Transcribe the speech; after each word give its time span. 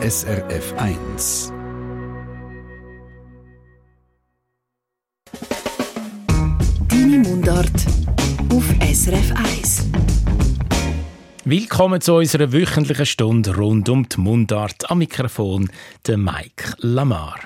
SRF 0.00 0.74
1. 0.76 1.52
Deine 6.86 7.18
Mundart 7.18 7.68
auf 8.52 8.64
SRF 8.80 9.32
1. 9.34 9.88
Willkommen 11.44 12.00
zu 12.00 12.14
unserer 12.14 12.52
wöchentlichen 12.52 13.06
Stunde 13.06 13.56
rund 13.56 13.88
um 13.88 14.08
die 14.08 14.20
Mundart. 14.20 14.88
Am 14.88 14.98
Mikrofon 14.98 15.68
der 16.06 16.16
Mike 16.16 16.74
Lamar. 16.78 17.40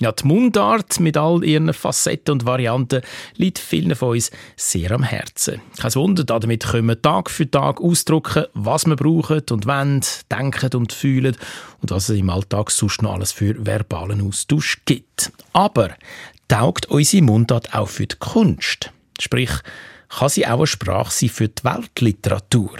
Ja, 0.00 0.12
die 0.12 0.28
Mundart 0.28 1.00
mit 1.00 1.16
all 1.16 1.42
ihren 1.42 1.74
Facetten 1.74 2.34
und 2.34 2.46
Varianten 2.46 3.02
liegt 3.34 3.58
vielen 3.58 3.96
von 3.96 4.10
uns 4.10 4.30
sehr 4.54 4.92
am 4.92 5.02
Herzen. 5.02 5.60
Kein 5.76 5.94
Wunder, 5.96 6.22
damit 6.22 6.66
können 6.66 6.86
wir 6.86 7.02
Tag 7.02 7.28
für 7.28 7.50
Tag 7.50 7.80
ausdrücken, 7.80 8.44
was 8.54 8.86
wir 8.86 8.94
brauchen 8.94 9.42
und 9.50 9.66
wollen, 9.66 10.00
denken 10.30 10.76
und 10.76 10.92
fühlen 10.92 11.36
und 11.82 11.90
was 11.90 12.10
es 12.10 12.16
im 12.16 12.30
Alltag 12.30 12.70
sonst 12.70 13.02
noch 13.02 13.14
alles 13.14 13.32
für 13.32 13.66
verbalen 13.66 14.24
Austausch 14.24 14.82
gibt. 14.84 15.32
Aber 15.52 15.90
taugt 16.46 16.86
unsere 16.86 17.24
Mundart 17.24 17.74
auch 17.74 17.88
für 17.88 18.06
die 18.06 18.16
Kunst? 18.20 18.92
Sprich, 19.18 19.50
kann 20.08 20.28
sie 20.28 20.46
auch 20.46 20.58
eine 20.58 20.66
Sprache 20.68 21.10
sein 21.10 21.28
für 21.28 21.48
die 21.48 21.64
Weltliteratur? 21.64 22.78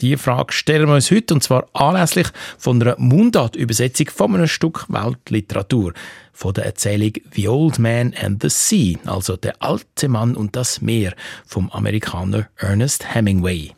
Die 0.00 0.16
Frage 0.16 0.52
stellen 0.52 0.86
wir 0.86 0.94
uns 0.94 1.10
heute, 1.10 1.34
und 1.34 1.42
zwar 1.42 1.66
anlässlich 1.72 2.28
von 2.56 2.80
einer 2.80 2.94
Mundartübersetzung 2.98 4.08
von 4.14 4.34
einem 4.34 4.46
Stück 4.46 4.86
Weltliteratur, 4.88 5.92
von 6.32 6.54
der 6.54 6.66
Erzählung 6.66 7.14
The 7.32 7.48
Old 7.48 7.80
Man 7.80 8.14
and 8.14 8.40
the 8.40 8.48
Sea, 8.48 8.96
also 9.06 9.36
Der 9.36 9.60
alte 9.60 10.08
Mann 10.08 10.36
und 10.36 10.54
das 10.54 10.80
Meer, 10.80 11.14
vom 11.44 11.68
Amerikaner 11.70 12.48
Ernest 12.58 13.12
Hemingway. 13.12 13.72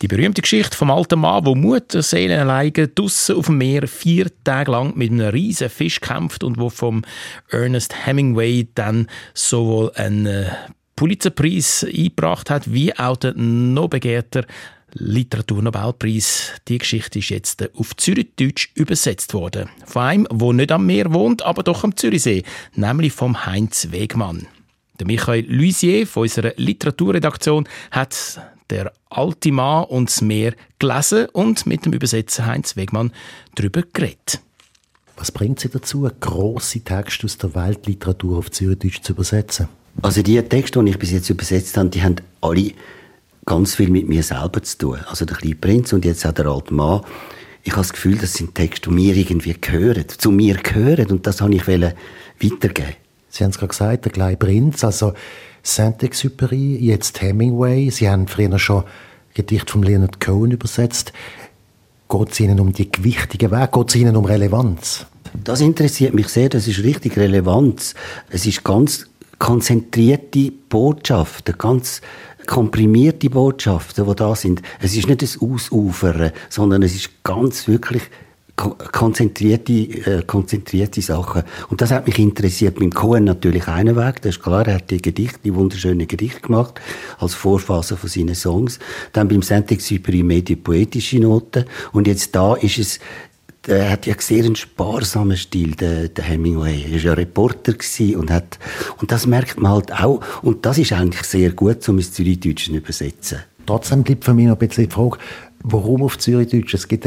Die 0.00 0.08
berühmte 0.08 0.40
Geschichte 0.40 0.74
vom 0.74 0.90
alten 0.90 1.20
Mann, 1.20 1.44
wo 1.44 1.54
Mutterseelen 1.54 2.40
alleine 2.40 2.88
draussen 2.88 3.36
auf 3.36 3.44
dem 3.44 3.58
Meer 3.58 3.86
vier 3.86 4.30
Tage 4.44 4.70
lang 4.70 4.96
mit 4.96 5.10
einem 5.10 5.28
riesen 5.28 5.68
Fisch 5.68 6.00
kämpft 6.00 6.42
und 6.42 6.56
wo 6.56 6.70
vom 6.70 7.02
Ernest 7.50 8.06
Hemingway 8.06 8.66
dann 8.74 9.08
sowohl 9.34 9.92
einen 9.94 10.46
Pulitzerpreis 10.96 11.84
eingebracht 11.84 12.48
hat, 12.48 12.72
wie 12.72 12.96
auch 12.98 13.16
der 13.18 13.34
noch 13.34 13.88
begehrter 13.88 14.46
Literaturnobelpreis. 14.94 16.52
Die 16.68 16.78
Geschichte 16.78 17.18
ist 17.18 17.30
jetzt 17.30 17.68
auf 17.76 17.96
Zürichdeutsch 17.96 18.70
übersetzt 18.74 19.34
worden. 19.34 19.68
Von 19.86 20.02
einem, 20.02 20.28
der 20.30 20.52
nicht 20.52 20.72
am 20.72 20.86
Meer 20.86 21.12
wohnt, 21.12 21.42
aber 21.42 21.62
doch 21.62 21.84
am 21.84 21.96
Zürichsee, 21.96 22.42
nämlich 22.74 23.12
vom 23.12 23.46
Heinz 23.46 23.88
Wegmann. 23.90 24.46
Der 24.98 25.06
Michael 25.06 25.46
Luisier 25.48 26.06
von 26.06 26.22
unserer 26.22 26.52
Literaturredaktion 26.56 27.68
hat 27.90 28.40
der 28.68 28.92
alte 29.08 29.52
Mann 29.52 29.84
und 29.84 30.10
das 30.10 30.20
Meer 30.20 30.54
gelesen 30.78 31.26
und 31.32 31.66
mit 31.66 31.84
dem 31.84 31.92
Übersetzer 31.92 32.46
Heinz 32.46 32.76
Wegmann 32.76 33.12
darüber 33.54 33.82
geredet. 33.92 34.40
Was 35.16 35.32
bringt 35.32 35.60
Sie 35.60 35.68
dazu, 35.68 36.08
grosse 36.20 36.80
Texte 36.80 37.26
aus 37.26 37.36
der 37.36 37.54
Weltliteratur 37.54 38.38
auf 38.38 38.50
Zürichdeutsch 38.50 39.02
zu 39.02 39.12
übersetzen? 39.12 39.68
Also 40.02 40.22
die 40.22 40.40
Texte, 40.42 40.82
die 40.82 40.90
ich 40.90 40.98
bis 40.98 41.10
jetzt 41.10 41.28
übersetzt 41.28 41.76
habe, 41.76 41.90
die 41.90 42.02
haben 42.02 42.16
alle 42.40 42.72
ganz 43.50 43.74
viel 43.74 43.90
mit 43.90 44.08
mir 44.08 44.22
selber 44.22 44.62
zu 44.62 44.78
tun. 44.78 44.98
Also 45.08 45.24
der 45.24 45.36
kleine 45.36 45.56
Prinz 45.56 45.92
und 45.92 46.04
jetzt 46.04 46.24
auch 46.24 46.30
der 46.30 46.46
alte 46.46 46.72
Mann. 46.72 47.00
Ich 47.64 47.72
habe 47.72 47.80
das 47.80 47.92
Gefühl, 47.92 48.16
das 48.16 48.34
sind 48.34 48.54
Texte, 48.54 48.90
die 48.90 48.94
mir 48.94 49.16
irgendwie 49.16 49.56
gehören, 49.60 50.04
zu 50.06 50.30
mir 50.30 50.54
gehören 50.54 51.06
und 51.06 51.26
das 51.26 51.42
wollte 51.42 51.56
ich 51.56 51.66
weitergeben. 51.66 52.94
Sie 53.28 53.42
haben 53.42 53.50
es 53.50 53.58
gerade 53.58 53.70
gesagt, 53.70 54.04
der 54.04 54.12
kleine 54.12 54.36
Prinz, 54.36 54.84
also 54.84 55.14
Saint-Exupéry, 55.64 56.78
jetzt 56.78 57.20
Hemingway. 57.22 57.90
Sie 57.90 58.08
haben 58.08 58.28
früher 58.28 58.56
schon 58.60 58.84
Gedicht 59.34 59.68
von 59.68 59.82
Leonard 59.82 60.20
Cohen 60.20 60.52
übersetzt. 60.52 61.12
Geht 62.08 62.30
es 62.30 62.38
Ihnen 62.38 62.60
um 62.60 62.72
die 62.72 62.90
gewichtigen 62.90 63.50
Wege? 63.50 63.68
Geht 63.72 63.88
es 63.88 63.96
Ihnen 63.96 64.14
um 64.14 64.26
Relevanz? 64.26 65.06
Das 65.42 65.60
interessiert 65.60 66.14
mich 66.14 66.28
sehr. 66.28 66.50
Das 66.50 66.68
ist 66.68 66.84
richtig 66.84 67.16
Relevanz. 67.16 67.94
Es 68.30 68.46
ist 68.46 68.62
ganz 68.62 69.06
konzentrierte 69.40 70.52
Botschaften, 70.68 71.56
ganz 71.58 72.00
komprimierte 72.50 73.30
Botschaften, 73.30 74.04
die 74.06 74.14
da 74.16 74.34
sind. 74.34 74.60
Es 74.80 74.96
ist 74.96 75.06
nicht 75.06 75.22
ein 75.22 75.52
Ausufern, 75.52 76.32
sondern 76.48 76.82
es 76.82 76.96
ist 76.96 77.22
ganz 77.22 77.68
wirklich 77.68 78.02
konzentrierte, 78.56 79.72
äh, 79.72 80.22
konzentrierte 80.26 81.00
Sachen. 81.00 81.44
Und 81.68 81.80
das 81.80 81.92
hat 81.92 82.08
mich 82.08 82.18
interessiert. 82.18 82.80
Beim 82.80 82.90
Cohen 82.90 83.22
natürlich 83.22 83.68
einen 83.68 83.94
Weg, 83.94 84.20
das 84.22 84.36
ist 84.36 84.42
klar, 84.42 84.66
er 84.66 84.74
hat 84.74 84.90
die 84.90 85.00
Gedichte, 85.00 85.38
die 85.44 85.54
wunderschönen 85.54 86.08
Gedichte 86.08 86.40
gemacht, 86.40 86.80
als 87.18 87.34
Vorphase 87.34 87.96
von 87.96 88.10
seinen 88.10 88.34
Songs. 88.34 88.80
Dann 89.12 89.28
beim 89.28 89.42
Saint-Exupéry 89.42 90.24
mehr 90.24 90.42
die 90.42 90.56
poetische 90.56 91.20
Note. 91.20 91.66
Und 91.92 92.08
jetzt 92.08 92.34
da 92.34 92.56
ist 92.56 92.78
es 92.78 92.98
der 93.66 93.90
hat 93.90 94.06
ja 94.06 94.14
sehr 94.18 94.44
einen 94.44 94.56
sparsamen 94.56 95.36
Stil, 95.36 95.74
der, 95.74 96.08
der 96.08 96.24
Hemingway. 96.24 96.84
Er 96.84 96.92
war 96.92 96.98
ja 96.98 97.12
Reporter 97.12 97.74
und 98.16 98.30
hat, 98.30 98.58
und 98.98 99.12
das 99.12 99.26
merkt 99.26 99.60
man 99.60 99.72
halt 99.72 99.92
auch. 99.92 100.22
Und 100.42 100.64
das 100.64 100.78
ist 100.78 100.92
eigentlich 100.92 101.24
sehr 101.24 101.50
gut, 101.50 101.86
um 101.88 101.98
ins 101.98 102.12
Zürichdeutsch 102.12 102.66
zu 102.66 102.72
übersetzen. 102.74 103.40
Trotzdem 103.66 104.02
bleibt 104.02 104.24
für 104.24 104.34
mich 104.34 104.46
noch 104.46 104.58
ein 104.58 104.66
bisschen 104.66 104.88
die 104.88 104.90
Frage, 104.90 105.18
warum 105.62 106.02
auf 106.02 106.18
Zürichdeutsch? 106.18 106.74
Es 106.74 106.88
gibt 106.88 107.04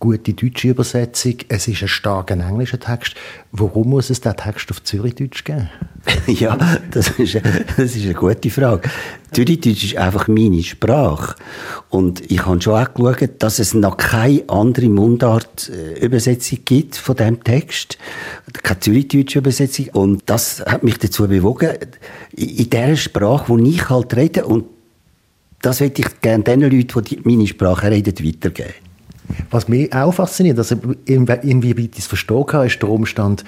gute 0.00 0.32
deutsche 0.32 0.68
Übersetzung, 0.68 1.34
es 1.48 1.68
ist 1.68 1.82
ein 1.82 1.88
starker 1.88 2.34
englischer 2.34 2.80
Text. 2.80 3.14
Warum 3.52 3.90
muss 3.90 4.08
es 4.08 4.20
diesen 4.20 4.36
Text 4.36 4.70
auf 4.70 4.82
Zürichdeutsch 4.82 5.44
geben? 5.44 5.68
ja, 6.26 6.56
das 6.90 7.10
ist, 7.10 7.36
das 7.76 7.94
ist 7.94 8.04
eine 8.04 8.14
gute 8.14 8.50
Frage. 8.50 8.88
Zürichdeutsch 9.32 9.84
ist 9.84 9.96
einfach 9.96 10.26
meine 10.26 10.62
Sprache. 10.62 11.36
Und 11.90 12.28
ich 12.30 12.44
habe 12.46 12.60
schon 12.62 12.74
auch 12.74 12.94
geschaut, 12.94 13.30
dass 13.38 13.58
es 13.58 13.74
noch 13.74 13.98
keine 13.98 14.42
andere 14.48 14.88
Mundart-Übersetzung 14.88 16.58
äh, 16.58 16.62
gibt 16.64 16.96
von 16.96 17.16
diesem 17.16 17.44
Text. 17.44 17.98
Keine 18.62 18.80
zürichdeutsche 18.80 19.40
Übersetzung. 19.40 19.88
Und 19.92 20.22
das 20.26 20.64
hat 20.64 20.82
mich 20.82 20.98
dazu 20.98 21.28
bewogen, 21.28 21.76
in 22.34 22.70
der 22.70 22.96
Sprache, 22.96 23.56
die 23.58 23.70
ich 23.70 23.88
halt 23.90 24.16
rede, 24.16 24.46
und 24.46 24.64
das 25.60 25.80
möchte 25.80 26.00
ich 26.00 26.20
gerne 26.22 26.42
den 26.42 26.62
Leuten, 26.62 27.04
die 27.04 27.20
meine 27.22 27.46
Sprache 27.46 27.90
reden, 27.90 28.14
weitergeben. 28.26 28.89
Was 29.50 29.68
mich 29.68 29.92
auch 29.94 30.12
fasziniert, 30.12 30.58
also 30.58 30.76
inwieweit 31.06 31.92
ich 31.94 31.98
es 31.98 32.06
verstehen 32.06 32.46
kann, 32.46 32.66
ist 32.66 32.80
der 32.80 32.88
Umstand, 32.88 33.44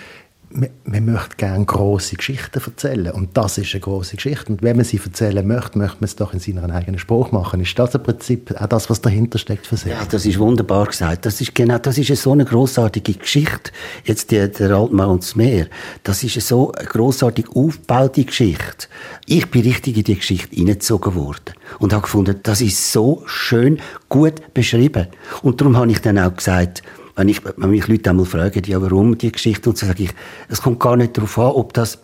man, 0.54 1.04
möchte 1.04 1.36
gerne 1.36 1.64
grosse 1.64 2.16
Geschichten 2.16 2.60
erzählen. 2.64 3.12
Und 3.12 3.36
das 3.36 3.58
ist 3.58 3.72
eine 3.72 3.80
grosse 3.80 4.16
Geschichte. 4.16 4.52
Und 4.52 4.62
wenn 4.62 4.76
man 4.76 4.84
sie 4.84 5.00
erzählen 5.02 5.46
möchte, 5.46 5.78
möchte 5.78 5.96
man 5.96 6.04
es 6.04 6.16
doch 6.16 6.32
in 6.32 6.40
seiner 6.40 6.72
eigenen 6.74 6.98
Spruch 6.98 7.32
machen. 7.32 7.60
Ist 7.60 7.78
das 7.78 7.94
im 7.94 8.02
Prinzip 8.02 8.54
auch 8.60 8.66
das, 8.66 8.90
was 8.90 9.00
dahinter 9.00 9.38
steckt 9.38 9.66
für 9.66 9.76
Sie? 9.76 9.90
Ja, 9.90 10.04
das 10.08 10.26
ist 10.26 10.38
wunderbar 10.38 10.86
gesagt. 10.86 11.26
Das 11.26 11.40
ist 11.40 11.54
genau, 11.54 11.78
das 11.78 11.98
ist 11.98 12.22
so 12.22 12.32
eine 12.32 12.44
großartige 12.44 13.14
Geschichte. 13.14 13.72
Jetzt 14.04 14.30
der, 14.30 14.48
der 14.48 14.70
Altmann 14.70 15.10
und 15.10 15.22
das 15.22 15.36
Meer. 15.36 15.66
Das 16.02 16.22
ist 16.22 16.40
so 16.46 16.72
eine 16.72 16.86
grossartig 16.86 17.46
aufgebaute 17.54 18.24
Geschichte. 18.24 18.88
Ich 19.26 19.50
bin 19.50 19.62
richtig 19.62 19.96
in 19.96 20.04
die 20.04 20.16
Geschichte 20.16 20.54
hineingezogen 20.54 21.14
worden. 21.14 21.54
Und 21.78 21.92
habe 21.92 22.02
gefunden, 22.02 22.40
das 22.42 22.60
ist 22.60 22.92
so 22.92 23.22
schön, 23.26 23.80
gut 24.08 24.52
beschrieben. 24.52 25.06
Und 25.42 25.60
darum 25.60 25.76
habe 25.76 25.90
ich 25.90 26.00
dann 26.00 26.18
auch 26.18 26.34
gesagt, 26.34 26.82
wenn, 27.16 27.28
ich, 27.28 27.40
wenn 27.56 27.70
mich 27.70 27.88
Leute 27.88 28.10
einmal 28.10 28.26
fragen, 28.26 28.62
ja, 28.66 28.80
warum 28.80 29.18
die 29.18 29.32
Geschichte, 29.32 29.70
und 29.70 29.78
so 29.78 29.86
sage 29.86 30.04
ich, 30.04 30.10
es 30.48 30.62
kommt 30.62 30.80
gar 30.80 30.96
nicht 30.96 31.16
darauf 31.16 31.38
an, 31.38 31.52
ob 31.52 31.72
das 31.72 31.98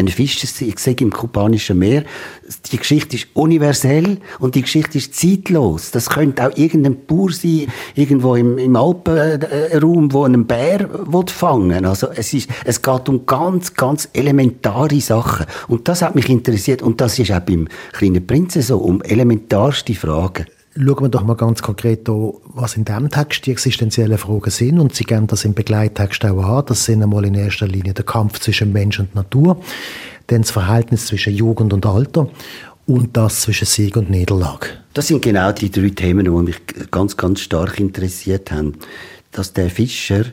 ein 0.00 0.08
Fisch 0.08 0.42
ist, 0.42 0.60
ich 0.62 0.78
sage 0.78 1.04
im 1.04 1.10
kubanischen 1.10 1.78
Meer, 1.78 2.04
die 2.72 2.78
Geschichte 2.78 3.16
ist 3.16 3.28
universell 3.34 4.18
und 4.38 4.54
die 4.54 4.62
Geschichte 4.62 4.98
ist 4.98 5.14
zeitlos. 5.14 5.90
Das 5.90 6.08
könnte 6.08 6.46
auch 6.46 6.56
irgendein 6.56 7.04
Bauer 7.06 7.32
sein, 7.32 7.66
irgendwo 7.94 8.34
im, 8.34 8.56
im 8.58 8.76
Alpenraum, 8.76 10.12
wo 10.12 10.24
einen 10.24 10.46
Bär 10.46 10.88
fangen 11.26 11.84
Also 11.84 12.08
es, 12.14 12.32
ist, 12.32 12.48
es 12.64 12.80
geht 12.80 13.08
um 13.08 13.26
ganz, 13.26 13.74
ganz 13.74 14.08
elementare 14.12 15.00
Sachen. 15.00 15.46
Und 15.68 15.88
das 15.88 16.02
hat 16.02 16.14
mich 16.14 16.28
interessiert 16.28 16.82
und 16.82 17.00
das 17.00 17.18
ist 17.18 17.32
auch 17.32 17.40
beim 17.40 17.68
kleinen 17.92 18.26
Prinzen 18.26 18.62
so, 18.62 18.78
um 18.78 19.02
elementarste 19.02 19.94
Fragen. 19.94 20.46
Schauen 20.76 21.00
wir 21.00 21.08
doch 21.08 21.24
mal 21.24 21.34
ganz 21.34 21.62
konkret 21.62 22.08
an, 22.08 22.32
was 22.44 22.76
in 22.76 22.84
diesem 22.84 23.10
Text 23.10 23.44
die 23.44 23.50
existenziellen 23.50 24.18
Fragen 24.18 24.50
sind. 24.50 24.78
Und 24.78 24.94
Sie 24.94 25.04
geben 25.04 25.26
das 25.26 25.44
im 25.44 25.52
Begleittext 25.52 26.24
auch 26.24 26.44
an. 26.44 26.64
Das 26.66 26.84
sind 26.84 27.02
einmal 27.02 27.24
in 27.24 27.34
erster 27.34 27.66
Linie 27.66 27.92
der 27.92 28.04
Kampf 28.04 28.38
zwischen 28.38 28.72
Mensch 28.72 29.00
und 29.00 29.14
Natur, 29.16 29.60
dann 30.28 30.42
das 30.42 30.52
Verhältnis 30.52 31.06
zwischen 31.06 31.34
Jugend 31.34 31.72
und 31.72 31.84
Alter 31.86 32.28
und 32.86 33.16
das 33.16 33.42
zwischen 33.42 33.66
Sieg 33.66 33.96
und 33.96 34.10
Niederlage. 34.10 34.68
Das 34.94 35.08
sind 35.08 35.22
genau 35.22 35.50
die 35.50 35.70
drei 35.70 35.90
Themen, 35.90 36.24
die 36.24 36.30
mich 36.30 36.60
ganz, 36.90 37.16
ganz 37.16 37.40
stark 37.40 37.80
interessiert 37.80 38.52
haben. 38.52 38.74
Dass 39.32 39.52
der 39.52 39.70
Fischer 39.70 40.24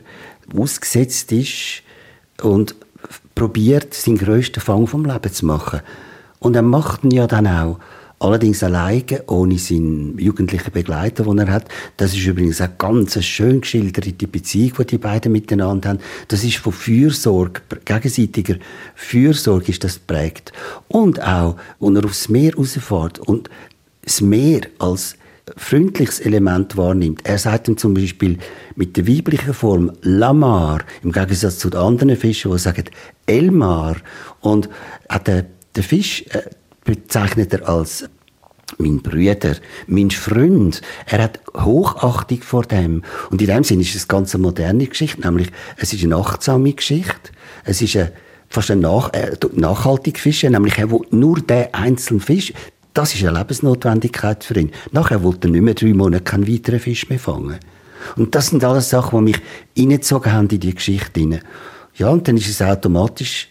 ausgesetzt 0.56 1.32
ist 1.32 1.82
und 2.42 2.76
probiert, 3.34 3.92
seinen 3.92 4.18
grössten 4.18 4.60
Fang 4.60 4.86
vom 4.86 5.04
Leben 5.04 5.32
zu 5.32 5.46
machen. 5.46 5.80
Und 6.38 6.54
er 6.54 6.62
macht 6.62 7.02
ihn 7.02 7.10
ja 7.10 7.26
dann 7.26 7.46
auch. 7.48 7.78
Allerdings 8.20 8.64
alleine, 8.64 9.22
ohne 9.28 9.58
seinen 9.58 10.18
jugendlichen 10.18 10.72
Begleiter, 10.72 11.22
den 11.24 11.38
er 11.38 11.52
hat. 11.52 11.66
Das 11.96 12.14
ist 12.14 12.26
übrigens 12.26 12.60
auch 12.60 12.76
ganz 12.76 13.22
schön 13.24 13.60
geschilderte 13.60 14.26
Beziehung, 14.26 14.72
die 14.80 14.86
die 14.86 14.98
beiden 14.98 15.30
miteinander 15.30 15.90
haben. 15.90 16.00
Das 16.26 16.42
ist 16.42 16.56
von 16.56 16.72
Fürsorge, 16.72 17.60
gegenseitiger 17.84 18.56
Fürsorge 18.96 19.70
ist 19.70 19.84
das 19.84 19.94
geprägt. 19.94 20.52
Und 20.88 21.22
auch, 21.22 21.56
wenn 21.78 21.94
er 21.94 22.04
aufs 22.04 22.28
Meer 22.28 22.56
rausfährt 22.56 23.20
und 23.20 23.50
das 24.02 24.20
Meer 24.20 24.62
als 24.80 25.16
freundliches 25.56 26.20
Element 26.20 26.76
wahrnimmt. 26.76 27.20
Er 27.24 27.38
sagt 27.38 27.68
dann 27.68 27.76
zum 27.76 27.94
Beispiel 27.94 28.38
mit 28.76 28.96
der 28.96 29.06
weiblichen 29.06 29.54
Form 29.54 29.92
Lamar, 30.02 30.80
im 31.02 31.12
Gegensatz 31.12 31.58
zu 31.58 31.70
den 31.70 31.80
anderen 31.80 32.16
Fischen, 32.16 32.52
die 32.52 32.58
sagen 32.58 32.84
Elmar. 33.26 33.96
Und 34.40 34.68
äh, 35.08 35.20
der, 35.20 35.46
der 35.74 35.82
Fisch 35.82 36.24
äh, 36.30 36.42
bezeichnet 36.88 37.52
er 37.52 37.68
als 37.68 38.08
mein 38.78 39.02
Brüder, 39.02 39.56
mein 39.88 40.10
Freund. 40.10 40.80
Er 41.04 41.24
hat 41.24 41.40
Hochachtung 41.54 42.40
vor 42.40 42.62
dem. 42.62 43.02
Und 43.30 43.42
in 43.42 43.48
dem 43.48 43.62
Sinne 43.62 43.82
ist 43.82 43.94
es 43.94 44.04
eine 44.04 44.08
ganz 44.08 44.34
moderne 44.38 44.86
Geschichte, 44.86 45.20
nämlich 45.20 45.48
es 45.76 45.92
ist 45.92 46.02
eine 46.02 46.16
achtsame 46.16 46.72
Geschichte. 46.72 47.30
Es 47.64 47.82
ist 47.82 47.94
eine, 47.96 48.12
fast 48.48 48.70
eine 48.70 48.80
nach, 48.80 49.12
äh, 49.12 49.36
nachhaltige 49.52 50.18
Fische, 50.18 50.48
nämlich 50.48 50.78
er 50.78 50.90
will 50.90 51.02
nur 51.10 51.40
den 51.40 51.72
einzelnen 51.74 52.20
Fisch. 52.22 52.54
Das 52.94 53.14
ist 53.14 53.22
eine 53.22 53.38
Lebensnotwendigkeit 53.38 54.42
für 54.42 54.58
ihn. 54.58 54.72
Nachher 54.90 55.22
will 55.22 55.36
er 55.42 55.50
nicht 55.50 55.62
mehr 55.62 55.74
drei 55.74 55.92
Monate 55.92 56.24
keinen 56.24 56.48
weiteren 56.48 56.80
Fisch 56.80 57.10
mehr 57.10 57.18
fangen. 57.18 57.58
Und 58.16 58.34
das 58.34 58.46
sind 58.46 58.64
alles 58.64 58.88
Sachen, 58.88 59.18
die 59.18 59.32
mich 59.32 59.42
reingezogen 59.76 60.32
haben 60.32 60.48
in 60.48 60.60
die 60.60 60.74
Geschichte 60.74 61.20
hinein. 61.20 61.42
Ja, 61.96 62.08
und 62.08 62.26
dann 62.28 62.38
ist 62.38 62.48
es 62.48 62.62
automatisch 62.62 63.48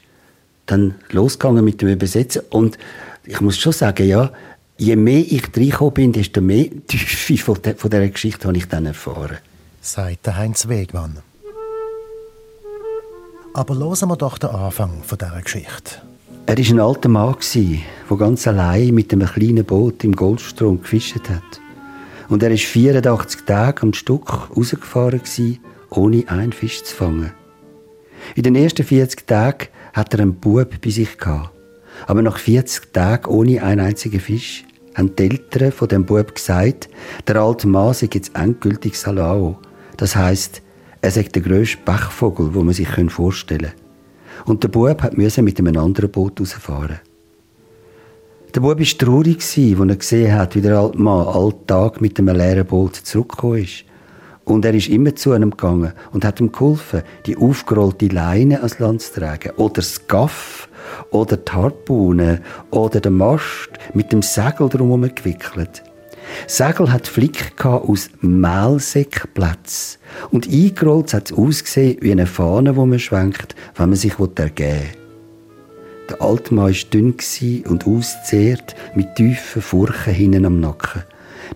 dann 0.67 0.95
losgegangen 1.11 1.65
mit 1.65 1.81
dem 1.81 1.89
Übersetzen. 1.89 2.43
Und 2.49 2.77
ich 3.27 3.41
muss 3.41 3.57
schon 3.57 3.74
sagen, 3.74 4.07
ja, 4.07 4.31
je 4.77 4.95
mehr 4.95 5.19
ich 5.19 5.44
reingekommen 5.56 5.94
bin, 5.94 6.12
desto 6.13 6.41
mehr 6.41 6.68
Tiefe 6.88 7.38
von, 7.38 7.62
de, 7.62 7.75
von 7.75 7.89
dieser 7.89 8.07
Geschichte 8.07 8.47
habe 8.47 8.57
ich 8.57 8.68
dann 8.68 8.85
erfahren. 8.85 9.38
Sagt 9.81 10.27
Heinz 10.35 10.68
Wegmann. 10.68 11.19
Aber 13.53 13.75
hören 13.75 14.09
wir 14.09 14.15
doch 14.15 14.38
den 14.38 14.50
Anfang 14.50 15.03
von 15.03 15.18
dieser 15.18 15.41
Geschichte. 15.41 16.01
Er 16.45 16.57
war 16.57 16.65
ein 16.65 16.79
alter 16.79 17.09
Mann, 17.09 17.35
der 18.09 18.18
ganz 18.18 18.47
allein 18.47 18.94
mit 18.94 19.12
einem 19.12 19.27
kleinen 19.27 19.65
Boot 19.65 20.03
im 20.03 20.15
Goldstrom 20.15 20.81
gefischt 20.81 21.30
hat. 21.30 21.59
Und 22.30 22.44
er 22.44 22.51
war 22.51 22.57
84 22.57 23.41
Tage 23.45 23.81
am 23.81 23.94
Stück 23.94 24.50
rausgefahren, 24.56 25.21
ohne 25.89 26.23
einen 26.27 26.53
Fisch 26.53 26.83
zu 26.83 26.95
fangen. 26.95 27.33
In 28.35 28.44
den 28.44 28.56
ersten 28.56 28.83
40 28.83 29.25
Tagen 29.27 29.68
hat 29.94 30.13
er 30.13 30.21
einen 30.21 30.35
Bub 30.35 30.69
bei 30.81 30.89
sich 30.89 31.18
gehabt. 31.18 31.56
Aber 32.05 32.21
nach 32.21 32.38
40 32.38 32.94
Tagen 32.94 33.25
ohne 33.25 33.63
einen 33.63 33.81
einzigen 33.81 34.19
Fisch 34.19 34.65
haben 34.95 35.15
die 35.15 35.23
Eltern 35.23 35.71
von 35.71 35.88
dem 35.88 36.05
Bub 36.05 36.35
gesagt, 36.35 36.89
der 37.27 37.38
alte 37.38 37.67
Mann 37.67 37.94
sei 37.94 38.09
jetzt 38.13 38.35
endgültig 38.35 38.97
Salao. 38.97 39.57
Das 39.97 40.15
heisst, 40.15 40.61
er 41.01 41.11
sei 41.11 41.23
der 41.23 41.41
grösste 41.41 41.77
Bachvogel, 41.85 42.53
wo 42.53 42.63
man 42.63 42.73
sich 42.73 42.89
vorstellen 43.09 43.71
kann. 43.71 44.45
Und 44.45 44.63
der 44.63 44.69
Bub 44.69 45.17
musste 45.17 45.41
mit 45.41 45.59
einem 45.59 45.77
anderen 45.77 46.11
Boot 46.11 46.39
rausfahren. 46.39 46.99
Der 48.55 48.61
Bub 48.61 48.79
war 48.79 48.97
traurig, 48.97 49.38
als 49.38 49.57
er 49.57 49.95
gesehen 49.95 50.33
hat, 50.33 50.55
wie 50.55 50.61
der 50.61 50.79
alte 50.79 50.97
Mann 50.97 51.27
alltag 51.27 52.01
mit 52.01 52.17
einem 52.17 52.35
leeren 52.35 52.65
Boot 52.65 52.95
zurückgekommen 52.95 53.63
ist. 53.63 53.83
Und 54.45 54.63
er 54.63 54.73
ist 54.73 54.88
immer 54.88 55.13
zu 55.13 55.33
einem 55.33 55.51
gegangen 55.51 55.91
und 56.13 56.23
hat 56.23 56.39
ihm 56.39 56.51
geholfen, 56.51 57.03
die 57.25 57.35
aufgerollte 57.35 58.07
Leine 58.07 58.59
ans 58.59 58.79
Land 58.79 59.01
zu 59.01 59.19
tragen. 59.19 59.51
Oder 59.57 59.73
das 59.75 60.07
Gaff, 60.07 60.66
oder 61.11 61.37
die 61.37 61.51
Harpune, 61.51 62.41
oder 62.71 62.99
den 62.99 63.17
Mast 63.17 63.69
mit 63.93 64.11
dem 64.11 64.21
Segel 64.21 64.69
drumherum 64.69 65.09
gewickelt. 65.13 65.83
Segel 66.45 66.91
hat 66.91 67.07
Flick 67.07 67.65
aus 67.65 68.09
Mehlsäckplätzen. 68.21 69.99
Und 70.31 70.47
eingerollt 70.47 71.13
hat 71.13 71.31
es 71.31 71.37
ausgesehen 71.37 71.97
wie 72.01 72.11
eine 72.11 72.27
Fahne, 72.27 72.73
die 72.73 72.79
man 72.79 72.99
schwenkt, 72.99 73.55
wenn 73.75 73.89
man 73.89 73.97
sich 73.97 74.13
ergeben 74.19 74.57
will. 74.57 74.81
Der 76.09 76.21
alte 76.21 76.53
Mann 76.53 76.73
war 76.73 76.89
dünn 76.93 77.15
und 77.67 77.85
auszehrt, 77.85 78.75
mit 78.95 79.15
tiefen 79.15 79.61
Furchen 79.61 80.13
hinten 80.13 80.45
am 80.45 80.59
Nacken. 80.59 81.03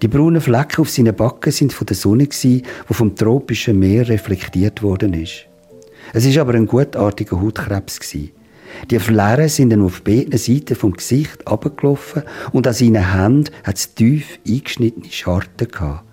Die 0.02 0.08
braunen 0.08 0.42
Flecken 0.42 0.82
auf 0.82 0.90
seinen 0.90 1.16
Backen 1.16 1.52
sind 1.52 1.74
von 1.74 1.86
der 1.86 1.96
Sonne, 1.96 2.28
die 2.28 2.64
vom 2.90 3.16
tropischen 3.16 3.80
Meer 3.80 4.08
reflektiert 4.08 4.84
worden 4.84 5.14
ist. 5.14 5.46
Es 6.14 6.26
ist 6.26 6.38
aber 6.38 6.54
ein 6.54 6.66
gutartiger 6.66 7.40
Hautkrebs. 7.40 8.00
Die 8.90 9.00
Flären 9.00 9.50
sind 9.50 9.78
auf 9.80 10.02
beiden 10.02 10.38
Seiten 10.38 10.76
vom 10.76 10.94
Gesicht 10.94 11.48
abgelaufen 11.48 12.24
und 12.52 12.68
an 12.68 12.74
seinen 12.74 13.14
Händen 13.14 13.54
hat 13.64 13.78
es 13.78 13.94
tief 13.94 14.40
eingeschnittene 14.48 15.12
Scharten 15.12 15.68
gehabt. 15.68 16.06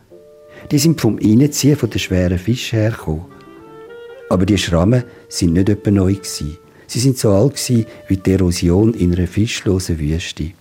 Die 0.70 0.78
sind 0.78 1.00
vom 1.00 1.18
Innenziehen 1.18 1.76
von 1.76 1.90
den 1.90 1.98
schweren 1.98 2.38
Fisch 2.38 2.72
hergekommen. 2.72 3.24
Aber 4.28 4.44
die 4.44 4.58
Schrammen 4.58 5.04
sind 5.28 5.54
nicht 5.54 5.68
etwa 5.68 5.90
neu 5.90 6.14
gewesen. 6.14 6.58
Sie 6.86 7.00
sind 7.00 7.18
so 7.18 7.32
alt 7.32 7.54
gewesen 7.54 7.86
wie 8.08 8.16
die 8.16 8.32
Erosion 8.32 8.94
in 8.94 9.14
einer 9.14 9.26
fischlosen 9.26 9.98
Wüste. 9.98 10.52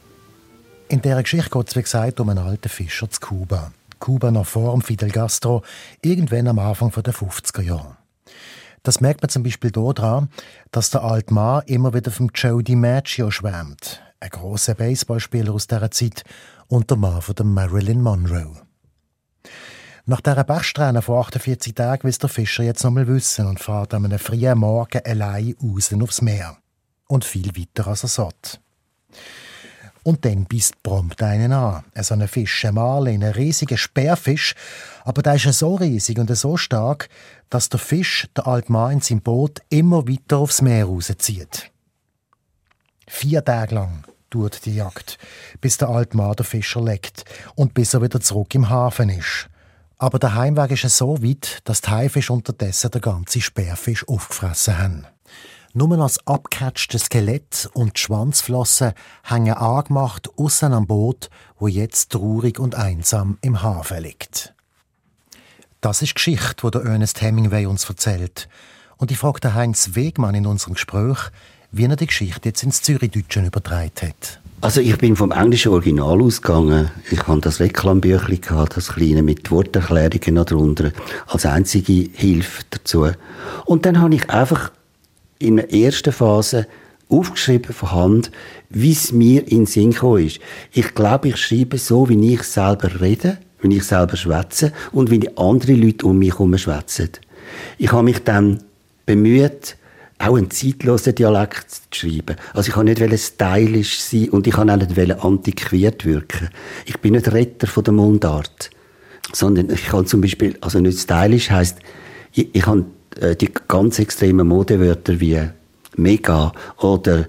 In 0.89 1.01
dieser 1.01 1.21
Geschichte 1.21 1.49
geht 1.49 1.67
es, 1.67 1.75
wie 1.75 1.81
gesagt, 1.81 2.19
um 2.19 2.29
einen 2.29 2.39
alten 2.39 2.69
Fischer 2.69 3.09
zu 3.09 3.19
Kuba. 3.19 3.71
Kuba 3.99 4.31
noch 4.31 4.45
vor 4.45 4.73
dem 4.73 4.81
Fidel 4.81 5.09
Castro, 5.09 5.63
irgendwann 6.01 6.47
am 6.47 6.59
Anfang 6.59 6.91
der 6.91 7.13
50er 7.13 7.61
Jahre. 7.61 7.96
Das 8.87 9.01
merkt 9.01 9.21
man 9.21 9.27
zum 9.27 9.43
Beispiel 9.43 9.69
daran, 9.69 10.29
dass 10.71 10.91
der 10.91 11.03
alte 11.03 11.33
Mann 11.33 11.61
immer 11.65 11.93
wieder 11.93 12.09
vom 12.09 12.31
Joe 12.33 12.63
DiMaggio 12.63 13.29
schwärmt. 13.31 14.01
Ein 14.21 14.29
großer 14.29 14.75
Baseballspieler 14.75 15.51
aus 15.51 15.67
dieser 15.67 15.91
Zeit 15.91 16.23
und 16.69 16.89
der 16.89 16.95
Mann 16.95 17.21
von 17.21 17.35
der 17.35 17.45
Marilyn 17.45 18.01
Monroe. 18.01 18.61
Nach 20.05 20.21
dieser 20.21 20.45
Bergsträhne 20.45 21.01
vor 21.01 21.19
48 21.19 21.75
Tagen 21.75 22.03
will 22.05 22.13
der 22.13 22.29
Fischer 22.29 22.63
jetzt 22.63 22.85
noch 22.85 22.91
mal 22.91 23.09
wissen 23.09 23.47
und 23.47 23.59
fährt 23.59 23.93
an 23.93 24.05
einem 24.05 24.19
frühen 24.19 24.57
Morgen 24.57 25.01
allein 25.05 25.57
raus 25.61 25.91
aufs 25.91 26.21
Meer. 26.21 26.55
Und 27.09 27.25
viel 27.25 27.57
weiter 27.57 27.87
als 27.87 28.03
er 28.03 28.07
sollte. 28.07 28.59
Und 30.07 30.23
dann 30.23 30.45
bist 30.45 30.81
prompt 30.83 31.21
einen 31.21 31.51
an. 31.51 31.83
So 31.99 32.13
einen 32.13 32.29
Fisch, 32.29 32.63
ein 32.63 32.75
Marlin, 32.75 33.25
ein 33.25 33.33
riesiger 33.33 33.75
Speerfisch. 33.75 34.55
Aber 35.03 35.21
der 35.21 35.35
ist 35.35 35.51
so 35.51 35.75
riesig 35.75 36.17
und 36.17 36.33
so 36.33 36.55
stark, 36.55 37.09
dass 37.49 37.67
der 37.67 37.81
Fisch, 37.81 38.25
der 38.37 38.47
alte 38.47 38.71
Mann 38.71 38.93
in 38.93 39.01
seinem 39.01 39.19
Boot, 39.19 39.59
immer 39.67 40.07
weiter 40.07 40.37
aufs 40.37 40.61
Meer 40.61 40.85
rauszieht. 40.85 41.71
Vier 43.05 43.43
Tage 43.43 43.75
lang 43.75 44.05
dauert 44.29 44.65
die 44.65 44.75
Jagd, 44.75 45.17
bis 45.59 45.77
der 45.77 45.89
alte 45.89 46.15
Mann 46.15 46.37
den 46.37 46.45
Fischer 46.45 46.81
leckt 46.81 47.25
und 47.55 47.73
bis 47.73 47.93
er 47.93 48.01
wieder 48.01 48.21
zurück 48.21 48.55
im 48.55 48.69
Hafen 48.69 49.09
ist. 49.09 49.49
Aber 49.97 50.19
der 50.19 50.35
Heimweg 50.35 50.71
ist 50.71 50.89
so 50.97 51.21
weit, 51.21 51.59
dass 51.65 51.81
die 51.81 51.89
Haifisch 51.89 52.29
unterdessen 52.29 52.91
den 52.91 53.01
ganzen 53.01 53.41
Speerfisch 53.41 54.07
aufgefressen 54.07 54.77
haben. 54.77 55.07
Nur 55.77 55.99
als 55.99 56.17
abgecatchtes 56.25 57.03
Skelett 57.03 57.69
und 57.73 57.97
die 57.97 57.99
Schwanzflossen 57.99 58.93
hängen 59.23 59.53
angemacht 59.53 60.27
aussen 60.35 60.73
am 60.73 60.87
Boot, 60.87 61.29
wo 61.59 61.67
jetzt 61.67 62.13
traurig 62.13 62.57
und 62.57 62.73
einsam 62.73 63.37
im 63.41 63.61
Hafen 63.61 64.01
liegt. 64.01 64.55
Das 65.79 66.01
ist 66.01 66.09
die 66.09 66.13
Geschichte, 66.15 66.55
die 66.63 66.71
der 66.71 66.81
Ernest 66.81 67.21
Hemingway 67.21 67.67
uns 67.67 67.87
erzählt. 67.87 68.49
Und 68.97 69.11
ich 69.11 69.19
fragte 69.19 69.53
Heinz 69.53 69.91
Wegmann 69.93 70.33
in 70.33 70.47
unserem 70.47 70.73
Gespräch, 70.73 71.19
wie 71.71 71.85
er 71.85 71.95
die 71.95 72.07
Geschichte 72.07 72.49
jetzt 72.49 72.63
ins 72.63 72.81
Zürichdeutschen 72.81 73.45
übertragen 73.45 73.91
hat. 74.01 74.39
Also 74.61 74.81
ich 74.81 74.97
bin 74.97 75.15
vom 75.15 75.31
englischen 75.31 75.73
Original 75.73 76.19
ausgegangen. 76.19 76.89
Ich 77.11 77.27
hatte 77.27 77.41
das 77.41 77.59
Reklambüchlein 77.59 78.67
das 78.73 78.87
kleine 78.87 79.21
mit 79.21 79.51
Worterklärungen 79.51 80.33
noch 80.33 80.45
drunter, 80.45 80.91
als 81.27 81.45
einzige 81.45 82.09
Hilfe 82.13 82.63
dazu. 82.71 83.11
Und 83.65 83.85
dann 83.85 84.01
habe 84.01 84.15
ich 84.15 84.27
einfach 84.31 84.71
in 85.39 85.57
der 85.57 85.73
ersten 85.73 86.11
Phase 86.13 86.67
aufgeschrieben 87.09 87.73
von 87.73 87.91
Hand, 87.91 88.31
wie 88.69 88.91
es 88.91 89.11
mir 89.11 89.41
in 89.43 89.59
den 89.59 89.65
Sinn 89.65 89.91
gekommen 89.91 90.25
ist. 90.25 90.39
Ich 90.73 90.93
glaube, 90.93 91.29
ich 91.29 91.37
schreibe 91.37 91.77
so, 91.77 92.09
wie 92.09 92.33
ich 92.33 92.43
selber 92.43 93.01
rede, 93.01 93.37
wie 93.61 93.77
ich 93.77 93.83
selber 93.83 94.17
schwätze 94.17 94.73
und 94.91 95.09
wie 95.09 95.19
die 95.19 95.37
anderen 95.37 95.81
Leute 95.81 96.05
um 96.05 96.19
mich 96.19 96.33
herum 96.33 96.57
schwätzen. 96.57 97.09
Ich 97.77 97.91
habe 97.91 98.03
mich 98.03 98.23
dann 98.23 98.63
bemüht, 99.05 99.77
auch 100.19 100.35
einen 100.35 100.51
zeitlosen 100.51 101.15
Dialekt 101.15 101.69
zu 101.69 101.81
schreiben. 101.91 102.35
Also 102.53 102.69
ich 102.69 102.75
wollte 102.75 103.07
nicht 103.07 103.23
stylisch 103.23 103.99
sein 103.99 104.29
und 104.29 104.47
ich 104.47 104.57
wollte 104.57 104.73
auch 104.73 104.97
nicht 104.99 105.23
antiquiert 105.23 106.05
wirken. 106.05 106.49
Ich 106.85 106.99
bin 106.99 107.13
nicht 107.13 107.31
Retter 107.31 107.67
von 107.67 107.83
der 107.83 107.93
Mundart, 107.93 108.71
sondern 109.31 109.69
ich 109.69 109.85
kann 109.85 110.07
zum 110.07 110.21
Beispiel, 110.21 110.57
also 110.61 110.79
nicht 110.79 110.99
stylisch 110.99 111.51
heisst, 111.51 111.77
ich, 112.33 112.53
ich 112.53 112.65
habe 112.65 112.85
die 113.39 113.51
ganz 113.67 113.99
extremen 113.99 114.47
Modewörter 114.47 115.19
wie 115.19 115.41
mega 115.95 116.51
oder 116.77 117.25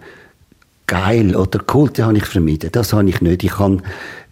geil 0.89 1.37
oder 1.37 1.61
cool, 1.73 1.91
die 1.91 2.03
habe 2.03 2.17
ich 2.17 2.25
vermieden. 2.25 2.71
Das 2.73 2.93
habe 2.93 3.09
ich 3.09 3.21
nicht. 3.21 3.45
Ich 3.45 3.59
habe 3.59 3.79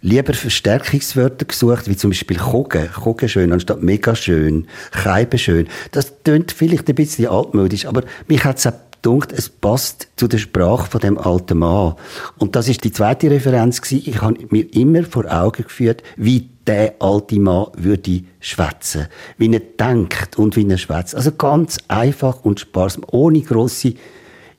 lieber 0.01 0.33
Verstärkungswörter 0.33 1.45
gesucht, 1.45 1.87
wie 1.87 1.95
zum 1.95 2.09
Beispiel 2.09 2.37
Kogen, 2.37 2.91
Kogen 2.91 3.29
schön, 3.29 3.53
anstatt 3.53 3.81
mega 3.83 4.15
schön, 4.15 4.67
Scheibe 4.91 5.37
schön. 5.37 5.67
Das 5.91 6.13
klingt 6.23 6.51
vielleicht 6.51 6.89
ein 6.89 6.95
bisschen 6.95 7.27
altmodisch, 7.27 7.85
aber 7.85 8.03
mich 8.27 8.43
hat 8.43 8.57
es 8.57 8.67
auch 8.67 8.73
gedacht, 9.11 9.33
es 9.37 9.49
passt 9.49 10.07
zu 10.15 10.27
der 10.27 10.37
Sprache 10.37 10.89
von 10.89 11.01
dem 11.01 11.17
alten 11.17 11.59
Mann. 11.59 11.95
Und 12.37 12.55
das 12.55 12.67
ist 12.67 12.83
die 12.83 12.91
zweite 12.91 13.29
Referenz 13.29 13.81
gewesen. 13.81 14.03
Ich 14.05 14.21
habe 14.21 14.37
mir 14.49 14.73
immer 14.73 15.03
vor 15.03 15.25
Augen 15.31 15.63
geführt, 15.63 16.03
wie 16.15 16.49
der 16.67 16.95
alte 16.99 17.39
Mann 17.39 17.67
würde 17.77 18.23
schwätzen, 18.39 19.07
wie 19.37 19.53
er 19.53 19.61
denkt 19.61 20.37
und 20.37 20.55
wie 20.55 20.69
er 20.69 20.77
schwätzt. 20.77 21.15
Also 21.15 21.31
ganz 21.31 21.77
einfach 21.87 22.43
und 22.43 22.59
sparsam, 22.59 23.05
ohne 23.09 23.41
grosse 23.41 23.93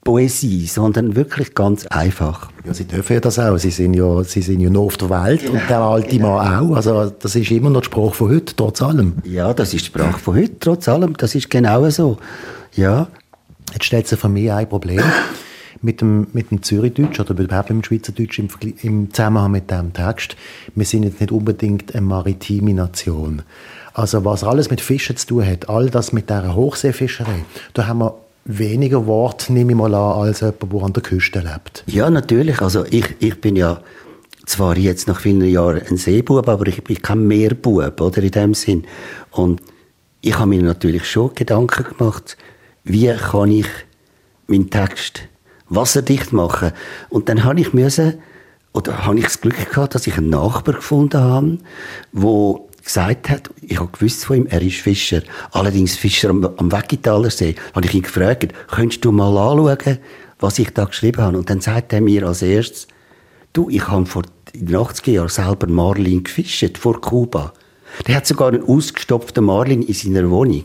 Poesie, 0.09 0.67
sondern 0.67 1.17
wirklich 1.17 1.55
ganz 1.55 1.87
einfach. 1.89 2.51
Ja, 2.65 2.73
sie 2.73 2.87
dürfen 2.87 3.13
ja 3.13 3.21
das 3.21 3.39
auch. 3.39 3.59
Sie 3.59 3.71
sind 3.71 3.93
ja, 3.93 4.25
sie 4.25 4.41
sind 4.41 4.61
ja 4.61 4.71
noch 4.71 4.87
auf 4.87 4.97
der 4.97 5.11
Welt 5.11 5.51
und 5.51 5.61
der 5.69 5.81
alte 5.81 6.19
Mann 6.19 6.55
auch. 6.55 6.77
Also 6.77 7.11
das 7.11 7.37
ist 7.37 7.51
immer 7.51 7.69
noch 7.69 7.83
die 7.83 7.87
Sprache 7.87 8.15
von 8.15 8.31
heute, 8.31 8.57
trotz 8.57 8.81
allem. 8.81 9.15
Ja, 9.25 9.53
das 9.53 9.75
ist 9.75 9.83
die 9.83 9.87
Sprache 9.87 10.19
von 10.19 10.37
heute, 10.37 10.59
trotz 10.61 10.89
allem. 10.89 11.15
Das 11.17 11.35
ist 11.35 11.51
genau 11.51 11.89
so. 11.91 12.17
Ja. 12.75 13.09
Jetzt 13.73 13.85
stellt 13.85 14.09
sich 14.09 14.19
für 14.19 14.29
mich 14.29 14.51
ein 14.51 14.69
Problem 14.69 15.03
mit 15.83 16.01
dem, 16.01 16.27
mit 16.33 16.51
dem 16.51 16.63
Zürichdeutsch 16.63 17.21
oder 17.21 17.39
überhaupt 17.39 17.71
mit 17.71 17.83
dem 17.83 17.85
Schweizerdeutsch 17.85 18.39
im, 18.39 18.49
im 18.83 19.13
Zusammenhang 19.13 19.53
mit 19.53 19.71
diesem 19.71 19.93
Text. 19.93 20.37
Wir 20.75 20.87
sind 20.87 21.05
jetzt 21.05 21.21
nicht 21.21 21.33
unbedingt 21.33 21.95
eine 21.95 22.07
maritime 22.07 22.75
Nation. 22.75 23.43
Also 23.95 24.25
was 24.25 24.45
alles 24.45 24.71
mit 24.71 24.81
Fischen 24.81 25.17
zu 25.17 25.27
tun 25.27 25.47
hat, 25.47 25.69
all 25.69 25.91
das 25.91 26.13
mit 26.13 26.31
dieser 26.31 26.55
Hochseefischerei, 26.55 27.45
da 27.75 27.87
haben 27.87 27.99
wir 27.99 28.15
weniger 28.45 29.07
Worte, 29.07 29.53
nehme 29.53 29.73
ich 29.73 29.79
mal 29.79 29.95
an, 29.95 30.21
als 30.21 30.41
jemand, 30.41 30.73
der 30.73 30.83
an 30.83 30.93
der 30.93 31.03
Küste 31.03 31.41
lebt. 31.41 31.85
Ja, 31.87 32.09
natürlich. 32.09 32.61
Also 32.61 32.85
ich, 32.87 33.17
ich 33.21 33.41
bin 33.41 33.57
ja 33.57 33.81
zwar 34.47 34.77
jetzt 34.79 35.07
nach 35.07 35.21
vielen 35.21 35.45
Jahren 35.45 35.83
ein 35.89 35.97
Seebub, 35.97 36.49
aber 36.49 36.67
ich 36.67 36.83
bin 36.83 37.01
kein 37.01 37.27
Meerbub, 37.27 38.01
oder, 38.01 38.23
in 38.23 38.31
dem 38.31 38.55
Sinn. 38.55 38.85
Und 39.31 39.61
ich 40.23 40.39
habe 40.39 40.49
mir 40.49 40.63
natürlich 40.63 41.09
schon 41.09 41.35
Gedanken 41.35 41.85
gemacht, 41.97 42.37
wie 42.89 43.13
kann 43.15 43.51
ich 43.51 43.67
meinen 44.47 44.71
Text 44.71 45.23
wasserdicht 45.69 46.33
machen. 46.33 46.73
Und 47.09 47.29
dann 47.29 47.45
habe 47.45 47.61
ich 47.61 47.73
müssen, 47.73 48.15
oder 48.73 49.05
habe 49.05 49.19
ich 49.19 49.25
das 49.25 49.41
Glück 49.41 49.71
gehabt, 49.71 49.95
dass 49.95 50.07
ich 50.07 50.17
einen 50.17 50.31
Nachbar 50.31 50.75
gefunden 50.75 51.21
habe, 51.21 51.59
wo 52.13 52.69
gesagt 52.83 53.29
hat, 53.29 53.51
ich 53.61 53.79
habe 53.79 53.91
gewusst 53.93 54.25
von 54.25 54.39
ihm, 54.39 54.47
er 54.47 54.63
ist 54.63 54.77
Fischer. 54.77 55.23
Allerdings 55.53 55.97
Fischer 55.97 56.31
am, 56.31 56.45
am 56.57 56.73
Weggitaler 56.73 57.31
See. 57.31 57.55
Habe 57.75 57.87
ich 57.87 57.95
ihn 57.95 58.03
gefragt, 58.03 58.55
könntest 58.69 59.05
du 59.05 59.13
mal 59.13 59.37
anschauen, 59.37 59.99
was 60.41 60.59
ich 60.59 60.71
da 60.73 60.85
geschrieben 60.85 61.23
habe? 61.23 61.39
Und 61.39 61.51
dann 61.51 61.61
sagt 61.61 61.93
er 61.93 62.01
mir 62.01 62.27
als 62.27 62.43
erstes, 62.43 62.89
du, 63.53 63.69
ich 63.69 63.87
habe 63.89 64.07
vor 64.07 64.23
den 64.55 64.77
80er 64.77 65.11
Jahren 65.11 65.29
selber 65.29 65.67
Marlin 65.67 66.25
gefischt, 66.25 66.79
vor 66.79 67.01
Kuba. 67.01 67.53
Der 68.07 68.17
hat 68.17 68.27
sogar 68.27 68.49
einen 68.49 68.63
ausgestopften 68.63 69.45
Marlin 69.45 69.83
in 69.83 69.95
seiner 69.95 70.31
Wohnung. 70.31 70.65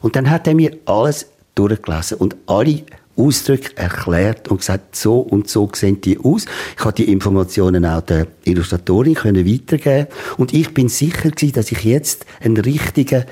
Und 0.00 0.14
dann 0.14 0.30
hat 0.30 0.46
er 0.46 0.54
mir 0.54 0.76
alles 0.86 1.26
durchgelesen 1.58 2.18
und 2.18 2.36
alle 2.46 2.82
Ausdrücke 3.16 3.76
erklärt 3.76 4.48
und 4.48 4.58
gesagt, 4.58 4.94
so 4.94 5.18
und 5.18 5.48
so 5.48 5.68
sehen 5.74 6.00
die 6.00 6.20
aus. 6.20 6.44
Ich 6.78 6.84
habe 6.84 6.94
die 6.94 7.10
Informationen 7.10 7.84
auch 7.84 8.02
der 8.02 8.28
Illustratorin 8.44 9.14
können 9.14 9.44
weitergeben 9.46 10.06
und 10.36 10.54
ich 10.54 10.72
bin 10.72 10.88
sicher 10.88 11.30
gewesen, 11.30 11.54
dass 11.54 11.72
ich 11.72 11.82
jetzt 11.82 12.24
einen 12.40 12.58
richtigen 12.58 13.24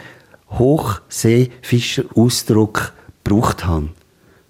Hochseefischer-Ausdruck 0.51 2.93
gebraucht 3.23 3.65
habe. 3.65 3.91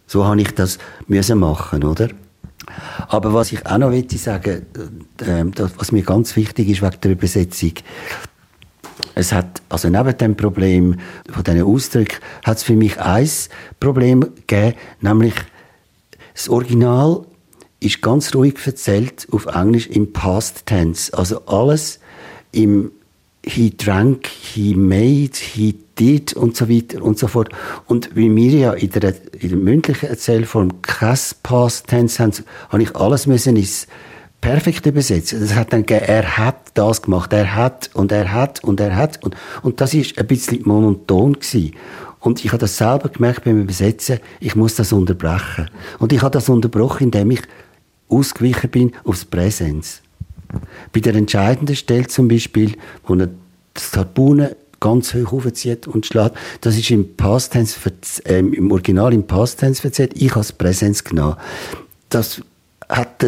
So 0.06 0.24
habe 0.24 0.40
ich 0.40 0.52
das 0.52 0.78
müssen 1.06 1.38
machen, 1.38 1.84
oder? 1.84 2.08
Aber 3.08 3.34
was 3.34 3.52
ich 3.52 3.66
auch 3.66 3.76
noch 3.78 3.90
möchte 3.90 4.18
sagen, 4.18 4.66
äh, 5.20 5.44
was 5.76 5.92
mir 5.92 6.02
ganz 6.02 6.34
wichtig 6.36 6.68
ist 6.68 6.82
wegen 6.82 7.00
der 7.02 7.12
Übersetzung, 7.12 7.74
es 9.14 9.32
hat, 9.32 9.62
also 9.68 9.88
neben 9.88 10.16
dem 10.16 10.36
Problem 10.36 10.96
von 11.30 11.44
diesen 11.44 11.62
Ausdrücken, 11.62 12.16
hat 12.44 12.58
es 12.58 12.62
für 12.62 12.76
mich 12.76 12.98
ein 13.00 13.28
Problem 13.80 14.20
gegeben, 14.20 14.74
nämlich 15.00 15.34
das 16.34 16.48
Original 16.48 17.24
ist 17.80 18.02
ganz 18.02 18.34
ruhig 18.34 18.54
erzählt 18.64 19.26
auf 19.30 19.46
Englisch 19.46 19.86
im 19.86 20.12
Past 20.12 20.66
Tense. 20.66 21.16
Also 21.16 21.44
alles 21.46 22.00
im 22.52 22.90
he 23.42 23.70
drank, 23.76 24.26
he 24.26 24.74
made, 24.74 25.36
he 25.38 25.76
did 25.98 26.34
und 26.34 26.56
so 26.56 26.68
weiter 26.68 27.02
und 27.02 27.18
so 27.18 27.28
fort. 27.28 27.50
Und 27.86 28.14
wie 28.16 28.34
wir 28.34 28.50
ja 28.50 28.72
in 28.72 28.90
der, 28.90 29.14
in 29.40 29.48
der 29.48 29.58
mündlichen 29.58 30.08
Erzählform 30.08 30.82
kein 30.82 31.18
Past 31.42 31.86
Tense 31.86 32.22
haben, 32.22 32.32
habe 32.70 32.82
ich 32.82 32.96
alles 32.96 33.26
müssen 33.26 33.56
ins 33.56 33.86
perfekt 34.46 34.86
übersetzt. 34.86 35.32
Das 35.32 35.56
hat 35.56 35.72
dann 35.72 35.84
er 35.84 36.38
hat 36.38 36.70
das 36.74 37.02
gemacht, 37.02 37.32
er 37.32 37.56
hat 37.56 37.90
und 37.94 38.12
er 38.12 38.32
hat 38.32 38.62
und 38.62 38.78
er 38.78 38.94
hat 38.94 39.20
und, 39.24 39.34
und 39.62 39.80
das 39.80 39.92
ist 39.92 40.16
ein 40.18 40.26
bisschen 40.28 40.60
monoton 40.64 41.32
gewesen. 41.32 41.72
Und 42.20 42.44
ich 42.44 42.52
habe 42.52 42.58
das 42.58 42.76
selber 42.76 43.08
gemerkt 43.08 43.42
beim 43.42 43.60
Übersetzen, 43.60 44.20
ich 44.38 44.54
muss 44.54 44.76
das 44.76 44.92
unterbrechen. 44.92 45.68
Und 45.98 46.12
ich 46.12 46.22
habe 46.22 46.30
das 46.30 46.48
unterbrochen, 46.48 47.04
indem 47.04 47.32
ich 47.32 47.42
ausgewichen 48.08 48.70
bin 48.70 48.92
aufs 49.04 49.24
Präsenz. 49.24 50.02
Bei 50.92 51.00
der 51.00 51.16
entscheidenden 51.16 51.74
Stelle 51.74 52.06
zum 52.06 52.28
Beispiel, 52.28 52.76
wo 53.04 53.16
er 53.16 53.30
das 53.74 53.96
Harpune 53.96 54.54
ganz 54.78 55.12
hoch 55.12 55.32
aufzieht 55.32 55.88
und 55.88 56.06
schlägt, 56.06 56.36
das 56.60 56.76
ist 56.76 56.90
im 56.92 57.16
Past 57.16 57.52
Tense, 57.52 57.80
äh, 58.24 58.38
im 58.38 58.70
Original 58.70 59.12
im 59.12 59.26
Past 59.26 59.58
Tense 59.58 59.80
verzählt, 59.80 60.12
ich 60.14 60.36
habe 60.36 60.46
Präsenz 60.56 61.02
genommen. 61.02 61.34
Das 62.10 62.40
hat 62.88 63.24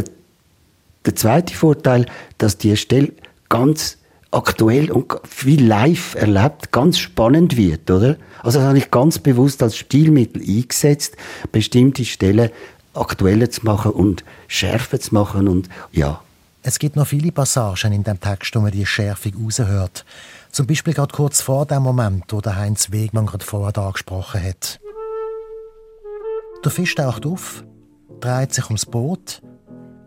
der 1.05 1.17
zweite 1.17 1.55
Vorteil, 1.55 2.07
dass 2.39 2.59
die 2.59 2.77
Stelle 2.77 3.13
ganz 3.49 3.99
aktuell 4.31 4.91
und 4.91 5.15
viel 5.27 5.67
live 5.67 6.15
erlebt, 6.15 6.71
ganz 6.71 6.99
spannend 6.99 7.57
wird, 7.57 7.91
oder? 7.91 8.17
Also 8.43 8.59
das 8.59 8.69
habe 8.69 8.79
ich 8.79 8.91
ganz 8.91 9.19
bewusst 9.19 9.63
als 9.63 9.77
Stilmittel 9.77 10.43
eingesetzt, 10.43 11.17
bestimmte 11.51 12.05
Stellen 12.05 12.51
aktueller 12.95 13.51
zu 13.51 13.65
machen 13.65 13.93
und 13.93 14.25
schärfer 14.49 15.01
zu 15.01 15.15
machen 15.15 15.49
und 15.49 15.69
ja. 15.93 16.21
Es 16.63 16.79
gibt 16.79 16.97
noch 16.97 17.07
viele 17.07 17.33
Passagen 17.33 17.93
in 17.93 18.05
dem 18.05 18.21
Text, 18.21 18.55
wo 18.55 18.61
man 18.61 18.73
die 18.73 18.85
Schärfung 18.85 19.33
raushört. 19.43 20.05
Zum 20.51 20.67
Beispiel 20.67 20.93
gerade 20.93 21.15
kurz 21.15 21.41
vor 21.41 21.65
dem 21.65 21.83
Moment, 21.83 22.25
wo 22.29 22.41
der 22.41 22.57
Heinz 22.57 22.91
Wegmann 22.91 23.27
gerade 23.27 23.45
vorher 23.45 23.79
angesprochen 23.79 24.43
hat. 24.43 24.81
Der 26.65 26.71
Fisch 26.71 26.95
taucht 26.97 27.25
auf, 27.25 27.65
dreht 28.21 28.53
sich 28.53 28.65
ums 28.67 28.85
Boot 28.85 29.41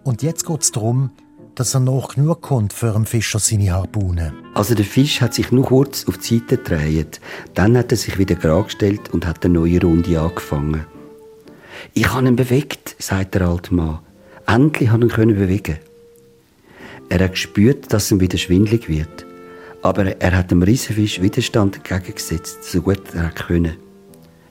und 0.03 0.23
jetzt 0.23 0.45
geht 0.45 0.61
es 0.61 0.71
darum, 0.71 1.11
dass 1.55 1.73
er 1.73 1.79
noch 1.79 2.15
genug 2.15 2.41
kommt 2.41 2.73
für 2.73 2.95
einen 2.95 3.05
Fischer 3.05 3.39
seine 3.39 3.71
Harpune. 3.71 4.33
Also 4.53 4.73
der 4.73 4.85
Fisch 4.85 5.21
hat 5.21 5.33
sich 5.33 5.51
nur 5.51 5.65
kurz 5.65 6.07
auf 6.07 6.17
die 6.17 6.39
Seite 6.39 6.57
gedreht. 6.57 7.19
Dann 7.53 7.77
hat 7.77 7.91
er 7.91 7.97
sich 7.97 8.17
wieder 8.17 8.35
gerade 8.35 8.63
gestellt 8.63 9.09
und 9.13 9.25
hat 9.25 9.43
eine 9.43 9.55
neue 9.55 9.81
Runde 9.81 10.19
angefangen. 10.19 10.85
Ich 11.93 12.11
habe 12.11 12.27
ihn 12.27 12.35
bewegt, 12.35 12.95
sagt 12.99 13.35
der 13.35 13.47
alte 13.47 13.73
Mann. 13.73 13.99
Endlich 14.47 14.89
habe 14.89 15.05
ich 15.07 15.17
ihn 15.17 15.35
bewegen. 15.35 15.77
Er 17.09 17.23
hat 17.23 17.31
gespürt, 17.31 17.91
dass 17.91 18.11
ihm 18.11 18.21
wieder 18.21 18.37
schwindlig 18.37 18.87
wird. 18.87 19.25
Aber 19.81 20.05
er 20.05 20.37
hat 20.37 20.51
dem 20.51 20.61
Riesenfisch 20.61 21.21
Widerstand 21.21 21.77
entgegengesetzt, 21.77 22.63
so 22.63 22.81
gut 22.81 23.01
er 23.13 23.31
konnte. 23.31 23.75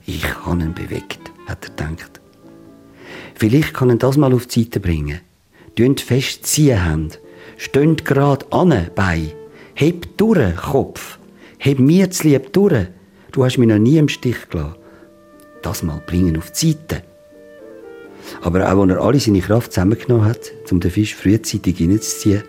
Ich 0.05 0.23
habe 0.45 0.61
ihn 0.61 0.73
bewegt, 0.73 1.31
hat 1.47 1.65
er 1.65 1.69
gedacht. 1.69 2.21
Vielleicht 3.35 3.73
kann 3.73 3.89
er 3.89 3.95
das 3.95 4.17
mal 4.17 4.33
auf 4.33 4.45
die 4.45 4.63
Seite 4.63 4.79
bringen 4.79 5.21
fest 5.77 6.01
festziehen 6.01 6.85
haben. 6.85 7.09
Stönt 7.57 8.05
gerade 8.05 8.45
an, 8.51 8.89
bei. 8.95 9.35
Heb 9.75 10.17
durch, 10.17 10.55
Kopf. 10.55 11.19
Heb 11.57 11.79
mir 11.79 12.09
zu 12.11 12.27
lieb 12.27 12.53
durch. 12.53 12.87
Du 13.31 13.45
hast 13.45 13.57
mich 13.57 13.67
noch 13.67 13.77
nie 13.77 13.97
im 13.97 14.09
Stich 14.09 14.49
gelassen. 14.49 14.75
Das 15.61 15.83
mal 15.83 16.01
bringen 16.05 16.37
auf 16.37 16.51
die 16.51 16.71
Seite. 16.71 17.03
Aber 18.41 18.71
auch 18.71 18.81
als 18.81 18.91
er 18.91 19.01
alle 19.01 19.19
seine 19.19 19.41
Kraft 19.41 19.73
zusammengenommen 19.73 20.25
hat, 20.25 20.51
um 20.71 20.79
den 20.79 20.91
Fisch 20.91 21.15
frühzeitig 21.15 21.79
reinzuziehen, 21.79 22.43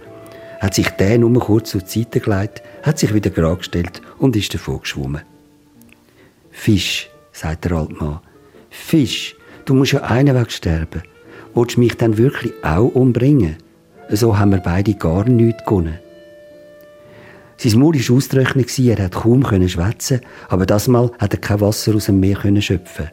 hat 0.61 0.75
sich 0.75 0.89
der 0.91 1.19
nur 1.19 1.41
kurz 1.41 1.73
die 1.73 1.79
Seite 1.81 2.21
gelegt, 2.21 2.63
hat 2.83 2.99
sich 2.99 3.13
wieder 3.13 3.31
gerade 3.31 3.57
gestellt 3.57 4.01
und 4.19 4.37
ist 4.37 4.55
davon 4.55 4.81
geschwommen. 4.81 5.23
Fisch, 6.51 7.11
sagt 7.33 7.65
der 7.65 7.73
alte 7.73 7.95
Mann. 7.95 8.21
Fisch, 8.71 9.37
du 9.65 9.75
musst 9.75 9.93
ja 9.93 10.03
einen 10.03 10.37
Weg 10.37 10.53
sterben. 10.53 11.03
Willst 11.55 11.77
du 11.77 11.81
mich 11.81 11.97
dann 11.97 12.17
wirklich 12.17 12.53
auch 12.63 12.95
umbringen? 12.95 13.57
So 14.09 14.39
haben 14.39 14.53
wir 14.53 14.59
beide 14.59 14.95
gar 14.95 15.25
nichts 15.29 15.65
gewonnen. 15.65 15.99
Sein 17.59 17.79
Maul 17.79 17.95
war 17.95 18.17
ausgetrocknet, 18.17 18.79
er 18.79 19.09
konnte 19.11 19.49
kaum 19.49 19.69
schwätzen, 19.69 20.21
aber 20.49 20.67
das 20.67 20.89
Mal 20.89 21.11
hat 21.19 21.35
er 21.35 21.41
kein 21.41 21.61
Wasser 21.61 21.95
aus 21.95 22.07
dem 22.07 22.21
Meer 22.21 22.61
schöpfen. 22.61 23.09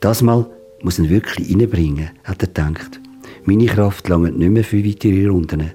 Das 0.00 0.20
Mal 0.20 0.46
muss 0.82 0.98
er 0.98 1.08
wirklich 1.08 1.50
reinbringen, 1.50 2.10
hat 2.24 2.42
er 2.42 2.48
gedacht. 2.48 3.00
Meine 3.44 3.66
Kraft 3.66 4.08
langt 4.08 4.38
nicht 4.38 4.50
mehr 4.50 4.64
für 4.64 4.84
weitere 4.84 5.26
Runden. 5.26 5.70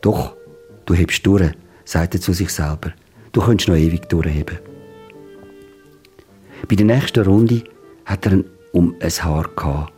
Doch, 0.00 0.36
du 0.86 0.94
hebst 0.94 1.26
durch, 1.26 1.50
sagt 1.84 2.14
er 2.14 2.20
zu 2.20 2.32
sich 2.32 2.50
selber. 2.50 2.92
Du 3.32 3.42
könntest 3.42 3.68
noch 3.68 3.76
ewig 3.76 4.08
durchheben. 4.08 4.58
Bei 6.68 6.76
der 6.76 6.86
nächsten 6.86 7.24
Runde 7.24 7.64
hat 8.06 8.26
er 8.26 8.32
ihn 8.32 8.44
um 8.72 8.94
ein 9.00 9.10
Haar 9.10 9.48
gehabt. 9.54 9.97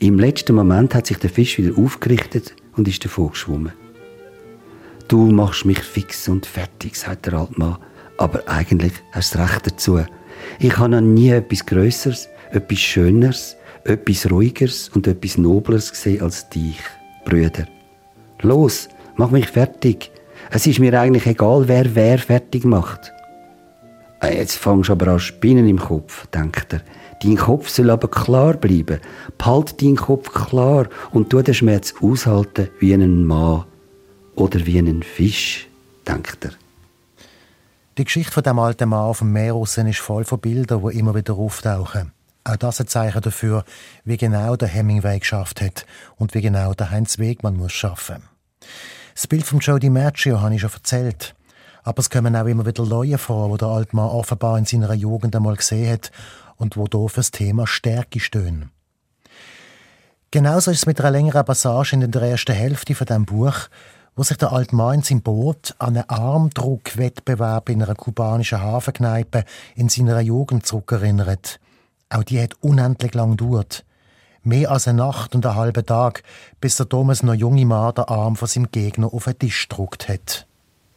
Im 0.00 0.16
letzten 0.20 0.54
Moment 0.54 0.94
hat 0.94 1.08
sich 1.08 1.18
der 1.18 1.28
Fisch 1.28 1.58
wieder 1.58 1.76
aufgerichtet 1.76 2.54
und 2.76 2.86
ist 2.86 3.04
davon 3.04 3.30
geschwommen. 3.30 3.72
Du 5.08 5.26
machst 5.26 5.64
mich 5.64 5.80
fix 5.80 6.28
und 6.28 6.46
fertig, 6.46 6.94
sagt 6.94 7.26
der 7.26 7.34
alte 7.34 7.58
Mann. 7.58 7.78
Aber 8.16 8.48
eigentlich 8.48 8.92
hast 9.10 9.34
du 9.34 9.40
recht 9.40 9.66
dazu. 9.66 10.00
Ich 10.60 10.78
habe 10.78 10.90
noch 10.90 11.00
nie 11.00 11.30
etwas 11.30 11.66
Größeres, 11.66 12.28
etwas 12.52 12.78
Schöneres, 12.78 13.56
etwas 13.82 14.30
Ruhigeres 14.30 14.88
und 14.90 15.08
etwas 15.08 15.36
Nobleres 15.36 15.90
gesehen 15.90 16.22
als 16.22 16.48
dich, 16.48 16.78
Brüder. 17.24 17.66
Los, 18.42 18.88
mach 19.16 19.32
mich 19.32 19.48
fertig. 19.48 20.12
Es 20.50 20.66
ist 20.68 20.78
mir 20.78 20.98
eigentlich 21.00 21.26
egal, 21.26 21.66
wer 21.66 21.92
wer 21.96 22.18
fertig 22.18 22.64
macht. 22.64 23.12
Äh, 24.20 24.38
jetzt 24.38 24.56
fängst 24.56 24.90
du 24.90 24.92
aber 24.92 25.08
an 25.08 25.20
Spinnen 25.20 25.68
im 25.68 25.78
Kopf, 25.80 26.28
denkt 26.28 26.72
er. 26.72 26.82
Dein 27.22 27.36
Kopf 27.36 27.68
soll 27.68 27.90
aber 27.90 28.08
klar 28.08 28.54
bleiben. 28.54 29.00
Behalt 29.38 29.82
deinen 29.82 29.96
Kopf 29.96 30.32
klar 30.32 30.88
und 31.10 31.30
tu 31.30 31.42
den 31.42 31.54
Schmerz 31.54 31.94
aushalten 32.00 32.68
wie 32.78 32.94
ein 32.94 33.24
Mann 33.24 33.64
oder 34.36 34.64
wie 34.64 34.78
ein 34.78 35.02
Fisch, 35.02 35.68
denkt 36.06 36.44
er. 36.44 36.52
Die 37.96 38.04
Geschichte 38.04 38.32
von 38.32 38.44
dem 38.44 38.60
alten 38.60 38.88
Mann 38.88 39.00
auf 39.00 39.18
dem 39.18 39.32
Meer 39.32 39.56
ist 39.60 39.98
voll 39.98 40.24
von 40.24 40.38
Bildern, 40.38 40.86
die 40.86 40.98
immer 40.98 41.16
wieder 41.16 41.34
auftauchen. 41.34 42.12
Auch 42.44 42.56
das 42.56 42.80
ein 42.80 42.86
Zeichen 42.86 43.20
dafür, 43.20 43.64
wie 44.04 44.16
genau 44.16 44.54
der 44.54 44.68
Hemingway 44.68 45.18
geschafft 45.18 45.60
hat 45.60 45.84
und 46.16 46.34
wie 46.34 46.40
genau 46.40 46.72
der 46.74 46.92
Heinz 46.92 47.18
Wegmann 47.18 47.56
muss 47.56 47.72
schaffen. 47.72 48.22
Das 49.14 49.26
Bild 49.26 49.44
von 49.44 49.58
Joe 49.58 49.80
DiMaggio 49.80 50.40
habe 50.40 50.54
ich 50.54 50.60
schon 50.60 50.70
erzählt. 50.72 51.34
Aber 51.82 51.98
es 51.98 52.10
kommen 52.10 52.36
auch 52.36 52.46
immer 52.46 52.64
wieder 52.64 52.84
Leute 52.86 53.18
vor, 53.18 53.50
die 53.50 53.58
der 53.58 53.68
alte 53.68 53.96
Mann 53.96 54.08
offenbar 54.08 54.58
in 54.58 54.64
seiner 54.64 54.94
Jugend 54.94 55.34
einmal 55.34 55.56
gesehen 55.56 55.92
hat 55.92 56.12
und 56.58 56.76
wo 56.76 56.86
hier 56.90 57.08
für 57.08 57.20
das 57.20 57.30
Thema 57.30 57.66
Stärke 57.66 58.20
stehen. 58.20 58.70
Genauso 60.30 60.70
ist 60.70 60.80
es 60.80 60.86
mit 60.86 61.00
einer 61.00 61.10
längeren 61.10 61.44
Passage 61.44 61.94
in 61.94 62.10
der 62.10 62.22
ersten 62.22 62.52
Hälfte 62.52 62.94
von 62.94 63.06
dem 63.06 63.24
Buch, 63.24 63.68
wo 64.14 64.22
sich 64.24 64.36
der 64.36 64.52
alte 64.52 64.76
Mann 64.76 64.96
in 64.96 65.02
seinem 65.02 65.22
Boot 65.22 65.74
an 65.78 65.96
einen 65.96 66.08
Armdruckwettbewerb 66.08 67.70
in 67.70 67.82
einer 67.82 67.94
kubanischen 67.94 68.60
Hafenkneipe 68.60 69.44
in 69.74 69.88
seiner 69.88 70.20
Jugend 70.20 70.66
zurückerinnert. 70.66 71.60
Auch 72.10 72.24
die 72.24 72.42
hat 72.42 72.54
unendlich 72.60 73.14
lang 73.14 73.36
gedauert. 73.36 73.84
Mehr 74.42 74.70
als 74.70 74.88
eine 74.88 74.98
Nacht 74.98 75.34
und 75.34 75.46
einen 75.46 75.54
halben 75.54 75.86
Tag, 75.86 76.22
bis 76.60 76.76
der 76.76 76.88
Thomas 76.88 77.22
noch 77.22 77.34
junge 77.34 77.64
Mann 77.64 77.94
den 77.94 78.04
Arm 78.04 78.36
von 78.36 78.48
seinem 78.48 78.70
Gegner 78.70 79.12
auf 79.12 79.24
den 79.24 79.38
Tisch 79.38 79.68
gedruckt 79.68 80.08
hat. 80.08 80.46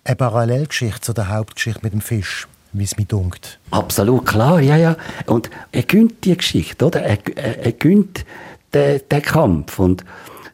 Eine 0.04 0.16
Parallelgeschichte 0.16 1.02
zu 1.02 1.14
der 1.14 1.30
Hauptgeschichte 1.30 1.82
mit 1.84 1.94
dem 1.94 2.02
Fisch 2.02 2.48
wie 2.74 2.84
es 2.84 2.98
mir 2.98 3.06
dunkt. 3.06 3.60
Absolut, 3.72 4.26
klar, 4.26 4.60
ja, 4.62 4.78
ja. 4.78 4.98
Und 5.26 5.50
er 5.72 5.84
gönnt 5.84 6.24
die 6.24 6.36
Geschichte, 6.36 6.86
oder? 6.86 7.02
Er, 7.02 7.18
er, 7.36 7.66
er 7.66 7.72
gönnt 7.74 8.26
den, 8.74 9.02
den 9.12 9.22
Kampf. 9.22 9.80
Und 9.80 10.04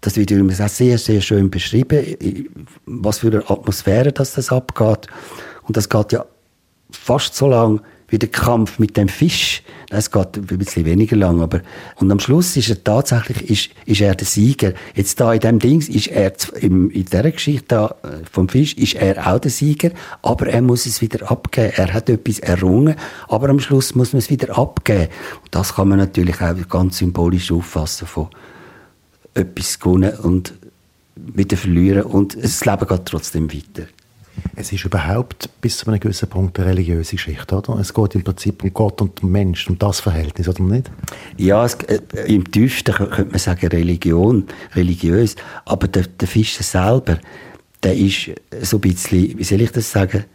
das 0.01 0.15
wird 0.15 0.31
übrigens 0.31 0.61
auch 0.61 0.69
sehr, 0.69 0.97
sehr 0.97 1.21
schön 1.21 1.49
beschrieben, 1.49 2.49
was 2.85 3.19
für 3.19 3.27
eine 3.27 3.49
Atmosphäre 3.49 4.11
dass 4.11 4.33
das 4.33 4.51
abgeht. 4.51 5.07
Und 5.63 5.77
das 5.77 5.89
geht 5.89 6.11
ja 6.11 6.25
fast 6.91 7.35
so 7.35 7.47
lang, 7.47 7.81
wie 8.09 8.17
der 8.17 8.29
Kampf 8.29 8.79
mit 8.79 8.95
dem 8.95 9.09
Fisch. 9.09 9.63
Es 9.89 10.11
geht 10.11 10.37
ein 10.37 10.57
bisschen 10.57 10.85
weniger 10.85 11.15
lang, 11.15 11.41
aber 11.41 11.61
und 11.95 12.11
am 12.11 12.19
Schluss 12.19 12.55
ist 12.55 12.69
er 12.69 12.83
tatsächlich 12.83 13.49
ist, 13.49 13.69
ist 13.85 14.01
er 14.01 14.15
der 14.15 14.27
Sieger. 14.27 14.73
Jetzt 14.95 15.19
da 15.19 15.33
in 15.33 15.39
dem 15.39 15.59
Dings 15.59 15.89
ist 15.89 16.07
er 16.07 16.33
in 16.59 16.89
dieser 16.89 17.31
Geschichte 17.31 17.95
äh, 18.03 18.25
vom 18.31 18.49
Fisch 18.49 18.73
ist 18.73 18.95
er 18.95 19.27
auch 19.27 19.39
der 19.39 19.51
Sieger, 19.51 19.91
aber 20.21 20.47
er 20.47 20.61
muss 20.61 20.85
es 20.85 21.01
wieder 21.01 21.29
abgeben. 21.29 21.73
Er 21.75 21.93
hat 21.93 22.09
etwas 22.09 22.39
errungen, 22.39 22.95
aber 23.27 23.49
am 23.49 23.59
Schluss 23.59 23.95
muss 23.95 24.13
man 24.13 24.19
es 24.19 24.29
wieder 24.29 24.57
abgeben. 24.57 25.09
Und 25.43 25.55
das 25.55 25.75
kann 25.75 25.89
man 25.89 25.99
natürlich 25.99 26.41
auch 26.41 26.55
ganz 26.69 26.99
symbolisch 26.99 27.51
auffassen 27.51 28.07
von 28.07 28.27
etwas 29.33 29.79
gewonnen 29.79 30.13
und 30.15 30.53
wieder 31.15 31.57
verlieren 31.57 32.03
und 32.03 32.41
das 32.41 32.63
Leben 32.65 32.87
geht 32.87 33.05
trotzdem 33.05 33.51
weiter. 33.51 33.87
Es 34.55 34.71
ist 34.71 34.85
überhaupt 34.85 35.49
bis 35.61 35.77
zu 35.77 35.87
einem 35.87 35.99
gewissen 35.99 36.27
Punkt 36.27 36.57
eine 36.59 36.69
religiöse 36.69 37.15
Geschichte, 37.15 37.55
oder? 37.55 37.77
Es 37.79 37.93
geht 37.93 38.15
im 38.15 38.23
Prinzip 38.23 38.63
um 38.63 38.73
Gott 38.73 39.01
und 39.01 39.21
den 39.21 39.31
Mensch, 39.31 39.69
um 39.69 39.77
das 39.77 39.99
Verhältnis, 39.99 40.47
oder 40.47 40.63
nicht? 40.63 40.89
Ja, 41.37 41.63
es, 41.63 41.75
äh, 41.75 41.99
im 42.27 42.49
tiefsten 42.49 42.93
könnte 42.93 43.25
man 43.25 43.39
sagen 43.39 43.67
Religion, 43.67 44.47
religiös. 44.75 45.35
Aber 45.65 45.87
der, 45.87 46.03
der 46.03 46.27
Fischer 46.27 46.63
selber, 46.63 47.19
der 47.83 47.95
ist 47.95 48.31
so 48.61 48.77
ein 48.77 48.81
bisschen, 48.81 49.37
wie 49.37 49.43
soll 49.43 49.61
ich 49.61 49.71
das 49.71 49.91
sagen, 49.91 50.25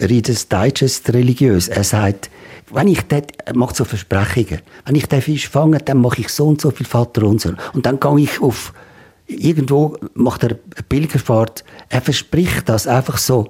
Reader's 0.00 0.48
Digest 0.48 1.12
religiös. 1.12 1.68
Er 1.68 1.84
sagt, 1.84 2.30
wenn 2.70 2.88
ich 2.88 3.02
dort, 3.02 3.32
er 3.44 3.56
macht 3.56 3.76
so 3.76 3.84
Versprechungen, 3.84 4.60
wenn 4.84 4.94
ich 4.94 5.06
den 5.06 5.20
Fisch 5.20 5.48
fange, 5.48 5.78
dann 5.78 5.98
mache 5.98 6.20
ich 6.20 6.28
so 6.28 6.46
und 6.46 6.60
so 6.60 6.70
viel 6.70 6.86
Vater 6.86 7.24
unser. 7.24 7.56
Und 7.72 7.86
dann 7.86 8.00
gehe 8.00 8.20
ich 8.20 8.40
auf 8.40 8.72
irgendwo 9.32 9.96
macht 10.14 10.44
er 10.44 10.54
Pilgerfahrt. 10.88 11.64
Er 11.88 12.00
verspricht 12.00 12.68
das 12.68 12.86
einfach 12.86 13.18
so. 13.18 13.48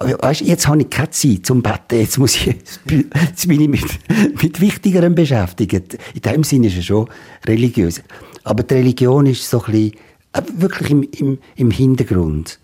Weißt, 0.00 0.42
jetzt 0.42 0.68
habe 0.68 0.80
ich 0.80 0.90
keine 0.90 1.10
Zeit 1.10 1.44
zum 1.44 1.60
Betten, 1.60 1.98
jetzt, 1.98 2.18
muss 2.18 2.36
ich, 2.36 2.46
jetzt 2.46 3.48
bin 3.48 3.60
ich 3.60 3.68
mit, 3.68 4.42
mit 4.42 4.60
Wichtigerem 4.60 5.14
beschäftigt. 5.14 5.98
In 6.14 6.20
dem 6.20 6.44
Sinne 6.44 6.68
ist 6.68 6.76
er 6.76 6.82
schon 6.82 7.08
religiös. 7.46 8.00
Aber 8.44 8.62
die 8.62 8.74
Religion 8.74 9.26
ist 9.26 9.48
so 9.48 9.62
ein 9.64 9.72
bisschen, 9.72 9.92
äh, 10.34 10.42
wirklich 10.56 10.90
im, 10.90 11.02
im, 11.02 11.38
im 11.56 11.70
Hintergrund. 11.72 12.60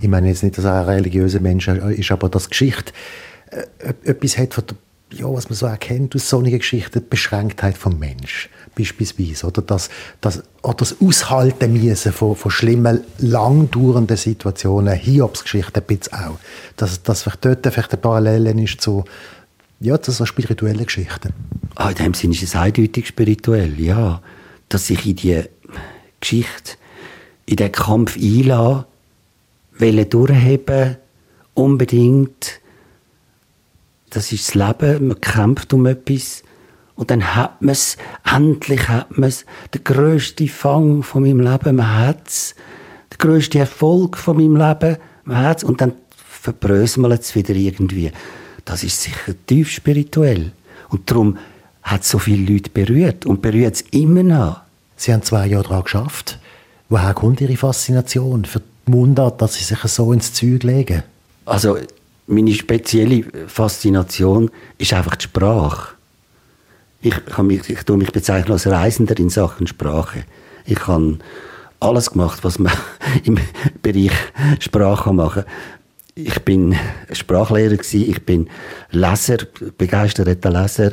Ich 0.00 0.08
meine 0.08 0.28
jetzt 0.28 0.44
nicht, 0.44 0.58
dass 0.58 0.64
er 0.64 0.80
ein 0.80 0.84
religiöser 0.84 1.40
Mensch 1.40 1.66
ist, 1.66 2.10
aber 2.12 2.28
dass 2.28 2.48
Geschichte 2.48 2.92
äh, 3.50 3.64
etwas 4.04 4.38
hat 4.38 4.54
von 4.54 4.64
der 4.66 4.76
ja, 5.12 5.26
was 5.32 5.48
man 5.48 5.56
so 5.56 5.66
erkennt 5.66 6.14
aus 6.14 6.28
solchen 6.28 6.58
Geschichten, 6.58 7.00
die 7.00 7.06
Beschränktheit 7.08 7.76
vom 7.76 7.98
Mensch 7.98 8.48
beispielsweise, 8.76 9.46
oder? 9.46 9.62
Das, 9.62 9.90
das, 10.20 10.42
oder 10.62 10.74
das 10.74 10.96
Aushalten 11.00 11.72
müssen 11.72 12.12
von, 12.12 12.36
von 12.36 12.50
schlimmen, 12.50 13.00
langdauernden 13.18 14.16
Situationen, 14.16 14.94
Hiobsgeschichten 14.94 15.82
ein 15.82 15.86
bisschen 15.86 16.14
auch, 16.14 16.38
dass, 16.76 17.02
dass 17.02 17.24
dort 17.40 17.66
vielleicht 17.66 17.92
eine 17.92 18.00
Parallele 18.00 18.62
ist 18.62 18.80
zu, 18.80 19.04
ja, 19.80 20.00
zu 20.00 20.12
so 20.12 20.26
spirituellen 20.26 20.84
Geschichten. 20.84 21.32
Ah, 21.74 21.90
in 21.90 21.96
dem 21.96 22.14
Sinne 22.14 22.34
ist 22.34 22.42
es 22.42 22.56
eindeutig 22.56 23.08
spirituell, 23.08 23.78
ja, 23.80 24.20
dass 24.68 24.90
ich 24.90 25.06
in 25.06 25.16
die 25.16 25.42
Geschichte, 26.20 26.76
in 27.46 27.56
den 27.56 27.72
Kampf 27.72 28.16
einlasse, 28.16 28.86
will 29.78 30.04
durchheben, 30.04 30.96
unbedingt, 31.54 32.60
das 34.10 34.32
ist 34.32 34.48
das 34.48 34.54
Leben, 34.54 35.08
man 35.08 35.20
kämpft 35.20 35.72
um 35.72 35.86
etwas 35.86 36.42
und 37.00 37.10
dann 37.10 37.34
hat 37.34 37.62
man 37.62 37.72
es, 37.72 37.96
endlich 38.30 38.86
hat 38.90 39.16
man 39.16 39.30
es, 39.30 39.46
der 39.72 39.80
grösste 39.80 40.46
Fang 40.48 41.02
von 41.02 41.22
meinem 41.22 41.40
Leben, 41.40 41.76
man 41.76 41.98
hat 41.98 42.28
es, 42.28 42.54
der 43.10 43.16
grösste 43.16 43.58
Erfolg 43.58 44.18
von 44.18 44.36
meinem 44.36 44.56
Leben, 44.56 44.98
man 45.24 45.38
hat 45.38 45.58
es 45.58 45.64
und 45.64 45.80
dann 45.80 45.94
verbröselt 46.14 47.22
es 47.22 47.34
wieder 47.34 47.54
irgendwie. 47.54 48.12
Das 48.66 48.84
ist 48.84 49.00
sicher 49.00 49.32
tief 49.46 49.70
spirituell 49.70 50.52
und 50.90 51.10
darum 51.10 51.38
hat 51.82 52.02
es 52.02 52.10
so 52.10 52.18
viele 52.18 52.52
Leute 52.52 52.68
berührt 52.68 53.24
und 53.24 53.40
berührt 53.40 53.76
es 53.76 53.80
immer 53.92 54.22
noch. 54.22 54.60
Sie 54.96 55.10
haben 55.10 55.22
zwei 55.22 55.46
Jahre 55.46 55.64
daran 55.64 55.84
geschafft. 55.84 56.38
Woher 56.90 57.14
kommt 57.14 57.40
Ihre 57.40 57.56
Faszination 57.56 58.44
für 58.44 58.60
die 58.60 58.90
Mundart, 58.90 59.40
dass 59.40 59.54
Sie 59.54 59.64
sich 59.64 59.78
so 59.84 60.12
ins 60.12 60.34
Zeug 60.34 60.64
legen? 60.64 61.02
Also 61.46 61.78
meine 62.26 62.52
spezielle 62.52 63.24
Faszination 63.46 64.50
ist 64.76 64.92
einfach 64.92 65.16
die 65.16 65.24
Sprache. 65.24 65.94
Ich, 67.02 67.24
kann 67.24 67.46
mich, 67.46 67.68
ich 67.70 67.82
tue 67.84 67.96
mich 67.96 68.12
bezeichnen 68.12 68.52
als 68.52 68.66
Reisender 68.66 69.18
in 69.18 69.30
Sachen 69.30 69.66
Sprache. 69.66 70.24
Ich 70.66 70.86
habe 70.86 71.18
alles 71.80 72.10
gemacht, 72.10 72.44
was 72.44 72.58
man 72.58 72.72
im 73.24 73.38
Bereich 73.82 74.12
Sprache 74.58 75.12
machen 75.12 75.44
kann. 75.44 75.52
Ich 76.14 76.40
bin 76.40 76.76
Sprachlehrer 77.10 77.76
gewesen, 77.76 78.10
ich 78.10 78.22
bin 78.26 78.50
Leser, 78.90 79.38
begeisterter 79.78 80.50
Leser. 80.50 80.92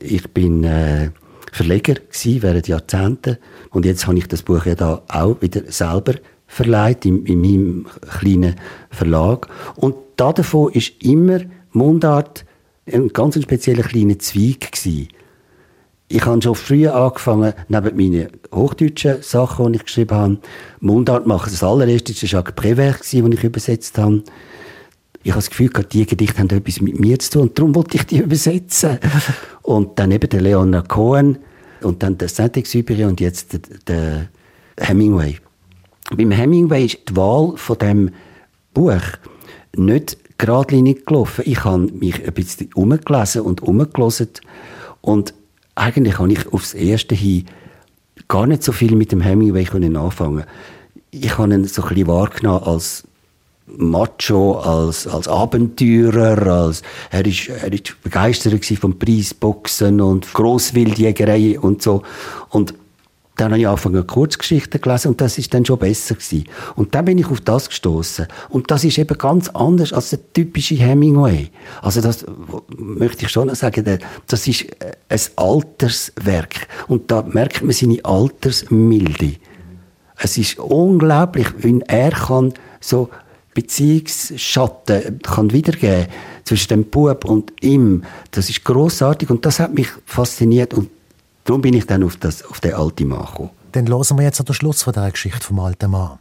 Ich 0.00 0.28
bin 0.30 0.64
äh, 0.64 1.10
Verleger 1.52 1.94
gewesen 1.94 2.42
während 2.42 2.66
Jahrzehnten. 2.66 3.38
Und 3.70 3.86
jetzt 3.86 4.06
habe 4.06 4.18
ich 4.18 4.26
das 4.26 4.42
Buch 4.42 4.66
ja 4.66 4.74
da 4.74 5.02
auch 5.06 5.40
wieder 5.40 5.62
selber 5.70 6.14
verleiht 6.48 7.06
in, 7.06 7.24
in 7.26 7.40
meinem 7.40 7.86
kleinen 8.18 8.56
Verlag. 8.90 9.48
Und 9.76 9.94
davon 10.16 10.72
ist 10.72 11.00
immer 11.02 11.40
Mundart 11.70 12.44
ein 12.90 13.08
ganz 13.08 13.40
spezieller 13.40 13.82
kleiner 13.82 14.18
Zweig 14.18 14.72
gewesen. 14.72 15.08
Ich 16.08 16.24
habe 16.24 16.40
schon 16.40 16.54
früh 16.54 16.86
angefangen, 16.86 17.52
neben 17.68 17.96
meinen 17.96 18.28
hochdeutschen 18.54 19.22
Sachen, 19.22 19.72
die 19.72 19.78
ich 19.78 19.84
geschrieben 19.84 20.16
habe, 20.16 20.38
Mundart 20.80 21.26
machen. 21.26 21.50
Das 21.50 21.64
allererste 21.64 22.14
war 22.14 22.28
Jacques 22.28 22.54
Prévert, 22.54 23.00
das 23.00 23.12
ich 23.12 23.44
übersetzt 23.44 23.98
habe. 23.98 24.22
Ich 25.24 25.32
habe 25.32 25.40
das 25.40 25.50
Gefühl, 25.50 25.70
die 25.92 26.06
Gedichte 26.06 26.38
haben 26.38 26.50
etwas 26.50 26.80
mit 26.80 27.00
mir 27.00 27.18
zu 27.18 27.30
tun 27.32 27.42
und 27.42 27.58
darum 27.58 27.74
wollte 27.74 27.96
ich 27.96 28.06
die 28.06 28.18
übersetzen. 28.22 29.00
Und 29.62 29.98
dann 29.98 30.12
eben 30.12 30.28
der 30.28 30.40
Leonard 30.40 30.88
Cohen 30.88 31.38
und 31.82 32.04
dann 32.04 32.16
der 32.16 32.28
Saint-Exupéry 32.28 33.04
und 33.04 33.20
jetzt 33.20 33.58
der 33.88 34.28
Hemingway. 34.78 35.38
Beim 36.16 36.30
Hemingway 36.30 36.84
ist 36.84 36.98
die 37.08 37.16
Wahl 37.16 37.54
von 37.56 37.78
dem 37.78 38.10
Buch 38.72 39.02
nicht 39.74 40.18
geradlinig 40.38 41.04
gelaufen. 41.06 41.42
Ich 41.46 41.64
habe 41.64 41.90
mich 41.92 42.24
ein 42.24 42.32
bisschen 42.32 42.70
umgelesen 42.74 43.42
und 43.42 43.62
umgelesen 43.62 44.28
und 45.00 45.34
eigentlich 45.76 46.18
habe 46.18 46.32
ich 46.32 46.52
aufs 46.52 46.74
Erste 46.74 47.14
hin 47.14 47.46
gar 48.26 48.46
nicht 48.46 48.64
so 48.64 48.72
viel 48.72 48.96
mit 48.96 49.12
dem 49.12 49.20
Hemingway 49.20 49.66
anfangen 49.96 50.44
Ich 51.12 51.38
habe 51.38 51.54
ihn 51.54 51.64
so 51.64 51.82
ein 51.82 51.88
bisschen 51.88 52.08
wahrgenommen 52.08 52.64
als 52.64 53.04
Macho, 53.66 54.58
als, 54.60 55.06
als 55.06 55.28
Abenteurer, 55.28 56.46
als, 56.46 56.82
er 57.10 57.26
ist, 57.26 57.48
er 57.48 57.72
ist 57.72 58.00
begeistert 58.02 58.64
vom 58.64 58.98
Preisboxen 58.98 60.00
und 60.00 60.32
Grosswildjägerei 60.32 61.58
und 61.58 61.82
so. 61.82 62.02
Und 62.48 62.74
Dann 63.36 63.52
habe 63.52 63.60
ich 63.60 63.68
angefangen, 63.68 64.06
Kurzgeschichten 64.06 64.80
gelesen 64.80 65.08
und 65.08 65.20
das 65.20 65.36
ist 65.36 65.52
dann 65.52 65.64
schon 65.64 65.78
besser 65.78 66.14
gewesen. 66.14 66.44
Und 66.74 66.94
dann 66.94 67.04
bin 67.04 67.18
ich 67.18 67.26
auf 67.26 67.40
das 67.42 67.68
gestoßen 67.68 68.26
und 68.48 68.70
das 68.70 68.82
ist 68.84 68.98
eben 68.98 69.16
ganz 69.18 69.48
anders 69.50 69.92
als 69.92 70.10
der 70.10 70.32
typische 70.32 70.74
Hemingway. 70.76 71.50
Also 71.82 72.00
das 72.00 72.24
möchte 72.76 73.26
ich 73.26 73.30
schon 73.30 73.54
sagen, 73.54 73.98
das 74.26 74.48
ist 74.48 74.62
äh, 74.82 74.92
ein 75.08 75.20
Alterswerk 75.36 76.66
und 76.88 77.10
da 77.10 77.22
merkt 77.22 77.62
man 77.62 77.72
seine 77.72 78.02
Altersmilde. 78.04 79.36
Es 80.18 80.38
ist 80.38 80.58
unglaublich, 80.58 81.48
wenn 81.58 81.82
er 81.82 82.10
kann 82.10 82.54
so 82.80 83.10
Beziehungsschatten 83.52 85.20
kann 85.20 85.52
wiedergeben 85.52 86.06
zwischen 86.44 86.68
dem 86.68 86.84
Bub 86.84 87.24
und 87.24 87.52
ihm. 87.62 88.04
Das 88.30 88.48
ist 88.50 88.64
großartig 88.64 89.30
und 89.30 89.44
das 89.44 89.60
hat 89.60 89.74
mich 89.74 89.88
fasziniert 90.04 90.74
und 90.74 90.90
Darum 91.46 91.62
bin 91.62 91.74
ich 91.74 91.86
dann 91.86 92.02
auf, 92.02 92.16
das, 92.16 92.44
auf 92.44 92.60
den 92.60 92.74
alten 92.74 93.06
Mann 93.06 93.24
gekommen. 93.24 93.50
Dann 93.70 93.88
hören 93.88 94.18
wir 94.18 94.24
jetzt 94.24 94.40
an 94.40 94.46
den 94.46 94.54
Schluss 94.54 94.82
von 94.82 94.92
dieser 94.92 95.10
Geschichte 95.12 95.46
vom 95.46 95.60
alten 95.60 95.92
Mann. 95.92 96.18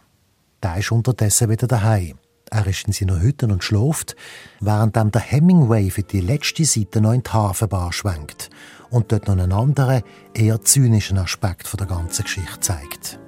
Der 0.61 0.77
ist 0.77 0.91
unterdessen 0.91 1.49
wieder 1.49 1.67
daheim. 1.67 2.19
Er 2.51 2.67
ist 2.67 2.85
in 2.85 2.93
seiner 2.93 3.19
Hütte 3.19 3.47
und 3.47 3.63
schläft, 3.63 4.15
während 4.59 4.95
der 4.95 5.21
Hemingway 5.21 5.89
für 5.89 6.03
die 6.03 6.21
letzte 6.21 6.63
Seite 6.63 7.01
noch 7.01 7.13
in 7.13 7.23
die 7.23 7.31
Hafenbar 7.31 7.91
schwenkt 7.91 8.51
und 8.91 9.11
dort 9.11 9.27
noch 9.27 9.33
einen 9.33 9.51
anderen, 9.51 10.03
eher 10.35 10.61
zynischen 10.61 11.17
Aspekt 11.17 11.67
von 11.67 11.79
der 11.79 11.87
ganzen 11.87 12.23
Geschichte 12.23 12.59
zeigt. 12.59 13.19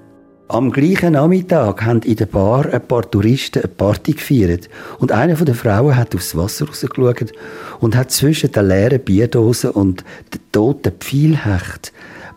Am 0.50 0.72
gleichen 0.72 1.12
Nachmittag 1.12 1.84
haben 1.84 2.04
in 2.04 2.16
der 2.16 2.26
Bar 2.26 2.72
ein 2.72 2.88
paar 2.88 3.12
Touristen 3.12 3.64
eine 3.64 3.68
Party 3.68 4.14
gefeiert. 4.14 4.70
Und 4.98 5.12
eine 5.12 5.36
der 5.36 5.56
Frauen 5.56 5.98
hat 5.98 6.16
aufs 6.16 6.38
Wasser 6.38 6.68
rausgeschaut 6.68 7.34
und 7.82 7.98
hat 7.98 8.12
zwischen 8.12 8.54
den 8.54 8.70
leeren 8.70 9.04
Bierdosen 9.04 9.72
und 9.72 10.06
den 10.34 10.40
toten 10.54 10.94
Pfeilhecht 10.94 11.92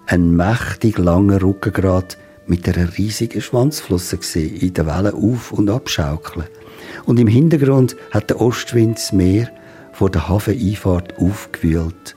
einen 0.09 0.35
mächtig 0.35 0.99
langen 0.99 1.39
Rückengrat 1.39 2.19
mit 2.49 2.69
einer 2.69 2.99
riesigen 2.99 3.41
Schwanzflosse 3.41 4.17
gesehen, 4.17 4.57
in 4.57 4.75
den 4.75 4.87
Wellen 4.87 5.15
auf- 5.15 5.53
und 5.53 5.71
abschaukeln. 5.71 6.47
Und 7.07 7.21
im 7.21 7.29
Hintergrund 7.29 7.95
hat 8.11 8.31
der 8.31 8.41
Ostwind 8.41 8.97
das 8.97 9.13
Meer 9.13 9.51
vor 9.93 10.11
der 10.11 10.29
Hafeneinfahrt 10.29 11.17
aufgewühlt. 11.19 12.17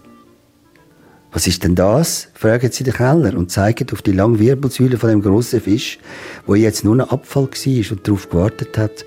Was 1.34 1.48
ist 1.48 1.64
denn 1.64 1.74
das? 1.74 2.28
fragen 2.36 2.72
sie 2.72 2.84
den 2.84 2.94
Kellner 2.94 3.36
und 3.36 3.52
zeigen 3.52 3.88
auf 3.92 4.04
die 4.04 4.12
lange 4.12 4.38
Wirbelsäule 4.38 5.00
von 5.00 5.10
dem 5.10 5.24
grossen 5.24 5.62
Fisch, 5.62 5.98
wo 6.46 6.54
jetzt 6.54 6.86
nur 6.86 6.94
ein 6.94 7.02
Abfall 7.02 7.48
war 7.48 7.92
und 7.92 8.08
darauf 8.08 8.30
gewartet 8.30 8.78
hat, 8.78 9.04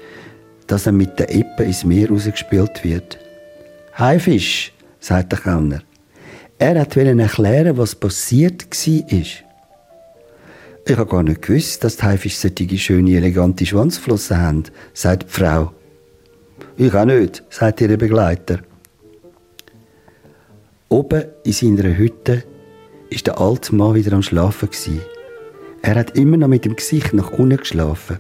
dass 0.66 0.86
er 0.86 0.92
mit 0.92 1.20
der 1.20 1.32
Eppe 1.32 1.62
ins 1.62 1.84
Meer 1.84 2.08
rausgespielt 2.08 2.82
wird. 2.82 3.18
Haifisch, 3.96 4.72
sagt 4.98 5.32
der 5.32 5.38
Kellner. 5.38 5.82
Er 6.58 6.80
hat 6.80 6.96
erklären, 6.96 7.76
was 7.78 7.94
passiert 7.94 8.66
war. 8.72 9.14
Ich 10.88 10.96
habe 10.96 11.06
gar 11.06 11.22
nicht 11.22 11.42
gewusst, 11.42 11.84
dass 11.84 11.96
die 11.96 12.02
Haifisch 12.02 12.38
solche 12.38 12.78
schöne, 12.78 13.16
elegante 13.16 13.64
Schwanzflossen 13.64 14.38
haben, 14.38 14.64
sagt 14.94 15.24
die 15.24 15.32
Frau. 15.32 15.72
Ich 16.76 16.92
auch 16.92 17.04
nicht, 17.04 17.44
sagt 17.50 17.80
ihr 17.80 17.96
Begleiter. 17.96 18.58
Oben 20.88 21.24
in 21.42 21.52
seiner 21.52 21.96
Hütte 21.96 22.44
war 23.10 23.18
der 23.18 23.40
alte 23.40 23.74
Mann 23.74 23.94
wieder 23.94 24.12
am 24.12 24.22
Schlafen. 24.22 24.68
Er 25.82 25.96
hat 25.96 26.16
immer 26.16 26.36
noch 26.36 26.46
mit 26.46 26.64
dem 26.64 26.76
Gesicht 26.76 27.12
nach 27.12 27.32
unten 27.32 27.56
geschlafen. 27.56 28.18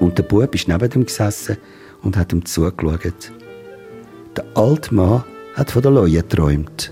Und 0.00 0.18
der 0.18 0.24
Bub 0.24 0.52
ist 0.54 0.66
neben 0.66 0.90
ihm 0.90 1.06
gesessen 1.06 1.56
und 2.02 2.16
hat 2.16 2.32
ihm 2.32 2.44
zugeschaut. 2.44 3.32
Der 4.36 4.44
alte 4.54 4.92
Mann 4.92 5.22
hat 5.54 5.70
von 5.70 5.82
der 5.82 5.92
Leue 5.92 6.22
geträumt. 6.22 6.90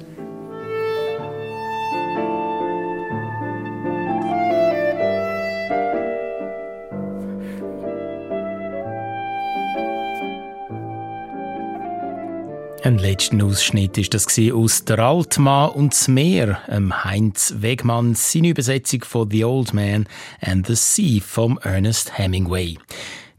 Ein 12.85 12.99
letzten 12.99 13.41
Ausschnitt 13.41 13.97
ist 13.97 14.13
das 14.13 14.27
aus 14.53 14.85
Der 14.85 14.99
Altmann 14.99 15.71
und 15.71 15.93
das 15.93 16.09
Meer, 16.09 16.59
Heinz 16.69 17.55
Wegmann, 17.59 18.17
seine 18.17 18.49
Übersetzung 18.49 19.05
von 19.05 19.31
The 19.31 19.45
Old 19.45 19.73
Man 19.73 20.09
and 20.41 20.67
the 20.67 20.75
Sea 20.75 21.21
vom 21.25 21.61
Ernest 21.63 22.19
Hemingway. 22.19 22.77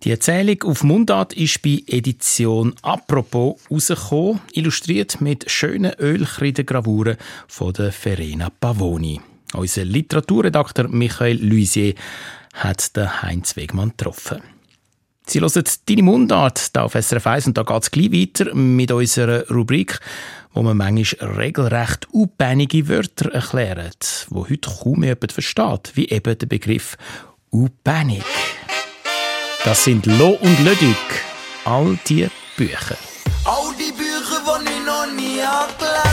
Die 0.05 0.11
Erzählung 0.11 0.63
auf 0.63 0.83
Mundart 0.83 1.33
ist 1.33 1.61
bei 1.61 1.83
Edition 1.87 2.73
Apropos 2.83 3.59
rausgekommen, 3.69 4.39
illustriert 4.53 5.19
mit 5.19 5.51
schönen 5.51 5.91
Ölkreidengravuren 5.99 7.17
von 7.49 7.73
der 7.73 7.91
Verena 7.91 8.49
Pavoni. 8.49 9.19
Unser 9.53 9.83
Literaturredakteur 9.83 10.87
Michael 10.87 11.45
Luisier 11.45 11.95
hat 12.53 12.95
den 12.95 13.21
Heinz 13.21 13.57
Wegmann 13.57 13.89
getroffen. 13.89 14.52
Sie 15.25 15.39
hören 15.39 15.63
«Deine 15.87 16.03
Mundart» 16.03 16.71
hier 16.73 16.83
auf 16.83 16.93
SRF 16.93 17.25
1 17.25 17.47
und 17.47 17.57
da 17.57 17.63
geht 17.63 17.83
es 17.83 17.91
gleich 17.91 18.11
weiter 18.11 18.53
mit 18.53 18.91
unserer 18.91 19.47
Rubrik, 19.49 19.99
wo 20.53 20.61
man 20.61 20.75
manchmal 20.75 21.31
regelrecht 21.31 22.07
unbänige 22.11 22.89
Wörter 22.89 23.31
erklärt, 23.31 24.27
wo 24.29 24.47
heute 24.49 24.69
kaum 24.69 25.03
jemand 25.03 25.31
versteht, 25.31 25.91
wie 25.95 26.09
eben 26.09 26.37
der 26.37 26.45
Begriff 26.45 26.97
«unbännig». 27.49 28.23
Das 29.63 29.85
sind 29.85 30.05
Lo 30.05 30.37
und 30.41 30.59
Lödig, 30.59 30.97
all 31.63 31.97
die 32.07 32.27
Bücher. 32.57 32.97
All 33.45 33.73
die 33.79 33.93
Bücher, 33.93 34.41
die 34.45 34.69
ich 34.69 34.85
noch 34.85 35.05
nie 35.15 35.37
gelesen 35.79 36.12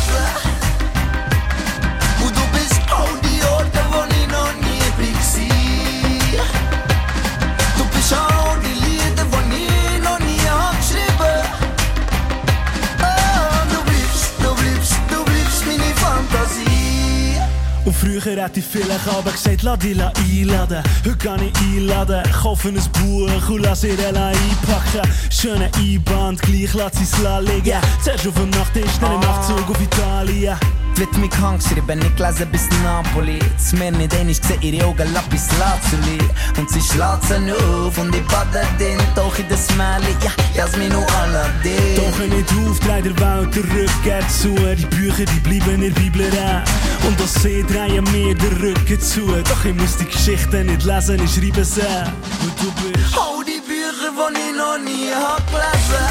früher 18.01 18.21
hätte 18.21 18.61
ich 18.61 18.67
vielleicht 18.67 19.07
aber 19.09 19.31
gesagt, 19.31 19.63
lass 19.63 19.79
dich 19.79 20.01
einladen. 20.01 20.83
Heute 21.05 21.17
kann 21.17 21.41
ich 21.43 21.53
einladen, 21.61 22.23
kaufe 22.33 22.69
ein 22.69 22.75
Buch 22.75 23.49
und 23.51 23.63
lass 23.63 23.85
ihr 23.85 23.99
einpacken. 23.99 25.11
Schöne 25.31 25.71
Einband, 25.77 26.41
gleich 26.43 26.75
lass 26.75 26.93
sie 26.95 27.05
es 27.05 27.19
liegen. 27.19 27.79
Zuerst 28.03 28.27
auf 28.27 28.35
dem 28.35 28.51
Nachttisch, 28.51 28.99
dann 29.01 29.15
im 29.15 29.21
Nachtzug 29.21 29.71
auf 29.71 29.81
Italien. 29.81 30.57
Wird 30.96 31.16
mich 31.16 31.31
krank 31.31 31.62
geschrieben, 31.62 31.98
nicht 31.98 32.16
gelesen 32.16 32.48
bis 32.53 32.68
Napoli. 32.83 33.38
Das 33.57 33.72
Meer 33.72 33.90
nicht 33.92 34.14
einig 34.14 34.40
gesehen, 34.40 34.62
ihre 34.62 34.87
Augen 34.87 35.12
Lapis 35.14 35.48
Lazuli. 35.59 36.18
Und 36.59 36.68
sie 36.68 36.81
schlatzen 36.81 37.50
auf 37.50 37.96
und 37.96 38.14
ich 38.14 38.26
bade 38.26 38.66
den 38.79 38.98
Tauch 39.14 39.38
in 39.38 39.48
das 39.48 39.68
Mäli. 39.76 40.14
Ja, 40.22 40.31
Jasmin 40.55 40.94
und 40.94 41.11
Aladdin. 41.14 41.96
Doch 41.96 42.18
nicht 42.18 42.50
auf, 42.50 42.79
dreht 42.81 43.05
der 43.07 43.18
Welt 43.18 43.55
der 43.55 43.64
Rücken 43.64 44.29
zu. 44.29 44.55
Die 44.76 44.87
Bücher, 44.87 45.24
die 45.24 45.40
bleiben 45.40 45.74
in 45.76 45.81
der 45.81 46.00
Bibel 46.00 46.29
rein. 46.37 46.62
Und 47.07 47.18
das 47.18 47.33
See 47.35 47.62
drehen 47.62 48.05
mir 48.12 48.35
den 48.35 48.57
Rücken 48.61 49.00
zu. 49.00 49.26
Doch 49.48 49.64
ich 49.64 49.74
muss 49.74 49.96
die 49.96 50.05
Geschichten 50.05 50.66
nicht 50.66 50.85
lesen, 50.85 51.22
ich 51.24 51.35
schreibe 51.35 51.64
sie. 51.64 51.81
Und 51.81 52.61
du 52.61 52.70
bist... 52.83 53.16
All 53.16 53.42
die 53.44 53.61
Bücher, 53.66 54.12
die 54.12 54.38
ich 54.38 54.57
noch 54.57 54.79
nie 54.85 55.11
hab 55.14 55.46
gelesen. 55.46 56.07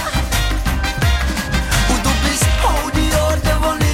Und 1.89 2.03
du 2.03 2.09
bist 2.27 2.45
all 2.65 2.91
die 2.91 3.15
Orte, 3.15 3.53
wo 3.61 3.73
ich 3.85 3.88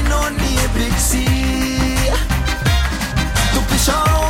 Du 3.85 4.24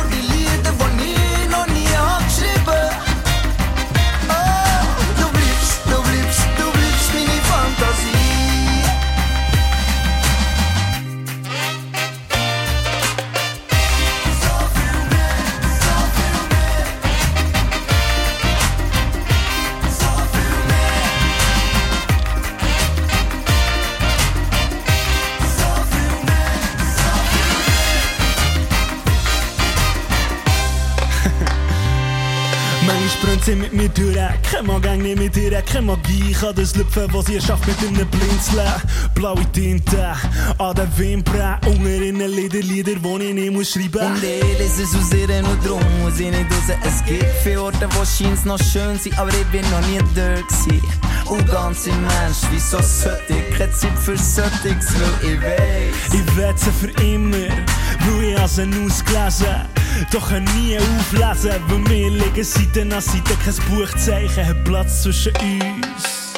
Sie 33.46 33.54
mit 33.54 33.72
mir 33.72 33.88
durch, 33.90 34.16
kein 34.50 34.66
Mag 34.66 34.82
gang 34.82 35.00
nicht 35.00 35.20
mit 35.20 35.36
ihr, 35.36 35.62
kein 35.62 35.86
Magie 35.86 36.32
kann 36.32 36.52
das 36.56 36.74
lüpfen, 36.74 37.06
was 37.12 37.28
ihr 37.28 37.40
schafft 37.40 37.64
mit 37.68 37.78
einem 37.78 38.08
Blinzeln. 38.08 38.66
Blaue 39.14 39.44
Tinte 39.52 40.14
an 40.58 40.74
den 40.74 40.98
Wimpern, 40.98 41.60
unter 41.64 42.02
in 42.02 42.18
den 42.18 42.32
Lieder, 42.32 42.58
Lieder, 42.58 42.96
die 42.96 43.24
ich 43.24 43.34
nicht 43.34 43.52
muss 43.52 43.70
schreiben 43.70 44.04
Und 44.04 44.16
ich 44.16 44.58
lese 44.58 44.82
es 44.82 44.96
aus 44.96 45.14
ihr 45.14 45.28
und 45.44 45.64
drum 45.64 45.80
muss 46.02 46.18
ich 46.18 46.28
nicht 46.28 46.50
raus. 46.50 46.76
Es 46.82 47.04
gibt 47.04 47.24
viele 47.44 47.62
Orte, 47.62 47.88
wo 47.92 48.04
scheint's 48.04 48.44
noch 48.44 48.58
schön 48.58 48.98
sind, 48.98 49.16
aber 49.16 49.28
ich 49.28 49.46
bin 49.52 49.62
noch 49.70 49.86
nie 49.86 50.00
dort 50.16 50.48
gewesen 50.48 50.82
und 51.28 51.50
ganze 51.50 51.90
Mensch. 51.90 52.38
Wieso 52.50 52.80
sollte 52.80 53.34
ich 53.34 53.56
keine 53.56 53.72
Zeit 53.72 53.98
für 53.98 54.16
Söttigs, 54.16 54.94
weil 54.94 55.30
ich 55.30 55.42
weiß. 55.42 56.14
Ich 56.14 56.36
wette 56.36 56.72
für 56.72 56.90
immer, 57.02 57.36
weil 57.36 58.24
ich 58.24 58.38
als 58.38 58.58
ein 58.58 58.72
ausgelesen 58.84 59.68
Doch 60.12 60.28
kann 60.28 60.44
nie 60.56 60.78
auflesen, 60.78 61.60
weil 61.68 61.90
wir 61.90 62.10
liegen 62.10 62.44
Seite 62.44 62.82
an 62.82 63.00
Seite. 63.00 63.34
Kein 63.44 63.54
Buchzeichen 63.70 64.46
hat 64.46 64.64
Platz 64.64 65.02
zwischen 65.02 65.32
uns. 65.36 66.34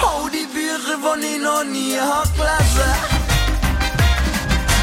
All 0.00 0.30
die 0.30 0.46
Bücher, 0.52 0.98
die 1.20 1.26
ich 1.26 1.42
noch 1.42 1.64
nie 1.64 1.96
hab 1.96 2.32
gelesen 2.34 2.92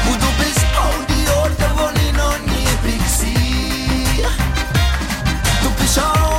Und 0.06 0.20
du 0.20 0.44
bist 0.44 0.64
all 0.76 1.06
die 1.08 1.28
Orte, 1.30 1.70
wo 1.76 1.88
ich 1.94 2.12
noch 2.16 2.38
nie 2.46 2.68
bin. 2.82 3.00
Du 5.62 5.70
bist 5.82 5.98
auch. 5.98 6.29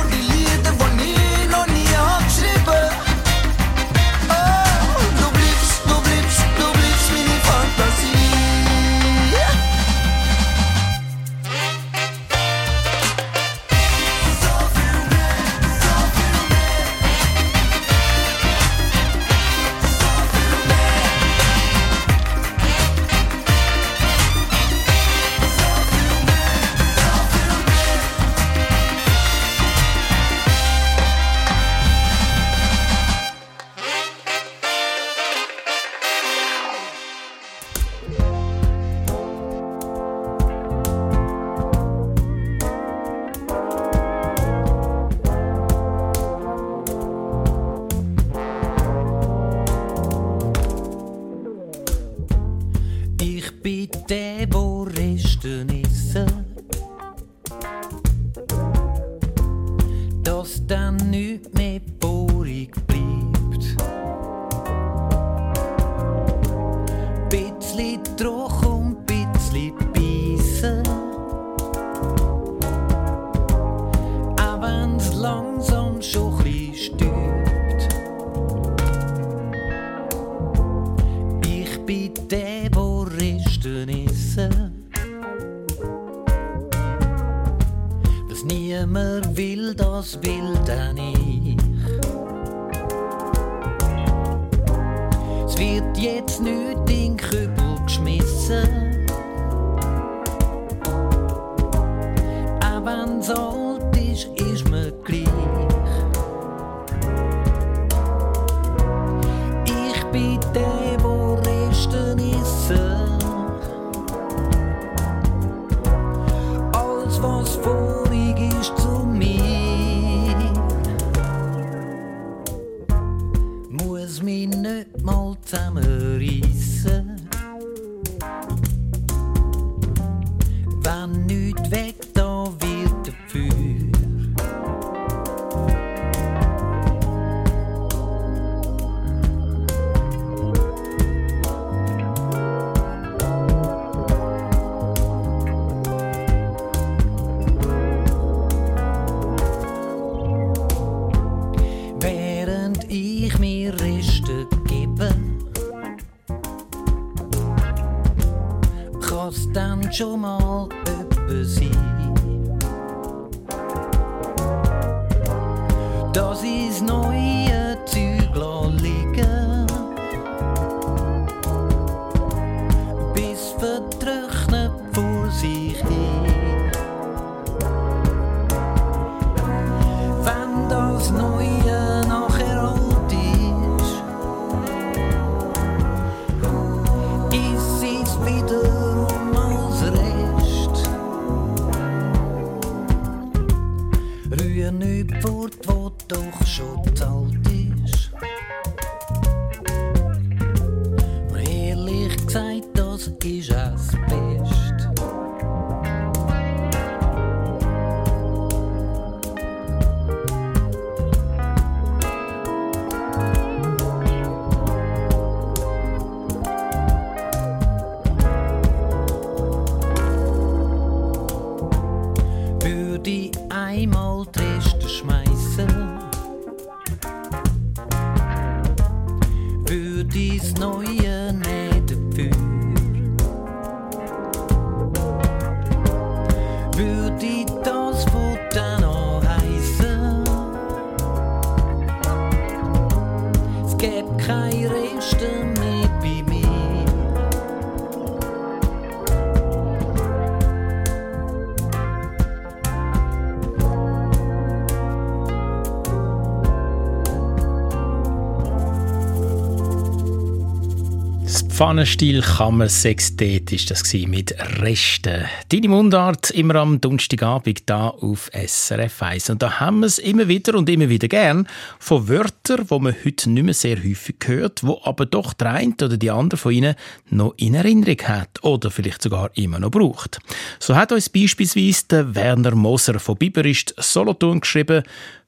Das 261.62 261.68
Pfannenstil 261.68 262.22
Kammer 262.22 262.68
Sextet 262.68 263.52
ist 263.52 263.70
das 263.70 263.94
mit 263.94 264.34
Resten. 264.60 265.26
Deine 265.48 265.68
Mundart 265.68 266.30
immer 266.30 266.56
am 266.56 266.80
Donnerstagabend 266.80 267.62
da 267.66 267.86
auf 267.86 268.32
SRF 268.34 269.00
1. 269.00 269.30
Und 269.30 269.42
da 269.42 269.60
haben 269.60 269.78
wir 269.78 269.86
es 269.86 270.00
immer 270.00 270.26
wieder 270.26 270.56
und 270.56 270.68
immer 270.68 270.88
wieder 270.88 271.06
gern 271.06 271.46
von 271.78 272.08
Wörtern, 272.08 272.64
wo 272.66 272.80
man 272.80 272.96
heute 273.04 273.30
nicht 273.30 273.44
mehr 273.44 273.54
sehr 273.54 273.76
häufig 273.76 274.16
hört, 274.24 274.64
wo 274.64 274.80
aber 274.82 275.06
doch 275.06 275.34
der 275.34 275.52
eine 275.52 275.74
oder 275.74 275.96
die 275.96 276.10
andere 276.10 276.36
von 276.36 276.50
ihnen 276.50 276.74
noch 277.10 277.34
in 277.36 277.54
Erinnerung 277.54 278.08
hat 278.08 278.42
oder 278.42 278.72
vielleicht 278.72 279.00
sogar 279.00 279.30
immer 279.34 279.60
noch 279.60 279.70
braucht. 279.70 280.18
So 280.58 280.74
hat 280.74 280.90
uns 280.90 281.08
beispielsweise 281.10 281.84
der 281.88 282.14
Werner 282.16 282.56
Moser 282.56 282.98
von 282.98 283.16
Biberist 283.16 283.72
Solothurn 283.78 284.40
geschrieben, 284.40 284.82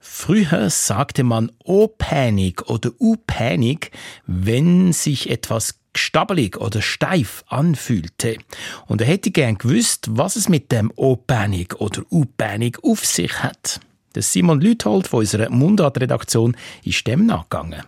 Früher 0.07 0.69
sagte 0.69 1.23
man 1.23 1.51
O-Panik 1.63 2.69
oder 2.69 2.91
U-Panik, 2.99 3.91
wenn 4.27 4.93
sich 4.93 5.31
etwas 5.31 5.79
stabelig 5.95 6.57
oder 6.57 6.81
steif 6.81 7.43
anfühlte. 7.47 8.37
Und 8.85 9.01
er 9.01 9.07
hätte 9.07 9.31
gern 9.31 9.57
gewusst, 9.57 10.07
was 10.11 10.35
es 10.35 10.47
mit 10.47 10.71
dem 10.71 10.91
O-Panik 10.95 11.81
oder 11.81 12.03
U-Panik 12.11 12.83
auf 12.83 13.03
sich 13.03 13.41
hat. 13.43 13.79
Simon 14.15 14.61
Lüthold 14.61 15.07
von 15.07 15.21
unserer 15.21 15.49
Mundart-Redaktion 15.49 16.55
ist 16.83 17.05
dem 17.07 17.25
nachgegangen. 17.25 17.81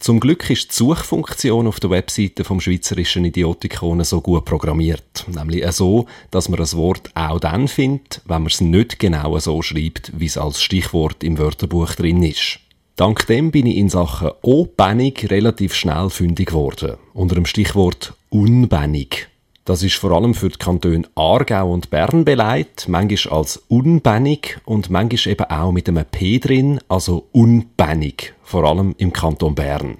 Zum 0.00 0.18
Glück 0.18 0.48
ist 0.48 0.70
die 0.70 0.76
Suchfunktion 0.76 1.66
auf 1.66 1.78
der 1.78 1.90
Webseite 1.90 2.42
vom 2.42 2.58
Schweizerischen 2.58 3.26
Idiotikon 3.26 4.02
so 4.02 4.22
gut 4.22 4.46
programmiert. 4.46 5.26
Nämlich 5.28 5.70
so, 5.72 6.06
dass 6.30 6.48
man 6.48 6.58
das 6.58 6.74
Wort 6.74 7.10
auch 7.14 7.38
dann 7.38 7.68
findet, 7.68 8.22
wenn 8.24 8.42
man 8.42 8.46
es 8.46 8.62
nicht 8.62 8.98
genau 8.98 9.38
so 9.38 9.60
schreibt, 9.60 10.10
wie 10.18 10.24
es 10.24 10.38
als 10.38 10.62
Stichwort 10.62 11.22
im 11.22 11.36
Wörterbuch 11.36 11.94
drin 11.96 12.22
ist. 12.22 12.60
Dank 12.96 13.26
dem 13.26 13.50
bin 13.50 13.66
ich 13.66 13.76
in 13.76 13.90
Sachen 13.90 14.30
O-Bennig 14.40 15.30
relativ 15.30 15.74
schnell 15.74 16.08
fündig 16.08 16.48
geworden. 16.48 16.96
Unter 17.12 17.34
dem 17.34 17.44
Stichwort 17.44 18.14
Unbennig. 18.30 19.29
Das 19.70 19.84
ist 19.84 19.94
vor 19.94 20.10
allem 20.10 20.34
für 20.34 20.48
die 20.48 20.58
Kantone 20.58 21.04
Aargau 21.14 21.72
und 21.72 21.90
Bern 21.90 22.24
beleidigt, 22.24 22.86
manchmal 22.88 23.38
als 23.38 23.56
unbännig 23.68 24.58
und 24.64 24.90
manchmal 24.90 25.32
eben 25.32 25.44
auch 25.44 25.70
mit 25.70 25.88
einem 25.88 26.04
P 26.06 26.40
drin, 26.40 26.80
also 26.88 27.28
unbännig, 27.30 28.34
vor 28.42 28.64
allem 28.64 28.96
im 28.98 29.12
Kanton 29.12 29.54
Bern. 29.54 29.98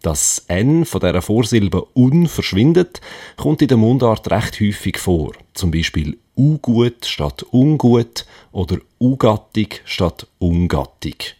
Das 0.00 0.44
N 0.46 0.84
von 0.84 1.00
der 1.00 1.22
Vorsilbe 1.22 1.88
un 1.92 2.28
verschwindet, 2.28 3.00
kommt 3.36 3.62
in 3.62 3.66
der 3.66 3.78
Mundart 3.78 4.30
recht 4.30 4.60
häufig 4.60 4.96
vor. 4.96 5.32
Zum 5.54 5.72
Beispiel 5.72 6.16
ugut 6.36 7.04
statt 7.04 7.44
ungut 7.50 8.26
oder 8.52 8.76
ugattig 9.00 9.82
statt 9.86 10.28
ungattig. 10.38 11.39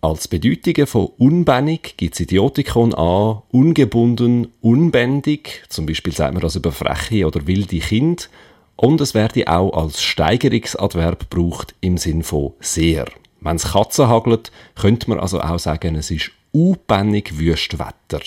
Als 0.00 0.28
Bedeutungen 0.28 0.86
von 0.86 1.06
unbändig 1.18 1.96
gibt 1.96 2.14
es 2.14 2.20
Idiotikon 2.20 2.94
an 2.94 3.42
ungebunden, 3.50 4.52
unbändig, 4.60 5.64
zum 5.68 5.86
Beispiel 5.86 6.12
sagt 6.12 6.34
man 6.34 6.42
das 6.42 6.54
über 6.54 6.70
freche 6.70 7.26
oder 7.26 7.48
wilde 7.48 7.80
Kind, 7.80 8.30
und 8.76 9.00
es 9.00 9.12
werde 9.12 9.48
auch 9.48 9.72
als 9.72 10.00
Steigerungsadverb 10.00 11.28
gebraucht 11.28 11.74
im 11.80 11.98
Sinn 11.98 12.22
von 12.22 12.52
sehr. 12.60 13.06
Wenn 13.40 13.56
es 13.56 13.72
Katzen 13.72 14.06
hagelt, 14.06 14.52
könnte 14.76 15.10
man 15.10 15.18
also 15.18 15.40
auch 15.40 15.58
sagen, 15.58 15.96
es 15.96 16.12
ist 16.12 16.30
unbändig 16.52 17.36
Wüstwetter. 17.36 18.20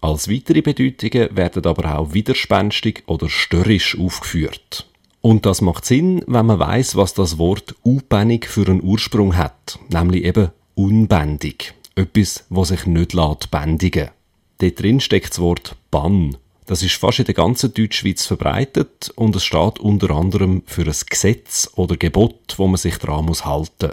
Als 0.00 0.28
weitere 0.28 0.60
Bedeutungen 0.60 1.36
werden 1.36 1.64
aber 1.66 1.98
auch 1.98 2.14
widerspenstig 2.14 3.04
oder 3.06 3.28
störrisch 3.28 3.96
aufgeführt. 3.96 4.88
Und 5.20 5.46
das 5.46 5.60
macht 5.60 5.84
Sinn, 5.84 6.24
wenn 6.26 6.46
man 6.46 6.58
weiß, 6.58 6.96
was 6.96 7.14
das 7.14 7.38
Wort 7.38 7.76
unbändig 7.84 8.46
für 8.48 8.66
einen 8.66 8.82
Ursprung 8.82 9.36
hat, 9.36 9.78
nämlich 9.88 10.24
eben 10.24 10.50
unbändig. 10.76 11.74
Etwas, 11.96 12.44
was 12.50 12.68
sich 12.68 12.86
nicht 12.86 13.14
lässt 13.14 13.50
bändigen. 13.50 14.10
Dort 14.58 14.80
drin 14.80 15.00
steckt 15.00 15.30
das 15.30 15.40
Wort 15.40 15.74
Bann. 15.90 16.36
Das 16.66 16.82
ist 16.82 16.94
fast 16.96 17.18
in 17.18 17.24
der 17.24 17.34
ganzen 17.34 17.72
Deutschschweiz 17.72 18.26
verbreitet 18.26 19.12
und 19.16 19.34
es 19.34 19.44
steht 19.44 19.78
unter 19.78 20.10
anderem 20.10 20.62
für 20.66 20.82
ein 20.82 20.94
Gesetz 21.08 21.70
oder 21.76 21.96
Gebot, 21.96 22.54
wo 22.56 22.66
man 22.66 22.76
sich 22.76 22.98
daran 22.98 23.26
muss 23.26 23.44
halten. 23.44 23.92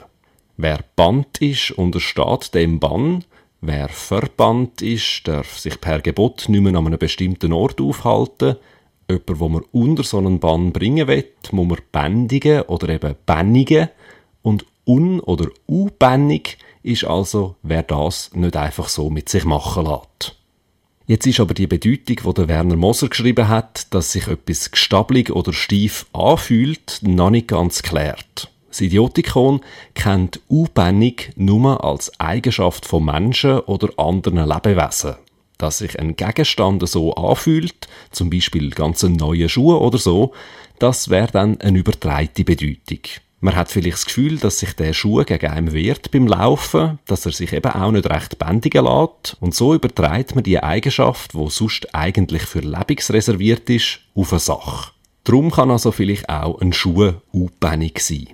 Wer 0.58 0.80
bannt 0.96 1.40
ist, 1.40 1.72
untersteht 1.72 2.54
dem 2.54 2.80
Bann. 2.80 3.24
Wer 3.62 3.90
verbannt 3.90 4.82
ist, 4.82 5.22
darf 5.28 5.58
sich 5.58 5.80
per 5.80 6.02
Gebot 6.02 6.50
nicht 6.50 6.62
mehr 6.62 6.76
an 6.76 6.88
einem 6.88 7.00
bestimmten 7.00 7.54
Ort 7.54 7.80
aufhalten. 7.80 8.58
Jemand, 9.10 9.40
wo 9.40 9.50
man 9.50 9.64
unter 9.72 10.04
so 10.04 10.18
einen 10.18 10.40
Bann 10.40 10.74
bringen 10.74 11.08
will, 11.08 11.26
muss 11.52 11.68
man 11.68 11.80
bändigen 11.92 12.64
oder 12.64 12.90
eben 12.90 13.16
bännigen. 13.26 13.90
Und 14.42 14.66
un- 14.86 15.22
oder 15.22 15.50
u-bännig 15.68 16.58
ist 16.84 17.06
also, 17.06 17.56
wer 17.64 17.84
das 17.84 18.32
nicht 18.34 18.56
einfach 18.56 18.90
so 18.90 19.10
mit 19.10 19.30
sich 19.30 19.46
machen 19.46 19.86
lässt. 19.86 20.36
Jetzt 21.06 21.26
ist 21.28 21.40
aber 21.40 21.54
die 21.54 21.68
Bedeutung, 21.68 22.18
die 22.26 22.34
der 22.34 22.48
Werner 22.48 22.76
Moser 22.78 23.10
geschrieben 23.10 23.50
hat, 23.50 23.94
dass 23.94 24.14
sich 24.14 24.28
etwas 24.28 24.72
gestabelig 24.72 25.32
oder 25.32 25.52
steif 25.52 26.06
anfühlt, 26.14 27.00
noch 27.02 27.30
nicht 27.30 27.50
ganz 27.50 27.84
klärt. 27.84 28.50
Das 28.70 28.82
Idiotikon 28.82 29.62
kennt 29.96 30.40
U-Bennig 30.50 31.32
nur 31.36 31.84
als 31.84 32.20
Eigenschaft 32.20 32.86
von 32.86 33.06
Menschen 33.06 33.60
oder 33.60 33.90
anderen 33.98 34.48
Lebewesen. 34.48 35.16
Dass 35.58 35.80
sich 35.80 36.00
ein 36.00 36.16
Gegenstand 36.16 36.88
so 36.88 37.14
anfühlt, 37.14 37.88
zum 38.12 38.30
Beispiel 38.30 38.72
ganz 38.72 39.04
neue 39.04 39.50
Schuhe 39.50 39.80
oder 39.80 39.98
so, 39.98 40.34
das 40.80 41.10
wäre 41.10 41.32
dann 41.32 41.62
eine 41.62 41.80
übertreite 41.80 42.44
Bedeutung. 42.44 43.02
Man 43.44 43.58
hat 43.58 43.70
vielleicht 43.70 43.98
das 43.98 44.06
Gefühl, 44.06 44.38
dass 44.38 44.60
sich 44.60 44.72
der 44.72 44.94
Schuh 44.94 45.26
gegen 45.26 45.52
einen 45.52 45.74
wehrt 45.74 46.12
beim 46.12 46.28
Laufen, 46.28 47.00
dass 47.08 47.26
er 47.26 47.34
sich 47.34 47.52
eben 47.52 47.74
auch 47.74 47.92
nicht 47.92 48.10
recht 48.10 48.40
bändigen 48.40 48.86
lässt. 48.86 49.36
Und 49.42 49.54
so 49.54 49.74
übertreibt 49.74 50.34
man 50.34 50.46
die 50.46 50.64
Eigenschaft, 50.64 51.36
wo 51.36 51.50
sonst 51.50 51.94
eigentlich 51.94 52.44
für 52.44 52.62
lebensreserviert 52.62 53.70
ist, 53.70 54.00
auf 54.16 54.32
eine 54.32 54.40
Sache. 54.40 54.92
Darum 55.26 55.52
kann 55.52 55.72
also 55.72 55.92
vielleicht 55.92 56.30
auch 56.30 56.62
ein 56.62 56.72
Schuh 56.72 57.16
unbändig 57.34 58.00
sein. 58.00 58.30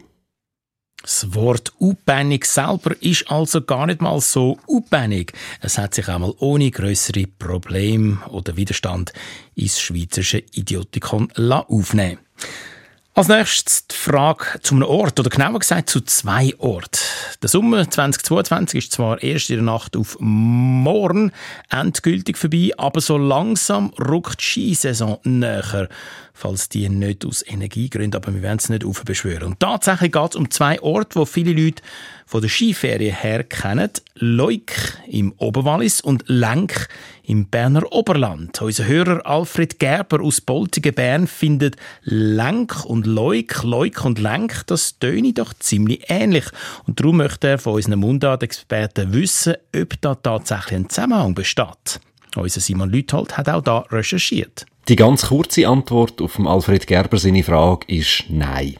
Das 1.01 1.33
Wort 1.33 1.73
«upännig» 1.79 2.45
selber 2.45 2.95
ist 3.01 3.31
also 3.31 3.61
gar 3.63 3.87
nicht 3.87 4.01
mal 4.01 4.21
so 4.21 4.59
upännig. 4.67 5.33
Es 5.59 5.79
hat 5.79 5.95
sich 5.95 6.07
einmal 6.07 6.35
ohne 6.37 6.69
größere 6.69 7.25
Probleme 7.25 8.19
oder 8.29 8.57
Widerstand 8.57 9.13
ins 9.55 9.81
schweizerische 9.81 10.43
Idiotikon 10.53 11.31
aufnehmen 11.31 12.19
als 13.19 13.27
nächstes 13.27 13.85
die 13.85 13.95
Frage 13.95 14.61
zu 14.61 14.75
einem 14.75 14.85
Ort, 14.85 15.19
oder 15.19 15.29
genauer 15.29 15.59
gesagt 15.59 15.89
zu 15.89 15.99
zwei 15.99 16.53
Orten. 16.57 17.01
Der 17.41 17.49
Sommer 17.49 17.89
2022 17.89 18.85
ist 18.85 18.93
zwar 18.93 19.21
erst 19.21 19.49
in 19.49 19.57
der 19.57 19.65
Nacht 19.65 19.97
auf 19.97 20.15
morgen 20.21 21.33
endgültig 21.69 22.37
vorbei, 22.37 22.71
aber 22.77 23.01
so 23.01 23.17
langsam 23.17 23.91
rückt 23.99 24.39
die 24.39 24.45
Skisaison 24.45 25.17
näher 25.25 25.89
falls 26.39 26.69
die 26.69 26.87
nicht 26.87 27.25
aus 27.25 27.43
Energiegründen, 27.45 28.15
aber 28.15 28.33
wir 28.33 28.41
werden 28.41 28.59
es 28.59 28.69
nicht 28.69 28.85
aufbeschwören. 28.85 29.43
Und 29.43 29.59
tatsächlich 29.59 30.13
geht 30.13 30.31
es 30.31 30.35
um 30.37 30.49
zwei 30.49 30.81
Orte, 30.81 31.19
wo 31.19 31.25
viele 31.25 31.51
Leute 31.51 31.83
von 32.25 32.41
der 32.41 32.49
Skiferie 32.49 33.11
her 33.11 33.43
kennen. 33.43 33.89
Leuk 34.15 34.71
im 35.07 35.33
Oberwallis 35.37 35.99
und 35.99 36.23
Lenk 36.27 36.87
im 37.23 37.47
Berner 37.47 37.91
Oberland. 37.91 38.61
Unser 38.61 38.87
Hörer 38.87 39.25
Alfred 39.25 39.79
Gerber 39.79 40.21
aus 40.21 40.39
Boltigen, 40.39 40.95
Bern 40.95 41.27
findet 41.27 41.75
Lenk 42.03 42.85
und 42.85 43.05
Leuk, 43.05 43.63
Leuk 43.63 44.05
und 44.05 44.17
Lenk, 44.17 44.65
das 44.67 44.97
töne 44.97 45.33
doch 45.33 45.53
ziemlich 45.59 46.05
ähnlich. 46.07 46.45
Und 46.87 46.99
darum 46.99 47.17
möchte 47.17 47.49
er 47.49 47.57
von 47.57 47.73
unseren 47.73 47.99
Mundart-Experten 47.99 49.13
wissen, 49.13 49.55
ob 49.75 50.01
da 50.01 50.15
tatsächlich 50.15 50.79
ein 50.79 50.89
Zusammenhang 50.89 51.35
besteht. 51.35 51.99
Unser 52.35 52.61
Simon 52.61 52.89
Lüthold 52.89 53.37
hat 53.37 53.49
auch 53.49 53.61
da 53.61 53.79
recherchiert. 53.91 54.65
Die 54.89 54.95
ganz 54.95 55.27
kurze 55.27 55.67
Antwort 55.67 56.19
auf 56.19 56.39
Alfred 56.39 56.87
Gerber 56.87 57.19
seine 57.19 57.43
Frage 57.43 57.85
ist 57.93 58.23
Nein. 58.27 58.77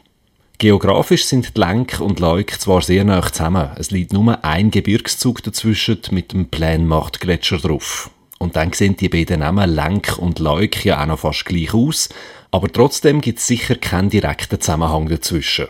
Geografisch 0.58 1.24
sind 1.24 1.56
die 1.56 1.60
Lenk 1.60 2.00
und 2.00 2.18
Leuk 2.18 2.50
zwar 2.50 2.82
sehr 2.82 3.04
nah 3.04 3.22
zusammen. 3.22 3.70
Es 3.76 3.92
liegt 3.92 4.12
nur 4.12 4.44
ein 4.44 4.72
Gebirgszug 4.72 5.40
dazwischen 5.44 6.00
mit 6.10 6.32
dem 6.32 6.48
Plänmachtgletscher 6.48 7.58
drauf. 7.58 8.10
Und 8.40 8.56
dann 8.56 8.72
sehen 8.72 8.96
die 8.96 9.08
beiden 9.08 9.38
Namen 9.38 9.70
Lenk 9.70 10.18
und 10.18 10.40
Leuk 10.40 10.84
ja 10.84 11.00
auch 11.00 11.06
noch 11.06 11.20
fast 11.20 11.44
gleich 11.44 11.72
aus, 11.72 12.08
aber 12.50 12.72
trotzdem 12.72 13.20
gibt 13.20 13.38
es 13.38 13.46
sicher 13.46 13.76
keinen 13.76 14.10
direkten 14.10 14.60
Zusammenhang 14.60 15.08
dazwischen. 15.08 15.68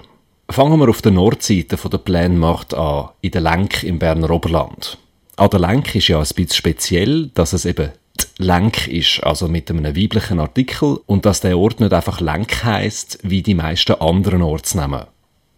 Fangen 0.48 0.80
wir 0.80 0.88
auf 0.88 1.02
der 1.02 1.12
Nordseite 1.12 1.76
von 1.76 1.90
der 1.90 1.98
Plänmacht 1.98 2.72
an, 2.72 3.10
in 3.20 3.32
der 3.32 3.42
Lenk 3.42 3.82
im 3.82 3.98
Berner 3.98 4.30
Oberland. 4.30 4.96
An 5.36 5.50
der 5.50 5.60
Lenk 5.60 5.94
ist 5.94 6.08
ja 6.08 6.16
ein 6.16 6.22
bisschen 6.22 6.48
speziell, 6.48 7.30
dass 7.34 7.52
es 7.52 7.66
eben 7.66 7.90
Lenk 8.38 8.88
ist, 8.88 9.22
also 9.22 9.48
mit 9.48 9.70
einem 9.70 9.96
weiblichen 9.96 10.40
Artikel, 10.40 10.98
und 11.06 11.26
dass 11.26 11.40
der 11.40 11.58
Ort 11.58 11.80
nicht 11.80 11.92
einfach 11.92 12.20
Lenk 12.20 12.64
heißt, 12.64 13.20
wie 13.22 13.42
die 13.42 13.54
meisten 13.54 14.00
anderen 14.00 14.42
Ortsnamen. 14.42 15.04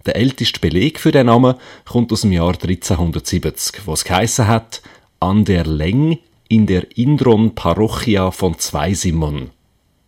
Der 0.07 0.16
älteste 0.16 0.59
Beleg 0.59 0.98
für 0.98 1.12
den 1.12 1.27
Namen 1.27 1.55
kommt 1.85 2.12
aus 2.12 2.22
dem 2.22 2.33
Jahr 2.33 2.55
1370, 2.55 3.87
wo 3.87 3.92
es 3.92 4.05
geheissen 4.05 4.48
hat, 4.48 4.83
an 5.20 5.44
der 5.44 5.64
Leng 5.64 6.18
in 6.48 6.66
der 6.66 6.96
Indron 6.98 7.55
Parochia 7.55 8.31
von 8.31 8.59
Zweisimon. 8.59 9.51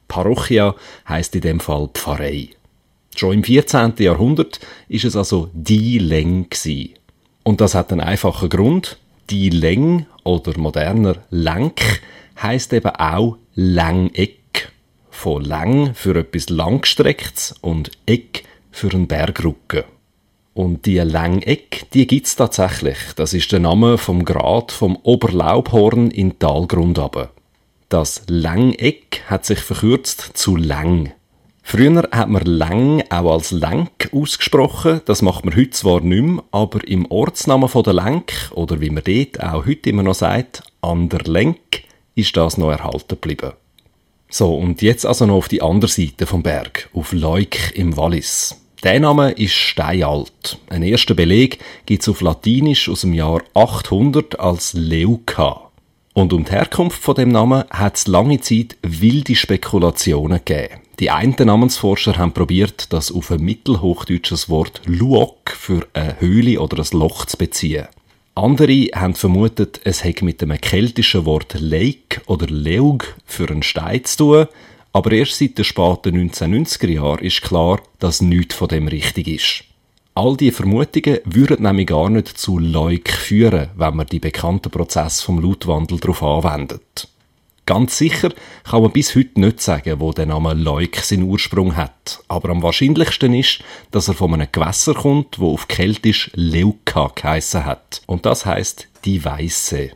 Parochia 0.09 0.75
heißt 1.09 1.37
in 1.37 1.41
dem 1.43 1.61
Fall 1.61 1.89
Pfarrei. 1.95 2.51
Schon 3.17 3.35
im 3.35 3.45
14. 3.45 3.95
Jahrhundert 3.99 4.59
ist 4.89 5.05
es 5.05 5.15
also 5.15 5.49
die 5.53 5.99
Leng 5.99 6.49
gsi. 6.51 6.95
Und 7.45 7.61
das 7.61 7.75
hat 7.75 7.93
einen 7.93 8.01
einfachen 8.01 8.49
Grund. 8.49 8.99
Die 9.31 9.51
Leng 9.51 10.07
oder 10.25 10.59
moderner 10.59 11.17
Lenk 11.31 12.01
heißt 12.43 12.73
eben 12.73 12.91
auch 12.91 13.39
Längeck. 13.55 14.73
Von 15.11 15.45
lang 15.45 15.95
für 15.95 16.17
etwas 16.17 16.51
Langgestrecktes 16.51 17.55
und 17.61 17.93
Eck 18.05 18.45
für 18.71 18.91
einen 18.91 19.07
Bergrücken. 19.07 19.85
Und 20.55 20.87
die 20.87 20.99
Längeck, 20.99 21.87
die 21.93 22.07
gibt's 22.07 22.37
tatsächlich. 22.37 22.99
Das 23.17 23.33
ist 23.33 23.51
der 23.51 23.61
Name 23.61 23.99
vom 23.99 24.25
Grat 24.25 24.71
vom 24.71 24.97
Oberlaubhorn 24.97 26.11
in 26.11 26.39
Talgrund 26.39 26.99
runter. 26.99 27.31
Das 27.89 28.23
Längeck 28.29 29.23
hat 29.27 29.45
sich 29.45 29.61
verkürzt 29.61 30.31
zu 30.35 30.57
Läng. 30.57 31.13
Früher 31.63 32.09
hat 32.13 32.29
man 32.29 32.45
Läng 32.45 33.03
auch 33.09 33.33
als 33.33 33.51
Lenk 33.51 34.11
ausgesprochen. 34.13 35.01
Das 35.07 35.23
macht 35.23 35.45
man 35.45 35.57
heute 35.57 35.71
zwar 35.71 36.01
nicht 36.01 36.23
mehr, 36.23 36.45
aber 36.51 36.87
im 36.87 37.11
Ortsnamen 37.11 37.69
von 37.69 37.83
der 37.83 37.95
Lenk, 37.95 38.33
oder 38.53 38.81
wie 38.81 38.91
man 38.91 39.03
dort 39.03 39.43
auch 39.43 39.65
heute 39.67 39.91
immer 39.91 40.03
noch 40.03 40.15
sagt, 40.15 40.63
an 40.83 41.09
der 41.09 41.21
Lenk, 41.21 41.85
ist 42.15 42.37
das 42.37 42.59
noch 42.59 42.71
erhalten 42.71 43.09
geblieben. 43.09 43.53
So, 44.31 44.55
und 44.55 44.83
jetzt 44.83 45.07
also 45.07 45.27
noch 45.27 45.37
auf 45.37 45.49
die 45.49 45.63
andere 45.63 45.91
Seite 45.91 46.27
vom 46.27 46.43
Berg, 46.43 46.89
auf 46.93 47.13
Leuk 47.13 47.77
im 47.77 47.97
Wallis. 47.97 48.61
Der 48.83 49.01
Name 49.01 49.31
ist 49.33 49.55
steinalt. 49.55 50.59
Ein 50.69 50.83
erster 50.83 51.15
Beleg 51.15 51.59
gibt 51.87 52.03
es 52.03 52.09
auf 52.09 52.21
Latinisch 52.21 52.89
aus 52.89 53.03
dem 53.03 53.15
Jahr 53.15 53.43
800 53.55 54.39
als 54.39 54.75
Leuca. 54.75 55.71
Und 56.13 56.33
um 56.33 56.45
die 56.45 56.53
Herkunft 56.53 57.03
von 57.03 57.15
dem 57.15 57.31
Namen 57.31 57.65
hat 57.71 57.97
es 57.97 58.07
lange 58.07 58.41
Zeit 58.41 58.77
wilde 58.83 59.35
Spekulationen 59.35 60.41
gegeben. 60.45 60.81
Die 61.01 61.11
einen 61.11 61.35
Namensforscher 61.35 62.19
haben 62.19 62.33
probiert, 62.33 62.93
das 62.93 63.11
auf 63.11 63.31
ein 63.31 63.41
mittelhochdeutsches 63.41 64.49
Wort 64.49 64.83
Luok 64.85 65.51
für 65.51 65.87
eine 65.93 66.21
Höhle 66.21 66.61
oder 66.61 66.79
ein 66.79 66.99
Loch 66.99 67.25
zu 67.25 67.37
beziehen. 67.37 67.89
Andere 68.37 68.89
haben 68.93 69.15
vermutet, 69.15 69.81
es 69.85 70.03
hätte 70.03 70.25
mit 70.25 70.43
dem 70.43 70.61
keltischen 70.61 71.25
Wort 71.25 71.55
Lake 71.57 72.21
oder 72.27 72.49
Leug 72.49 73.15
für 73.25 73.49
einen 73.49 73.63
Stein 73.63 74.05
zu 74.05 74.17
tun, 74.17 74.47
aber 74.93 75.13
erst 75.13 75.39
seit 75.39 75.57
den 75.57 75.65
späten 75.65 76.31
1990er 76.31 76.89
Jahren 76.89 77.25
ist 77.25 77.43
klar, 77.43 77.81
dass 78.01 78.21
nichts 78.21 78.57
von 78.57 78.67
dem 78.67 78.89
richtig 78.89 79.29
ist. 79.29 79.65
All 80.17 80.37
diese 80.37 80.57
Vermutungen 80.57 81.21
würden 81.25 81.63
nämlich 81.63 81.87
gar 81.87 82.11
nicht 82.11 82.27
zu 82.27 82.59
Leuk 82.59 83.09
führen, 83.09 83.71
wenn 83.77 83.97
man 83.97 84.07
die 84.07 84.19
bekannten 84.19 84.71
Prozesse 84.71 85.25
vom 85.25 85.41
Lautwandel 85.41 86.01
darauf 86.01 86.23
anwendet. 86.25 87.09
Ganz 87.67 87.97
sicher 87.97 88.31
kann 88.65 88.83
man 88.83 88.93
bis 88.93 89.15
heute 89.15 89.41
nicht 89.41 89.61
sagen, 89.61 89.99
wo 89.99 90.13
der 90.13 90.27
Name 90.27 90.53
Leuk 90.53 90.97
seinen 90.97 91.23
Ursprung 91.23 91.77
hat. 91.77 92.23
Aber 92.29 92.51
am 92.51 92.63
wahrscheinlichsten 92.63 93.33
ist, 93.33 93.65
dass 93.91 94.09
er 94.09 94.15
von 94.15 94.35
einem 94.35 94.49
Gewässer 94.53 94.95
kommt, 94.95 95.39
wo 95.39 95.55
auf 95.55 95.67
Keltisch 95.67 96.31
Leuka 96.35 97.11
geheissen 97.15 97.65
hat. 97.65 98.03
Und 98.07 98.27
das 98.27 98.45
heißt 98.45 98.89
die 99.07 99.25
Weiße. 99.25 99.93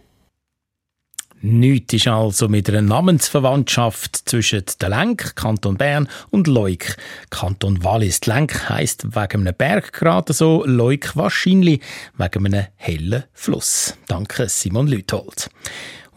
Nichts 1.41 1.95
ist 1.95 2.09
also 2.09 2.49
mit 2.49 2.69
einer 2.69 2.83
Namensverwandtschaft 2.83 4.29
zwischen 4.29 4.65
der 4.81 4.89
Lenk, 4.89 5.37
Kanton 5.37 5.77
Bern, 5.77 6.09
und 6.31 6.49
Leuk, 6.49 6.97
Kanton 7.31 7.85
Wallis. 7.85 8.21
Die 8.21 8.31
Lenk 8.31 8.69
heisst 8.69 9.15
wegen 9.15 9.47
einem 9.47 9.55
Berg 9.55 9.93
gerade 9.93 10.33
so, 10.33 10.65
Leuk 10.67 11.15
wahrscheinlich 11.15 11.81
wegen 12.17 12.47
einem 12.47 12.67
hellen 12.75 13.25
Fluss. 13.33 13.95
Danke, 14.09 14.49
Simon 14.49 14.89
Lüthold. 14.89 15.49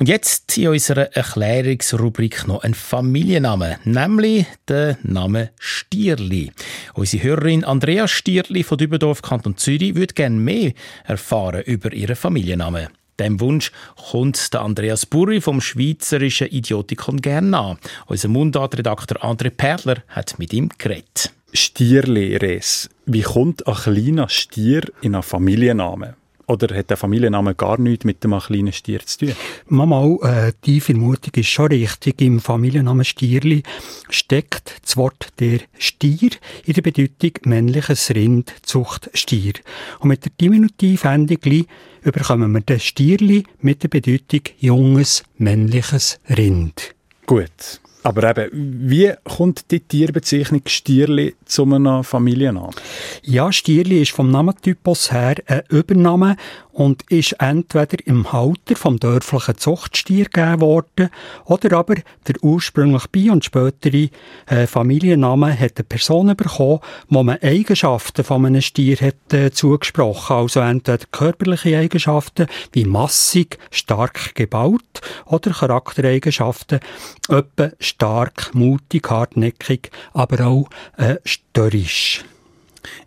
Und 0.01 0.09
jetzt 0.09 0.57
in 0.57 0.69
unserer 0.69 1.15
Erklärungsrubrik 1.15 2.47
noch 2.47 2.63
ein 2.63 2.73
Familienname, 2.73 3.77
nämlich 3.83 4.47
der 4.67 4.97
Name 5.03 5.51
Stierli. 5.59 6.51
Unsere 6.95 7.21
Hörerin 7.21 7.63
Andrea 7.63 8.07
Stierli 8.07 8.63
von 8.63 8.79
Dübendorf, 8.79 9.21
Kanton 9.21 9.57
Zürich, 9.57 9.93
würde 9.93 10.15
gerne 10.15 10.37
mehr 10.37 10.73
erfahren 11.03 11.61
über 11.67 11.93
ihren 11.93 12.15
Familiennamen. 12.15 12.87
Dem 13.19 13.39
Wunsch 13.39 13.71
kommt 14.09 14.51
der 14.51 14.63
Andreas 14.63 15.05
Burri 15.05 15.39
vom 15.39 15.61
Schweizerischen 15.61 16.47
Idiotikon 16.47 17.21
gern 17.21 17.53
an. 17.53 17.77
Unser 18.07 18.29
Mundartredakteur 18.29 19.23
André 19.23 19.51
Perler 19.51 19.97
hat 20.07 20.39
mit 20.39 20.51
ihm 20.51 20.69
geredet. 20.79 21.31
Stierli, 21.53 22.37
Res. 22.37 22.89
Wie 23.05 23.21
kommt 23.21 23.67
ein 23.67 23.75
kleiner 23.75 24.29
Stier 24.29 24.81
in 25.03 25.13
einen 25.13 25.21
Familiennamen? 25.21 26.15
Oder 26.51 26.75
hat 26.75 26.89
der 26.89 26.97
Familienname 26.97 27.55
gar 27.55 27.79
nichts 27.79 28.03
mit 28.03 28.25
dem 28.25 28.37
kleinen 28.37 28.73
Stier 28.73 28.99
zu 29.05 29.19
tun? 29.19 29.35
Mama, 29.67 30.17
äh, 30.21 30.51
die 30.65 30.81
Vermutung 30.81 31.31
ist 31.35 31.47
schon 31.47 31.67
richtig. 31.67 32.21
Im 32.21 32.41
Familiennamen 32.41 33.05
Stierli 33.05 33.63
steckt 34.09 34.81
das 34.83 34.97
Wort 34.97 35.29
der 35.39 35.61
Stier 35.79 36.31
in 36.65 36.73
der 36.73 36.81
Bedeutung 36.81 37.31
männliches 37.45 38.09
Rind, 38.09 38.53
Zucht 38.63 39.09
Stier. 39.13 39.53
Und 39.99 40.09
mit 40.09 40.25
der 40.25 40.33
Diminutivendung 40.41 41.67
überkommen 42.01 42.51
wir 42.51 42.59
den 42.59 42.81
Stierli 42.81 43.45
mit 43.61 43.83
der 43.83 43.87
Bedeutung 43.87 44.41
junges 44.59 45.23
männliches 45.37 46.19
Rind. 46.29 46.95
Gut. 47.27 47.80
Aber 48.03 48.29
eben, 48.29 48.49
wie 48.89 49.13
kommt 49.23 49.69
die 49.71 49.79
Tierbezeichnung 49.79 50.61
Stierli 50.65 51.35
zu 51.45 51.63
einem 51.63 52.03
Familiennamen? 52.03 52.75
Ja, 53.23 53.51
Stierli 53.51 54.01
ist 54.01 54.11
vom 54.11 54.31
Namentypus 54.31 55.11
her 55.11 55.35
ein 55.45 55.61
Übername 55.69 56.35
und 56.73 57.03
ist 57.09 57.33
entweder 57.33 57.97
im 58.05 58.31
Halter 58.31 58.75
vom 58.75 58.99
dörflichen 58.99 59.57
Zuchtstier 59.57 60.25
gegeben 60.25 60.61
worden 60.61 61.09
oder 61.45 61.77
aber 61.77 61.95
der 62.27 62.35
ursprünglich 62.41 63.07
Bi- 63.07 63.29
und 63.29 63.45
spätere 63.45 64.09
äh, 64.47 64.67
Familienname 64.67 65.57
hat 65.57 65.77
eine 65.77 65.83
Person 65.83 66.35
bekommen, 66.35 66.79
wo 67.09 67.23
man 67.23 67.41
Eigenschaften 67.41 68.23
von 68.23 68.45
einem 68.45 68.61
Stier 68.61 68.97
hat 68.97 69.33
äh, 69.33 69.51
zugesprochen, 69.51 70.35
also 70.35 70.59
entweder 70.61 71.05
körperliche 71.11 71.77
Eigenschaften 71.77 72.47
wie 72.71 72.85
massig, 72.85 73.57
stark 73.69 74.35
gebaut 74.35 75.01
oder 75.25 75.51
Charaktereigenschaften, 75.51 76.79
etwa 77.29 77.71
stark, 77.79 78.53
mutig, 78.53 79.09
hartnäckig, 79.09 79.91
aber 80.13 80.47
auch 80.47 80.69
äh, 80.97 81.15
störrisch. 81.25 82.23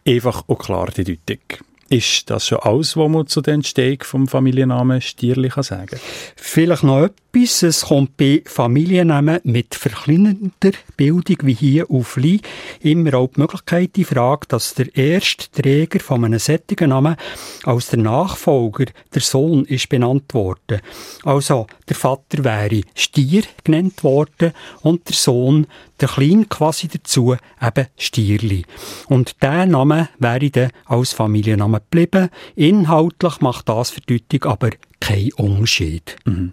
Einfach 0.07 0.45
und 0.47 0.59
klar 0.59 0.91
die 0.97 1.05
Deutung. 1.05 1.74
Ist 1.89 2.31
das 2.31 2.47
schon 2.49 2.59
alles, 2.61 2.97
was 2.97 3.09
man 3.09 3.27
zu 3.27 3.41
der 3.41 3.55
Entstehung 3.55 3.99
vom 4.03 4.29
Familiennamen 4.29 5.01
Stierli 5.01 5.49
kann 5.49 5.63
sagen? 5.63 6.01
Vielleicht 6.37 6.83
noch 6.83 7.09
etwas. 7.35 7.63
Es 7.63 7.83
kommt 7.83 8.17
bei 8.17 8.43
Familiennamen 8.45 9.41
mit 9.45 9.75
verkleinernder 9.75 10.73
Bildung 10.97 11.37
wie 11.43 11.55
hier 11.55 11.91
auf 11.91 12.17
Li 12.17 12.41
immer 12.81 13.15
auch 13.15 13.29
die 13.35 13.41
Möglichkeit 13.41 13.97
die 13.97 14.05
Frage, 14.05 14.47
dass 14.49 14.75
der 14.75 14.95
erste 14.95 15.51
Träger 15.51 16.01
von 16.01 16.25
einem 16.25 16.39
sättigen 16.39 16.91
Namen 16.91 17.17
als 17.65 17.89
der 17.89 17.99
Nachfolger, 18.01 18.87
der 19.15 19.23
Sohn, 19.23 19.65
ist 19.65 19.89
benannt 19.89 20.33
worden. 20.35 20.81
Also 21.25 21.67
der 21.89 21.97
Vater 21.97 22.45
wäre 22.45 22.83
Stier 22.95 23.43
genannt 23.65 24.05
worden 24.05 24.53
und 24.83 25.09
der 25.09 25.17
Sohn 25.17 25.67
der 26.01 26.09
Klein 26.09 26.49
quasi 26.49 26.89
dazu 26.89 27.37
eben 27.63 27.87
Stierli. 27.97 28.65
Und 29.09 29.43
der 29.43 29.67
Name 29.67 30.09
wäre 30.19 30.51
dann 30.51 30.71
als 30.87 31.13
Familienname 31.13 31.81
geblieben. 31.81 32.31
Inhaltlich 32.57 33.41
macht 33.41 33.69
das 33.69 33.91
für 33.91 34.01
Deutung 34.01 34.51
aber 34.51 34.71
keinen 35.01 35.33
Unterschied. 35.33 36.17
Mhm. 36.25 36.53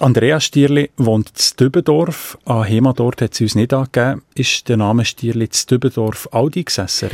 Andrea 0.00 0.40
Stierli 0.40 0.90
wohnt 0.96 1.30
in 1.30 1.56
Dübendorf. 1.58 2.36
An 2.44 2.64
Hema 2.64 2.92
dort 2.92 3.22
hat 3.22 3.34
sie 3.34 3.44
uns 3.44 3.54
nicht 3.54 3.72
angegeben. 3.72 4.22
Ist 4.34 4.68
der 4.68 4.76
Name 4.76 5.04
Stierli 5.04 5.44
in 5.44 5.50
Dübendorf 5.70 6.28
auch 6.32 6.50
die 6.50 6.64
gesessen? 6.64 7.10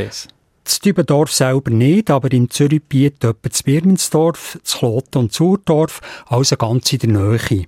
Das 0.64 0.78
Dübendorf 0.80 1.32
selber 1.32 1.70
nicht, 1.70 2.10
aber 2.10 2.30
in 2.32 2.50
Zürich 2.50 2.82
bietet 2.82 3.24
etwa 3.24 3.48
das 3.48 3.62
Birmensdorf, 3.62 4.58
das 4.62 4.74
Kloten 4.74 5.18
und 5.18 5.32
Zurdorf, 5.32 6.00
also 6.26 6.56
ganz 6.56 6.92
in 6.92 6.98
der 6.98 7.08
Nähe. 7.10 7.66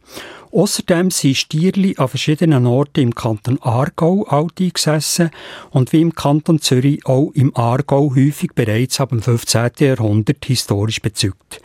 Außerdem 0.53 1.11
sind 1.11 1.39
Stierli 1.39 1.95
an 1.97 2.09
verschiedenen 2.09 2.67
Orten 2.67 3.01
im 3.01 3.15
Kanton 3.15 3.59
Aargau 3.63 4.25
alt 4.25 4.61
eingesessen 4.61 5.31
und 5.71 5.95
wie 5.95 6.03
im 6.03 6.15
Kanton 6.15 6.61
Zürich 6.61 7.07
auch 7.07 7.31
im 7.33 7.57
Aargau 7.57 8.15
häufig 8.15 8.51
bereits 8.55 9.01
ab 9.01 9.09
dem 9.09 9.23
15. 9.23 9.71
Jahrhundert 9.79 10.45
historisch 10.45 11.01
bezügt. 11.01 11.63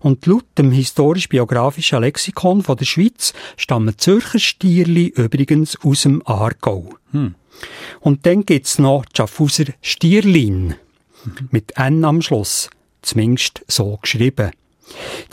Und 0.00 0.24
laut 0.24 0.46
dem 0.56 0.72
historisch-biografischen 0.72 2.00
Lexikon 2.00 2.62
von 2.62 2.78
der 2.78 2.86
Schweiz 2.86 3.34
stammen 3.58 3.98
Zürcher 3.98 4.38
Stierli 4.38 5.08
übrigens 5.08 5.76
aus 5.84 6.02
dem 6.02 6.22
Aargau. 6.26 6.88
Hm. 7.12 7.34
Und 8.00 8.26
dann 8.26 8.46
gibt's 8.46 8.78
noch 8.78 9.04
Schaffhauser 9.14 9.66
Stierlin 9.82 10.74
mit 11.50 11.76
N 11.76 12.04
am 12.04 12.22
Schluss, 12.22 12.70
zumindest 13.02 13.62
so 13.68 13.98
geschrieben. 14.00 14.50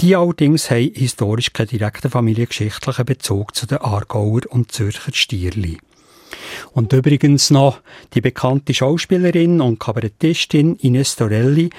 Die 0.02 0.16
allerdings 0.16 0.70
haben 0.70 0.92
historisch 0.94 1.54
keinen 1.54 1.70
direkten 1.70 2.12
familiengeschichtlichen 2.12 3.06
Bezug 3.06 3.56
zu 3.56 3.66
den 3.66 3.80
Aargauer 3.80 4.42
und 4.50 4.72
Zürcher 4.72 5.14
Stierli. 5.14 5.80
Und 6.74 6.94
übrigens 6.94 7.50
noch, 7.50 7.80
die 8.14 8.22
bekannte 8.22 8.74
Schauspielerin 8.74 9.62
und 9.62 9.80
Kabarettistin 9.80 10.76
Ines 10.76 11.16
Torelli 11.16 11.70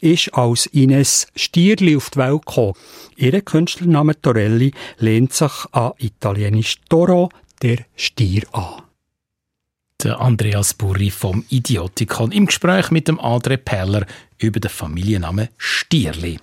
ist 0.00 0.34
als 0.34 0.66
Ines 0.66 1.28
Stierli 1.36 1.96
auf 1.96 2.10
die 2.10 2.18
Welt 2.18 2.46
gekommen. 2.46 2.74
Ihr 3.16 3.40
Künstlername 3.42 4.20
Torelli 4.20 4.72
lehnt 4.98 5.32
sich 5.32 5.52
an 5.72 5.92
italienisch 5.98 6.76
Toro, 6.88 7.28
der 7.62 7.78
Stier, 7.96 8.42
an. 8.52 8.87
Der 10.02 10.20
Andreas 10.20 10.74
Burri 10.74 11.10
vom 11.10 11.44
Idiotikon 11.48 12.30
im 12.30 12.46
Gespräch 12.46 12.92
mit 12.92 13.08
dem 13.08 13.18
André 13.18 13.56
Perler 13.56 14.06
über 14.38 14.60
den 14.60 14.70
Familiennamen 14.70 15.48
Stierli. 15.56 16.38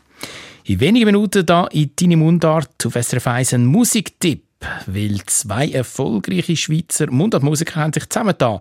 In 0.66 0.80
wenigen 0.82 1.06
Minuten 1.06 1.45
da 1.45 1.68
in 1.68 1.91
deine 1.95 2.18
Mundart 2.18 2.86
auf 2.86 2.93
SRF 2.93 3.28
1 3.28 3.53
ein 3.53 3.66
Musiktipp. 3.66 4.43
weil 4.88 5.22
zwei 5.26 5.70
erfolgreiche 5.70 6.56
Schweizer 6.56 7.12
Mundartmusiker 7.12 7.76
haben 7.76 7.93
sich 7.93 8.10
zusammengetan. 8.10 8.60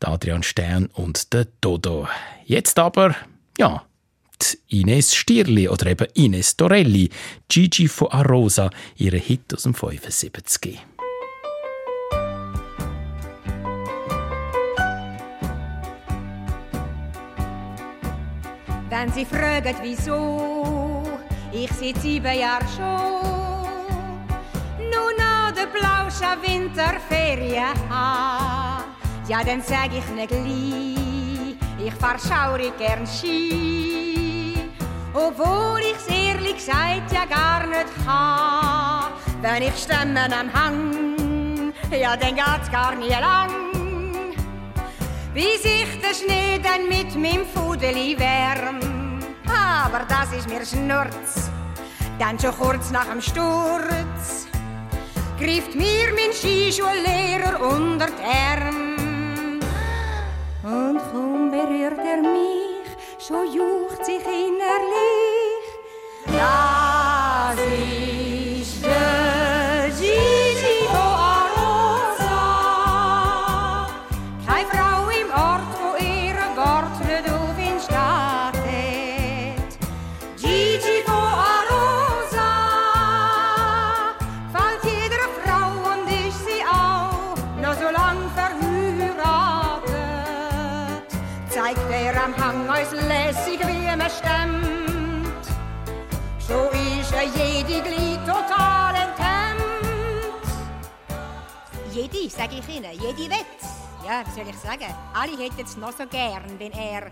Adrian 0.00 0.42
Stern 0.42 0.90
und 0.92 1.32
der 1.32 1.46
Dodo. 1.62 2.06
Jetzt 2.44 2.78
aber, 2.78 3.14
ja, 3.56 3.84
Ines 4.68 5.14
Stierli 5.14 5.68
oder 5.68 5.86
eben 5.86 6.06
Ines 6.12 6.58
Torelli, 6.58 7.08
Gigi 7.48 7.88
von 7.88 8.08
Arosa, 8.08 8.68
ihre 8.96 9.16
Hit 9.16 9.54
aus 9.54 9.62
dem 9.62 9.72
75. 9.72 10.80
Wenn 19.04 19.12
Sie 19.12 19.26
fragen, 19.26 19.76
wieso, 19.82 21.02
ich 21.52 21.70
seit 21.72 22.00
sieben 22.00 22.38
Jahren 22.38 22.66
schon 22.74 24.16
nur 24.78 25.12
noch 25.18 25.52
der 25.52 25.66
Blausche 25.66 26.24
Winterferien 26.40 27.76
habe, 27.90 28.84
ja, 29.28 29.44
dann 29.44 29.60
sag 29.60 29.90
ich 29.92 30.08
ne 30.08 30.26
gleich, 30.26 31.86
ich 31.86 31.94
fahr 32.00 32.16
schaurig 32.18 32.72
gern 32.78 33.06
Ski. 33.06 34.54
Obwohl 35.12 35.80
ich's 35.80 36.06
ehrlich 36.06 36.54
gesagt 36.54 37.12
ja 37.12 37.26
gar 37.26 37.66
nicht 37.66 38.06
kann. 38.06 39.12
Wenn 39.42 39.68
ich 39.68 39.76
Stemmen 39.76 40.32
am 40.32 40.50
Hang, 40.50 41.74
ja, 41.90 42.16
dann 42.16 42.36
geht's 42.36 42.70
gar 42.72 42.94
nie 42.94 43.10
lang. 43.10 43.50
Bis 45.34 45.62
ich 45.62 46.00
den 46.00 46.14
Schnee 46.14 46.58
dann 46.58 46.88
mit 46.88 47.14
meinem 47.16 47.44
Fudeli 47.44 48.18
wärm. 48.18 48.93
Aber 49.64 50.04
das 50.08 50.32
ist 50.36 50.48
mir 50.48 50.64
Schnurz, 50.66 51.50
dann 52.18 52.38
schon 52.38 52.52
kurz 52.58 52.90
nach 52.90 53.06
dem 53.06 53.22
Sturz 53.22 54.46
greift 55.38 55.74
mir 55.74 56.08
mein 56.14 56.32
Skischullehrer 56.32 57.60
unter 57.60 58.06
die 58.06 58.22
Arm. 58.22 59.60
Und 60.62 60.98
kaum 61.12 61.50
berührt 61.50 61.98
er 61.98 62.22
mich, 62.22 62.86
schon 63.26 63.52
jucht 63.52 64.04
sich 64.04 64.24
innerlich. 64.24 65.64
Das 66.26 67.58
ist 67.58 68.23
Jede, 102.24 102.36
sag 102.36 102.52
ich 102.54 102.68
Ihnen, 102.74 102.90
jede 102.92 103.30
wett. 103.30 103.60
Ja, 104.02 104.22
was 104.24 104.34
soll 104.34 104.48
ich 104.48 104.56
sagen? 104.56 104.94
Alle 105.12 105.36
hätten 105.36 105.60
es 105.62 105.76
noch 105.76 105.92
so 105.92 106.06
gern, 106.06 106.42
wenn 106.58 106.72
er 106.72 107.10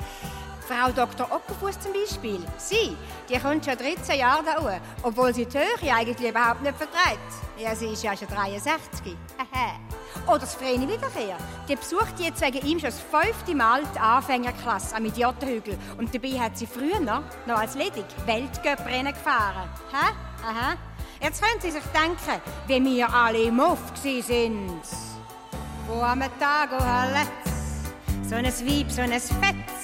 Frau 0.67 0.91
Dr. 0.91 1.31
Ockerfuss 1.31 1.79
zum 1.81 1.93
Beispiel. 1.93 2.41
Sie, 2.57 2.97
die 3.29 3.39
kommt 3.39 3.63
schon 3.63 3.77
13 3.77 4.19
Jahre 4.19 4.43
da 4.43 4.59
oben, 4.59 4.81
obwohl 5.03 5.35
sie 5.35 5.45
die 5.45 5.59
Höhe 5.59 5.95
eigentlich 5.95 6.31
überhaupt 6.31 6.63
nicht 6.63 6.77
vertreibt. 6.79 7.19
Ja, 7.59 7.75
sie 7.75 7.89
ist 7.89 8.03
ja 8.03 8.17
schon 8.17 8.29
63. 8.29 9.15
Oder 10.27 10.39
das 10.39 10.55
Vreni 10.55 10.89
wiederkehr. 10.89 11.37
Die 11.69 11.77
besucht 11.77 12.19
jetzt 12.19 12.41
wegen 12.41 12.67
ihm 12.67 12.79
schon 12.81 12.89
das 12.89 13.01
fünfte 13.01 13.55
Mal 13.55 13.83
die 13.95 13.99
Anfängerklasse 13.99 14.97
am 14.97 15.05
Idiotenhügel. 15.05 15.77
Und 15.99 16.15
dabei 16.15 16.41
hat 16.41 16.57
sie 16.57 16.67
früher 16.67 17.01
noch, 17.01 17.23
noch 17.47 17.59
als 17.59 17.75
ledig 17.75 18.07
Weltcuprennen 18.25 19.13
gefahren. 19.13 19.69
Hä? 19.91 20.15
Aha. 20.43 20.77
Jetzt 21.23 21.41
können 21.41 21.61
Sie 21.61 21.70
sich 21.70 21.85
denken, 21.95 22.43
wie 22.66 22.97
wir 22.97 23.14
alle 23.14 23.43
im 23.43 23.61
Off 23.61 23.79
sind. 24.03 24.83
Wo 25.87 26.03
am 26.03 26.20
Tag 26.41 26.70
letzt 27.12 28.29
so 28.29 28.35
ein 28.35 28.45
Weib, 28.45 28.91
so 28.91 29.03
ein 29.03 29.12
Fetz 29.12 29.83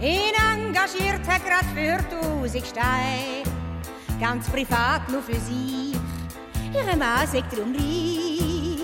ihn 0.00 0.34
engagiert 0.52 1.26
hat 1.26 1.44
grad 1.44 1.64
für 1.74 1.98
tausend 2.08 2.66
Steine, 2.66 3.42
ganz 4.20 4.46
privat 4.48 5.08
nur 5.08 5.22
für 5.22 5.34
sich. 5.34 5.96
Ihre 6.72 6.96
Mann 6.96 7.26
drum 7.50 7.74
reich. 7.74 8.78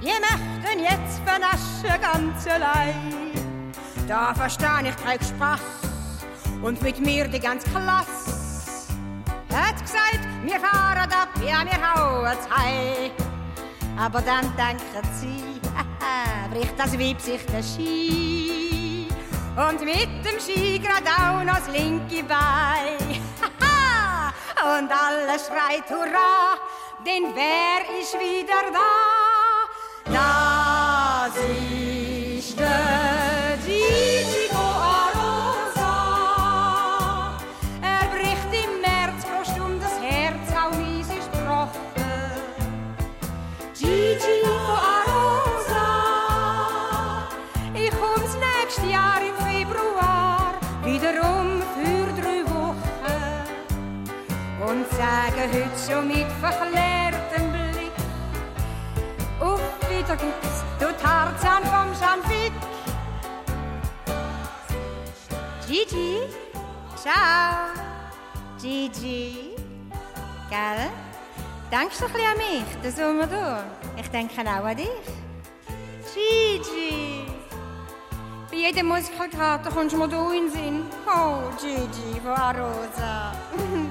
Wir 0.00 0.14
möchten 0.20 0.80
jetzt 0.80 1.20
vernaschen 1.24 2.00
ganz 2.00 2.46
allein. 2.48 3.72
Da 4.08 4.34
verstehe 4.34 4.88
ich 4.88 4.96
keinen 5.04 5.22
Spaß 5.22 5.60
und 6.62 6.82
mit 6.82 6.98
mir 6.98 7.28
die 7.28 7.38
ganze 7.38 7.68
Klasse. 7.70 8.51
Hat 9.52 9.80
gesagt, 9.80 10.26
wir 10.42 10.58
fahren 10.58 11.10
ab, 11.12 11.28
ja, 11.44 11.62
wir 11.64 11.78
hauen 11.82 12.36
heim. 12.50 13.10
Aber 13.98 14.22
dann 14.22 14.52
denken 14.56 15.08
sie, 15.12 15.60
bricht 16.50 16.78
das 16.78 16.98
Weib 16.98 17.20
sich 17.20 17.44
der 17.46 17.62
Ski. 17.62 19.08
Und 19.54 19.84
mit 19.84 20.24
dem 20.24 20.40
Ski 20.40 20.78
grad 20.78 21.06
auch 21.06 21.44
noch 21.44 21.58
das 21.58 21.68
linke 21.68 22.24
Bein. 22.24 22.96
Und 24.62 24.90
alle 24.90 25.38
schreit 25.38 25.90
Hurra, 25.90 26.56
denn 27.04 27.34
wer 27.34 28.00
ist 28.00 28.14
wieder 28.14 28.70
da? 28.72 30.12
Das 31.24 31.36
ist 31.36 32.01
sage 55.42 55.64
heute 55.64 55.92
schon 55.92 56.08
mit 56.08 56.26
verklärtem 56.40 57.52
Blick 57.52 57.92
auf 59.40 59.60
wieder 59.88 60.16
gibt's 60.16 60.64
du 60.78 60.86
Tarzan 61.02 61.64
vom 61.64 61.94
Schanfick. 61.94 62.52
Gigi, 65.66 66.18
ciao, 66.96 67.70
Gigi, 68.60 69.56
gell? 70.48 70.90
Denkst 71.70 71.98
du 71.98 72.04
ein 72.04 72.12
bisschen 72.12 72.28
an 72.28 72.36
mich, 72.36 72.82
den 72.82 72.92
Sommer 72.94 73.26
durch? 73.26 74.00
Ich 74.00 74.10
denke 74.10 74.40
auch 74.42 74.64
an 74.64 74.76
dich. 74.76 74.88
Gigi. 76.14 77.26
Bei 78.50 78.56
jedem 78.56 78.86
Muskelkater 78.86 79.70
kommst 79.70 79.94
du 79.94 79.98
mir 79.98 80.08
du 80.08 80.30
in 80.30 80.44
den 80.44 80.50
Sinn. 80.50 80.86
Oh, 81.06 81.50
Gigi 81.58 82.20
von 82.20 82.32
Arosa. 82.32 83.32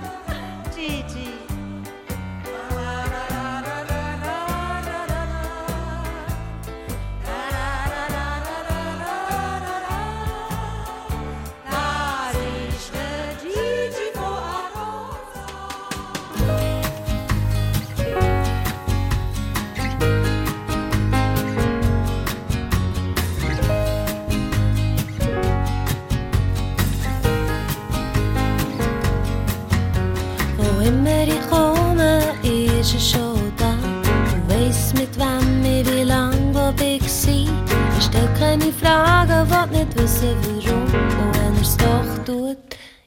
keine 38.41 38.73
Fragen, 38.73 39.49
will 39.49 39.77
nicht 39.77 39.95
wissen, 39.97 40.35
warum. 40.43 40.83
Und 40.83 41.37
wenn 41.37 41.57
er's 41.57 41.77
doch 41.77 42.25
tut, 42.25 42.57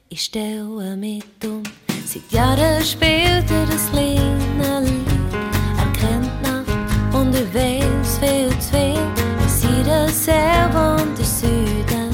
ich 0.09 0.21
stelle 0.21 0.95
mit 0.95 1.25
um. 1.43 1.61
Seit 2.05 2.31
Jahren 2.31 2.81
spielt 2.83 3.51
er 3.51 3.65
das 3.69 3.89
kleine 3.91 4.79
Lied. 4.85 5.33
Er 5.77 5.91
kennt 5.99 6.41
Nacht 6.41 7.13
und 7.13 7.35
er 7.35 7.53
weiß 7.53 8.17
viel 8.19 8.49
zu 8.59 8.69
viel. 8.71 9.05
In 9.43 9.49
seiner 9.59 10.07
Seele 10.07 10.69
wohnt 10.73 11.17
der 11.17 11.25
Süden. 11.25 12.09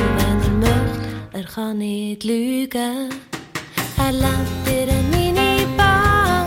Und 0.00 0.12
wenn 0.18 0.38
er 0.42 0.56
möchte, 0.64 1.08
er 1.32 1.44
kann 1.44 1.78
nicht 1.78 2.24
lügen. 2.24 3.10
Er 3.98 4.12
lebt 4.12 4.66
in 4.66 4.90
einer 4.90 5.02
Minibar, 5.16 6.46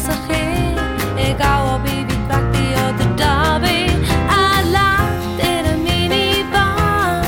hin. 0.00 0.76
Egal 1.16 1.74
ob 1.74 1.84
ich 1.84 2.06
weg 2.28 2.52
bin 2.52 2.72
oder 2.72 3.08
da 3.16 3.58
bin. 3.58 3.92
I 4.28 4.62
love 4.72 5.38
it 5.38 5.66
a 5.66 5.74
minibar. 5.76 7.22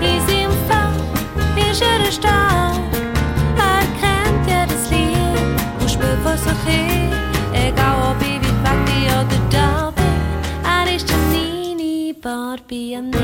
In 0.00 0.20
seinem 0.26 0.52
Fach 0.68 0.98
ist 1.70 1.82
er 1.82 2.00
ein 2.04 2.12
Star. 2.12 2.72
Er 3.58 3.84
kennt 4.00 4.42
jedes 4.46 4.84
Lied 4.90 5.38
und 5.80 5.90
vor 6.22 6.36
sich 6.36 6.62
hin. 6.66 7.12
Egal 7.52 7.96
ob 8.10 8.20
ich 8.22 8.40
weg 8.40 8.80
bin 8.86 9.04
oder 9.18 9.40
da 9.50 9.68
bin. 9.94 10.18
Er 10.64 10.86
ist 10.94 11.06
der 11.08 11.18
Mini-Bar-Pianist. 11.30 13.14
Er 13.14 13.17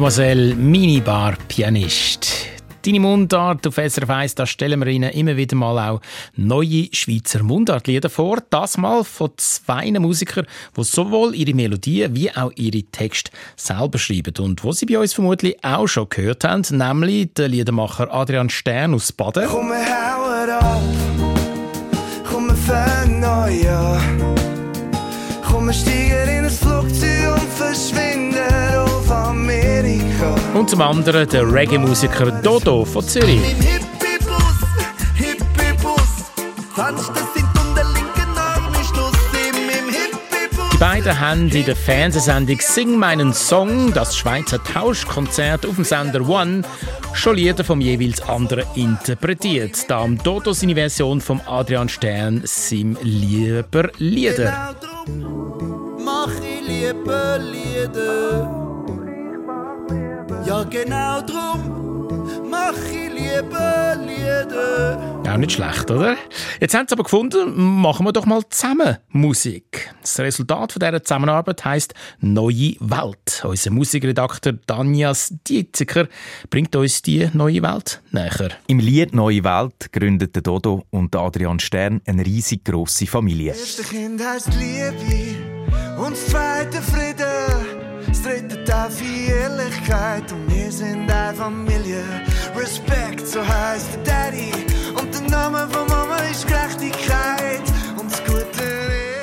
Die 0.00 0.04
Chantemoiselle 0.04 0.54
Minibar 0.54 1.36
Pianist. 1.46 2.46
Deine 2.86 3.00
Mundart 3.00 3.66
auf 3.66 3.74
SRF 3.74 4.08
1, 4.08 4.34
da 4.34 4.46
stellen 4.46 4.80
wir 4.80 4.86
Ihnen 4.86 5.10
immer 5.10 5.36
wieder 5.36 5.54
mal 5.56 5.90
auch 5.90 6.00
neue 6.36 6.88
Schweizer 6.90 7.42
Mundartlieder 7.42 8.08
vor. 8.08 8.38
Das 8.48 8.78
mal 8.78 9.04
von 9.04 9.30
zwei 9.36 9.90
Musikern, 9.90 10.46
die 10.74 10.84
sowohl 10.84 11.34
ihre 11.34 11.52
Melodien 11.52 12.16
wie 12.16 12.34
auch 12.34 12.50
ihre 12.56 12.82
Texte 12.84 13.30
selber 13.56 13.98
schreiben. 13.98 14.32
Und 14.38 14.64
wo 14.64 14.72
Sie 14.72 14.86
bei 14.86 14.98
uns 14.98 15.12
vermutlich 15.12 15.62
auch 15.62 15.86
schon 15.86 16.08
gehört 16.08 16.44
haben, 16.44 16.62
nämlich 16.70 17.34
der 17.34 17.48
Liedermacher 17.48 18.10
Adrian 18.10 18.48
Stern 18.48 18.94
aus 18.94 19.12
Baden. 19.12 19.48
Komm, 19.50 19.68
wir 19.68 19.76
hauen 19.84 20.50
ab. 20.50 20.80
Komm, 22.26 22.46
wir 22.46 22.54
fangen 22.54 23.20
neu 23.20 23.68
an. 23.68 24.34
Komm, 25.46 25.66
wir 25.66 25.74
steigen 25.74 26.38
in 26.38 26.44
ein 26.46 26.50
Flugzeug 26.50 27.34
und 27.34 27.52
verschwinden. 27.52 28.09
Und 30.54 30.68
zum 30.68 30.80
anderen 30.82 31.28
der 31.28 31.50
Reggae-Musiker 31.50 32.30
Dodo 32.42 32.84
von 32.84 33.02
Zürich. 33.02 33.40
Die 40.72 40.78
beiden 40.78 41.20
haben 41.20 41.48
in 41.50 41.64
der 41.66 41.76
Fernsehsendung 41.76 42.58
Sing 42.60 42.96
meinen 42.96 43.34
Song, 43.34 43.92
das 43.92 44.16
Schweizer 44.16 44.62
Tauschkonzert 44.64 45.66
auf 45.66 45.74
dem 45.74 45.84
Sender 45.84 46.26
One, 46.26 46.62
schon 47.12 47.36
Lieder 47.36 47.64
vom 47.64 47.80
jeweils 47.80 48.22
anderen 48.22 48.64
interpretiert. 48.74 49.90
Da 49.90 50.00
am 50.00 50.16
Dodo 50.16 50.52
seine 50.52 50.74
Version 50.74 51.20
vom 51.20 51.40
Adrian 51.46 51.88
Stern 51.88 52.42
sim 52.44 52.96
lieber 53.02 53.90
Lieder. 53.98 54.74
Mach 56.02 56.32
ich 56.40 56.66
liebe 56.66 57.40
Lieder. 57.52 58.69
Ja, 60.46 60.64
genau 60.64 61.20
drum 61.22 61.80
mach 62.50 62.74
ich 62.90 63.10
liebe 63.12 63.98
Lieder. 64.06 65.22
Auch 65.28 65.36
nicht 65.36 65.52
schlecht, 65.52 65.90
oder? 65.90 66.16
Jetzt 66.60 66.74
haben 66.74 66.86
sie 66.88 66.94
aber 66.94 67.04
gefunden, 67.04 67.80
machen 67.80 68.04
wir 68.04 68.12
doch 68.12 68.26
mal 68.26 68.42
zusammen 68.48 68.96
Musik. 69.10 69.94
Das 70.00 70.18
Resultat 70.18 70.72
von 70.72 70.80
dieser 70.80 71.02
Zusammenarbeit 71.02 71.64
heißt 71.64 71.94
Neue 72.20 72.74
Welt. 72.80 73.44
Unser 73.44 73.70
Musikredakteur 73.70 74.54
Danjas 74.66 75.32
Dietziker 75.46 76.08
bringt 76.50 76.74
uns 76.74 77.02
die 77.02 77.28
neue 77.32 77.62
Welt 77.62 78.02
näher. 78.10 78.50
Im 78.66 78.80
Lied 78.80 79.14
Neue 79.14 79.44
Welt 79.44 79.92
gründet 79.92 80.34
der 80.34 80.42
Dodo 80.42 80.84
und 80.90 81.14
Adrian 81.14 81.60
Stern 81.60 82.00
eine 82.06 82.26
riesig 82.26 82.64
grosse 82.64 83.06
Familie. 83.06 83.52
Das 83.52 83.60
erste 83.60 83.82
Kind 83.84 84.20
heisst 84.24 84.50
Liebe 84.58 85.36
und 85.96 86.12
das 86.12 86.26
zweite 86.26 86.82
Frieden. 86.82 87.29
Darf 88.66 89.00
ich 89.00 89.30
Ehrlichkeit 89.30 90.30
und 90.30 90.54
wir 90.54 90.70
sind 90.70 91.10
eine 91.10 91.34
Familie. 91.34 92.04
Respekt, 92.54 93.26
so 93.26 93.40
heisst 93.40 93.94
der 93.94 94.30
Daddy 94.30 94.52
und 95.00 95.14
der 95.14 95.22
Name 95.22 95.66
von 95.70 95.88
Mama 95.88 96.16
ist 96.30 96.46
Gerechtigkeit. 96.46 97.62
Und 97.98 98.12
das 98.12 98.22
Gute 98.24 98.62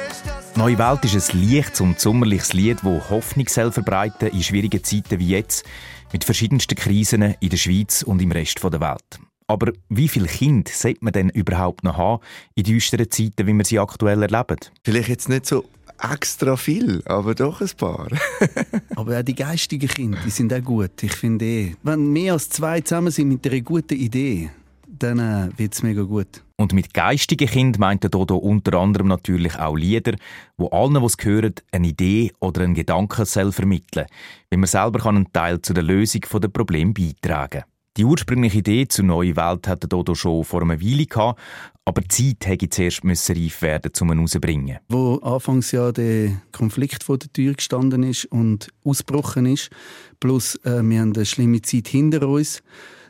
ist, 0.10 0.26
dass 0.26 0.56
Neue 0.56 0.80
Welt 0.80 1.06
ist 1.06 1.34
ein 1.34 1.42
leichtes 1.48 1.80
und 1.80 2.00
sommerliches 2.00 2.54
Lied, 2.54 2.80
das 2.84 3.10
Hoffnung 3.12 3.48
soll 3.48 3.72
verbreiten 3.72 4.30
in 4.30 4.42
schwierigen 4.42 4.84
Zeiten 4.84 5.20
wie 5.20 5.30
jetzt, 5.30 5.64
mit 6.12 6.24
verschiedensten 6.24 6.76
Krisen 6.76 7.36
in 7.40 7.50
der 7.50 7.58
Schweiz 7.58 8.02
und 8.02 8.20
im 8.22 8.32
Rest 8.32 8.64
der 8.64 8.82
Welt. 8.82 9.20
Aber 9.46 9.72
wie 9.90 10.08
viele 10.08 10.28
Kinder 10.28 10.72
sollte 10.74 11.04
man 11.06 11.14
denn 11.14 11.30
überhaupt 11.30 11.84
noch 11.84 11.98
haben 11.98 12.24
in 12.56 12.64
düsteren 12.64 13.12
Zeiten, 13.12 13.46
wie 13.46 13.54
wir 13.54 13.64
sie 13.64 13.80
aktuell 13.80 14.24
erleben? 14.24 14.58
Vielleicht 14.84 15.10
jetzt 15.10 15.30
nicht 15.30 15.46
so 15.46 15.64
extra 16.02 16.56
viel, 16.56 17.02
aber 17.06 17.36
doch 17.36 17.62
ein 17.62 17.70
paar. 17.78 18.08
Aber 18.96 19.20
auch 19.20 19.24
die 19.24 19.36
geistigen 19.36 19.88
Kinder, 19.88 20.18
die 20.26 20.30
sind 20.30 20.54
auch 20.54 20.64
gut. 20.64 21.04
Ich 21.04 21.14
finde 21.14 21.46
eh, 21.46 21.76
wenn 21.84 22.12
mehr 22.12 22.34
als 22.34 22.50
zwei 22.50 22.82
zusammen 22.82 23.12
sind 23.12 23.30
mit 23.30 23.46
einer 23.48 23.62
guten 23.62 23.96
Idee, 23.96 24.50
dann 24.88 25.20
äh, 25.20 25.50
wird 25.58 25.74
es 25.74 25.84
mega 25.84 26.02
gut. 26.04 26.44
Und 26.56 26.74
mit 26.74 26.94
geistigen 26.94 27.48
Kind 27.48 27.78
meint 27.78 28.02
der 28.02 28.10
Dodo 28.10 28.38
unter 28.38 28.80
anderem 28.80 29.08
natürlich 29.08 29.60
auch 29.60 29.76
Lieder, 29.76 30.16
wo 30.58 30.68
allen, 30.70 30.96
die 30.96 31.06
es 31.06 31.18
hören, 31.22 31.54
eine 31.72 31.88
Idee 31.88 32.32
oder 32.40 32.62
einen 32.62 32.74
Gedanken 32.74 33.26
vermitteln 33.26 34.08
wie 34.50 34.58
man 34.58 34.68
selber 34.68 35.00
kann 35.00 35.16
einen 35.16 35.32
Teil 35.32 35.62
zu 35.62 35.74
der 35.74 35.84
Lösung 35.84 36.22
der 36.42 36.48
Probleme 36.48 36.94
beitragen 36.94 37.64
Die 37.98 38.06
ursprüngliche 38.06 38.60
Idee 38.60 38.88
zur 38.88 39.06
neuen 39.06 39.36
Welt 39.36 39.68
hatte 39.68 39.88
Dodo 39.88 40.14
schon 40.14 40.44
vor 40.44 40.62
einer 40.62 40.80
Weile 40.80 41.08
gehabt, 41.08 41.40
aber 41.84 42.02
die 42.02 42.38
Zeit 42.38 42.46
hätte 42.46 42.70
zuerst 42.70 43.04
müssen 43.04 43.36
reif 43.36 43.64
werden, 43.64 43.92
um 44.00 44.12
ihn 44.12 44.18
herauszubringen. 44.18 44.78
Wo 44.88 45.16
anfangs 45.16 45.72
ja 45.72 45.92
der 45.92 46.40
Konflikt 46.52 47.04
vor 47.04 47.18
der 47.18 47.34
Tür 47.34 47.56
gestanden 47.56 48.04
ist 48.04 48.26
und 48.26 48.68
ausgebrochen 48.84 49.48
ist, 49.48 49.72
plus 50.20 50.56
äh, 50.64 50.84
wir 50.84 51.02
haben 51.02 51.16
eine 51.16 51.26
schlimme 51.26 51.64
Zeit 51.64 51.88
hinter 51.88 52.28
uns, 52.28 52.62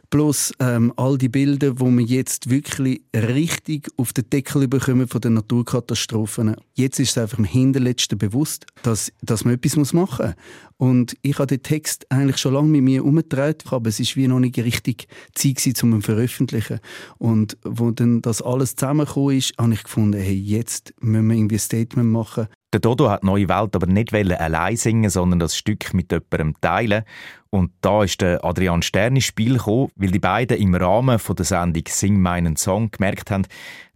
Plus 0.09 0.53
ähm, 0.59 0.93
all 0.95 1.17
die 1.17 1.27
Bilder, 1.27 1.81
wo 1.81 1.87
wir 1.91 2.05
jetzt 2.05 2.49
wirklich 2.49 3.01
richtig 3.13 3.89
auf 3.97 4.13
den 4.13 4.29
Deckel 4.29 4.69
bekommen 4.69 5.05
von 5.05 5.19
den 5.19 5.33
Naturkatastrophen. 5.33 6.55
Jetzt 6.75 6.99
ist 7.01 7.09
es 7.09 7.17
einfach 7.17 7.39
im 7.39 7.43
Hinterletzten 7.43 8.17
bewusst, 8.17 8.65
dass, 8.83 9.11
dass 9.21 9.43
man 9.43 9.55
etwas 9.55 9.91
machen 9.91 10.27
muss. 10.27 10.35
Und 10.77 11.17
ich 11.23 11.39
habe 11.39 11.47
den 11.47 11.63
Text 11.63 12.05
eigentlich 12.09 12.37
schon 12.37 12.53
lange 12.53 12.69
mit 12.69 12.83
mir 12.83 13.03
umgedreht, 13.03 13.63
aber 13.71 13.89
es 13.89 13.99
ist 13.99 14.15
wie 14.15 14.27
noch 14.27 14.39
nicht 14.39 14.57
richtig 14.57 15.07
Zeit 15.33 15.83
um 15.83 15.93
ihn 15.93 16.01
zu 16.01 16.11
veröffentlichen. 16.11 16.79
Und 17.17 17.57
wo 17.63 17.89
dann 17.91 18.21
das 18.21 18.43
alles 18.43 18.75
zusammengekommen 18.75 19.37
ist, 19.37 19.53
habe 19.57 19.73
ich 19.73 19.83
gefunden, 19.83 20.19
hey, 20.19 20.35
jetzt 20.35 20.93
müssen 20.99 21.27
wir 21.27 21.35
irgendwie 21.35 21.55
ein 21.55 21.59
Statement 21.59 22.09
machen. 22.11 22.47
Der 22.73 22.79
Dodo 22.79 23.09
hat 23.09 23.23
Neue 23.23 23.49
Welt 23.49 23.75
aber 23.75 23.87
nicht 23.87 24.13
allein 24.13 24.75
singen, 24.75 25.09
sondern 25.09 25.39
das 25.39 25.57
Stück 25.57 25.93
mit 25.93 26.11
jemandem 26.11 26.53
teilen. 26.61 27.03
Und 27.49 27.71
da 27.81 28.03
ist 28.03 28.21
der 28.21 28.43
Adrian 28.45 28.81
Stern 28.81 29.15
ins 29.15 29.25
Spiel 29.25 29.53
gekommen, 29.53 29.89
weil 29.95 30.11
die 30.11 30.19
beiden 30.19 30.57
im 30.57 30.75
Rahmen 30.75 31.17
der 31.27 31.45
Sendung 31.45 31.83
Sing 31.87 32.21
meinen 32.21 32.55
Song 32.55 32.91
gemerkt 32.91 33.31
haben, 33.31 33.47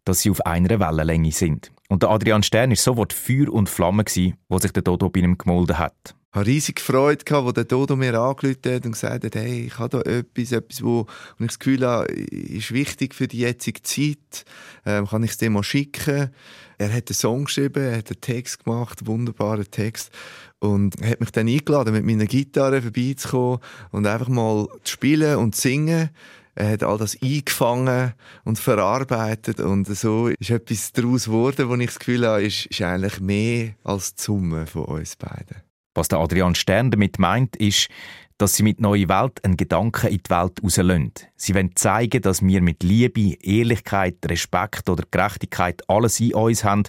dass 0.05 0.21
sie 0.21 0.31
auf 0.31 0.43
einer 0.45 0.79
Wellenlänge 0.79 1.31
sind. 1.31 1.71
Und 1.89 2.01
der 2.01 2.09
Adrian 2.09 2.43
Stern 2.43 2.71
ist 2.71 2.83
sofort 2.83 3.13
Feuer 3.13 3.49
und 3.51 3.69
Flamme 3.69 4.05
gewesen, 4.05 4.35
wo 4.49 4.57
sich 4.57 4.71
der 4.71 4.81
Dodo 4.83 5.09
bei 5.09 5.19
ihm 5.19 5.37
gemolden 5.37 5.77
hat. 5.77 6.15
Ich 6.33 6.37
hatte 6.37 6.47
riesig 6.47 6.79
Freude, 6.79 7.25
wo 7.43 7.51
der 7.51 7.65
Dodo 7.65 7.97
mir 7.97 8.17
angerufen 8.17 8.73
hat 8.73 8.85
und 8.85 8.93
gesagt 8.93 9.25
hat, 9.25 9.35
hey, 9.35 9.65
ich 9.65 9.77
habe 9.77 10.01
da 10.01 10.09
etwas, 10.09 10.53
etwas, 10.53 10.81
wo, 10.81 10.99
und 11.01 11.41
ich 11.41 11.47
das 11.47 11.59
Gefühl 11.59 11.85
habe, 11.85 12.05
ist 12.05 12.71
wichtig 12.71 13.13
für 13.13 13.27
die 13.27 13.39
jetzige 13.39 13.81
Zeit, 13.81 14.45
ähm, 14.85 15.07
kann 15.07 15.23
ich 15.23 15.31
es 15.31 15.37
dir 15.39 15.49
mal 15.49 15.61
schicken? 15.61 16.29
Er 16.77 16.93
hat 16.93 17.09
einen 17.09 17.15
Song 17.15 17.43
geschrieben, 17.43 17.83
er 17.83 17.97
hat 17.97 18.11
einen 18.11 18.21
Text 18.21 18.63
gemacht, 18.63 19.05
wunderbaren 19.07 19.69
Text. 19.69 20.09
Und 20.59 21.01
er 21.01 21.09
hat 21.09 21.19
mich 21.19 21.31
dann 21.31 21.49
eingeladen, 21.49 21.93
mit 21.93 22.05
meiner 22.05 22.27
Gitarre 22.27 22.81
vorbeizukommen 22.81 23.59
und 23.91 24.07
einfach 24.07 24.29
mal 24.29 24.69
zu 24.85 24.93
spielen 24.93 25.35
und 25.35 25.53
zu 25.53 25.63
singen. 25.63 26.11
Er 26.55 26.71
hat 26.71 26.83
all 26.83 26.97
das 26.97 27.21
eingefangen 27.21 28.13
und 28.45 28.57
verarbeitet 28.57 29.59
und 29.59 29.85
so 29.85 30.29
ist 30.29 30.49
etwas 30.49 30.93
daraus 30.93 31.25
geworden, 31.25 31.67
wo 31.67 31.75
ich 31.75 31.87
das 31.87 31.99
Gefühl 31.99 32.25
habe, 32.25 32.41
ist, 32.41 32.67
ist 32.67 32.81
eigentlich 32.81 33.19
mehr 33.19 33.75
als 33.83 34.15
die 34.15 34.23
Summe 34.23 34.65
von 34.65 34.85
uns 34.85 35.17
beiden. 35.17 35.70
Was 35.93 36.07
der 36.07 36.19
Adrian 36.19 36.55
Stern 36.55 36.91
damit 36.91 37.19
meint, 37.19 37.55
ist, 37.57 37.89
dass 38.41 38.55
sie 38.55 38.63
mit 38.63 38.81
Neue 38.81 39.07
Welt 39.07 39.43
einen 39.43 39.55
Gedanken 39.55 40.07
in 40.07 40.17
die 40.17 40.29
Welt 40.31 40.63
rauslösen. 40.63 41.11
Sie 41.35 41.53
wollen 41.53 41.75
zeigen, 41.75 42.23
dass 42.23 42.41
wir 42.41 42.61
mit 42.61 42.81
Liebe, 42.81 43.35
Ehrlichkeit, 43.39 44.15
Respekt 44.25 44.89
oder 44.89 45.03
Gerechtigkeit 45.11 45.87
alles 45.87 46.19
in 46.19 46.33
uns 46.33 46.63
haben, 46.63 46.83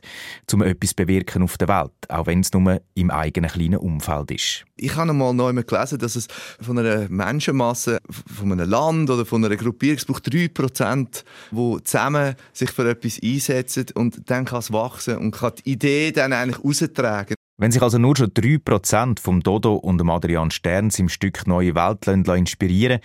um 0.50 0.62
etwas 0.62 0.94
bewirken 0.94 1.42
auf 1.42 1.58
der 1.58 1.68
Welt, 1.68 1.92
auch 2.08 2.26
wenn 2.26 2.40
es 2.40 2.52
nur 2.54 2.80
im 2.94 3.10
eigenen 3.10 3.50
kleinen 3.50 3.76
Umfeld 3.76 4.30
ist. 4.30 4.64
Ich 4.76 4.96
habe 4.96 5.10
einmal 5.10 5.34
neu 5.34 5.52
gelesen, 5.52 5.98
dass 5.98 6.16
es 6.16 6.26
von 6.60 6.78
einer 6.78 7.10
Menschenmasse, 7.10 7.98
von 8.34 8.52
einem 8.52 8.70
Land 8.70 9.10
oder 9.10 9.26
von 9.26 9.44
einer 9.44 9.56
Gruppierung, 9.56 9.98
es 9.98 10.06
braucht 10.06 10.28
3%, 10.28 11.24
die 11.50 11.84
zusammen 11.84 12.34
sich 12.54 12.70
für 12.70 12.88
etwas 12.88 13.20
einsetzen 13.22 13.86
und 13.94 14.30
dann 14.30 14.46
kann 14.46 14.60
es 14.60 14.72
wachsen 14.72 15.18
und 15.18 15.32
kann 15.32 15.52
die 15.58 15.72
Idee 15.72 16.12
dann 16.12 16.32
eigentlich 16.32 16.64
raustragen. 16.64 17.34
Wenn 17.58 17.70
sich 17.70 17.82
also 17.82 17.98
nur 17.98 18.16
schon 18.16 18.30
3% 18.30 19.20
vom 19.20 19.40
Dodo 19.40 19.74
und 19.74 19.98
dem 19.98 20.10
Adrian 20.10 20.50
Stern 20.50 20.90
im 20.96 21.08
Stück 21.08 21.46
Neue 21.46 21.74
Welt 21.74 22.06
inspirieren 22.06 23.00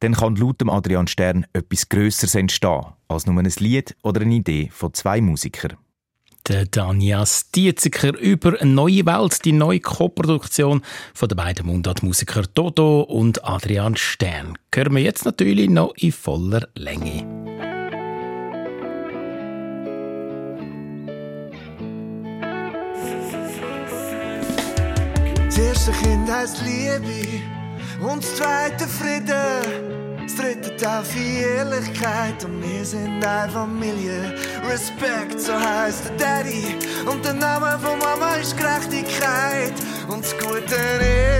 dann 0.00 0.14
kann 0.14 0.36
laut 0.36 0.60
dem 0.60 0.70
Adrian 0.70 1.06
Stern 1.06 1.46
etwas 1.52 1.88
Grösseres 1.88 2.34
entstehen, 2.34 2.86
als 3.08 3.26
nur 3.26 3.38
ein 3.38 3.52
Lied 3.58 3.96
oder 4.02 4.20
eine 4.20 4.34
Idee 4.34 4.68
von 4.72 4.92
zwei 4.92 5.20
Musikern. 5.20 5.76
Der 6.48 6.64
Danja 6.66 7.26
Stieziker 7.26 8.16
über 8.16 8.64
neue 8.64 9.04
Welt, 9.04 9.44
die 9.44 9.52
neue 9.52 9.80
Co-Produktion 9.80 10.82
von 11.12 11.28
den 11.28 11.36
beiden 11.36 11.66
Mundartmusiker 11.66 12.42
Dodo 12.42 13.00
und 13.00 13.44
Adrian 13.44 13.96
Stern. 13.96 14.56
Hören 14.72 14.94
wir 14.94 15.02
jetzt 15.02 15.24
natürlich 15.24 15.68
noch 15.68 15.94
in 15.96 16.12
voller 16.12 16.68
Länge. 16.76 17.45
Erste 25.86 26.04
Kind 26.04 26.30
heisst 26.30 26.62
Liebe 26.62 27.42
und 28.00 28.22
das 28.22 28.36
zweite 28.36 28.86
Frieden. 28.86 30.16
Das 30.22 30.34
dritte 30.34 30.76
Taufe 30.76 31.18
Ehrlichkeit 31.18 32.44
und 32.44 32.60
wir 32.60 32.84
sind 32.84 33.24
eine 33.24 33.52
Familie. 33.52 34.34
Respekt, 34.68 35.40
so 35.40 35.52
heisst 35.52 36.06
der 36.06 36.42
Daddy. 36.42 36.74
Und 37.08 37.24
der 37.24 37.34
Name 37.34 37.78
von 37.78 37.98
Mama 38.00 38.34
ist 38.34 38.56
Gerechtigkeit. 38.56 39.72
Und 40.08 40.24
das 40.24 40.36
Gute 40.38 40.74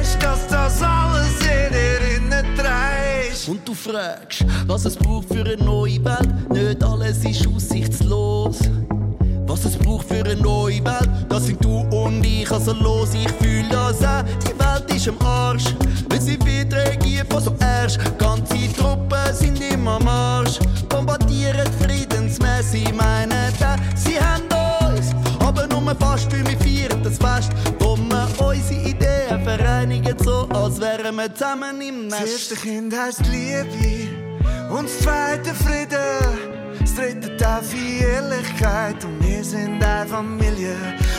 ist, 0.00 0.22
dass 0.22 0.46
das 0.46 0.80
alles 0.80 1.40
in 1.40 1.72
dir 1.72 2.16
innen 2.16 2.46
trägt. 2.56 3.48
Und 3.48 3.66
du 3.66 3.74
fragst, 3.74 4.44
was 4.66 4.84
es 4.84 4.94
braucht 4.94 5.28
für 5.28 5.44
eine 5.44 5.56
neue 5.56 6.04
Welt. 6.04 6.50
Nicht 6.52 6.84
alles 6.84 7.24
ist 7.24 7.46
aussichtslos. 7.48 8.58
Es 9.66 9.76
braucht 9.76 10.06
für 10.06 10.24
eine 10.24 10.36
neue 10.36 10.84
Welt, 10.84 11.10
das 11.28 11.46
sind 11.46 11.62
du 11.64 11.80
und 11.90 12.24
ich. 12.24 12.48
Also 12.52 12.72
los, 12.72 13.08
ich 13.14 13.28
fühl 13.32 13.68
das 13.68 14.00
auch. 14.04 14.22
Die 14.44 14.56
Welt 14.56 14.94
ist 14.94 15.08
am 15.08 15.18
Arsch, 15.26 15.74
wenn 16.08 16.20
sie 16.20 16.38
wird 16.44 16.72
regiert 16.72 17.32
von 17.32 17.42
so 17.42 17.52
Ersch. 17.58 17.98
Ganze 18.16 18.72
Truppen 18.76 19.32
sind 19.32 19.60
immer 19.60 19.96
am 19.96 20.04
Marsch, 20.04 20.60
bombardieren 20.88 21.66
friedensmäßig 21.80 22.94
meine 22.94 23.52
da. 23.58 23.76
Sie 23.96 24.20
haben 24.20 24.44
uns, 24.86 25.06
aber 25.40 25.66
nur 25.66 25.94
fast, 25.96 26.30
wie 26.32 26.46
wir 26.46 26.58
feiern 26.58 27.02
das 27.02 27.18
Fest, 27.18 27.50
wo 27.80 27.96
wir 27.96 28.28
unsere 28.38 28.80
Ideen 28.82 29.42
vereinigen, 29.42 30.16
so 30.22 30.48
als 30.54 30.80
wären 30.80 31.16
wir 31.16 31.34
zusammen 31.34 31.80
im 31.80 32.06
Nest. 32.06 32.22
Das 32.22 32.30
erste 32.30 32.54
Kind 32.54 32.94
heisst 32.96 33.26
Liebe 33.26 34.10
und 34.70 34.84
das 34.84 35.00
zweite 35.00 35.52
Frieden. 35.54 36.55
Dritte 36.96 37.36
Taufe 37.36 37.76
Ehrlichkeit 37.76 39.04
und 39.04 39.22
wir 39.22 39.44
sind 39.44 39.84
eine 39.84 40.08
Familie. 40.08 40.74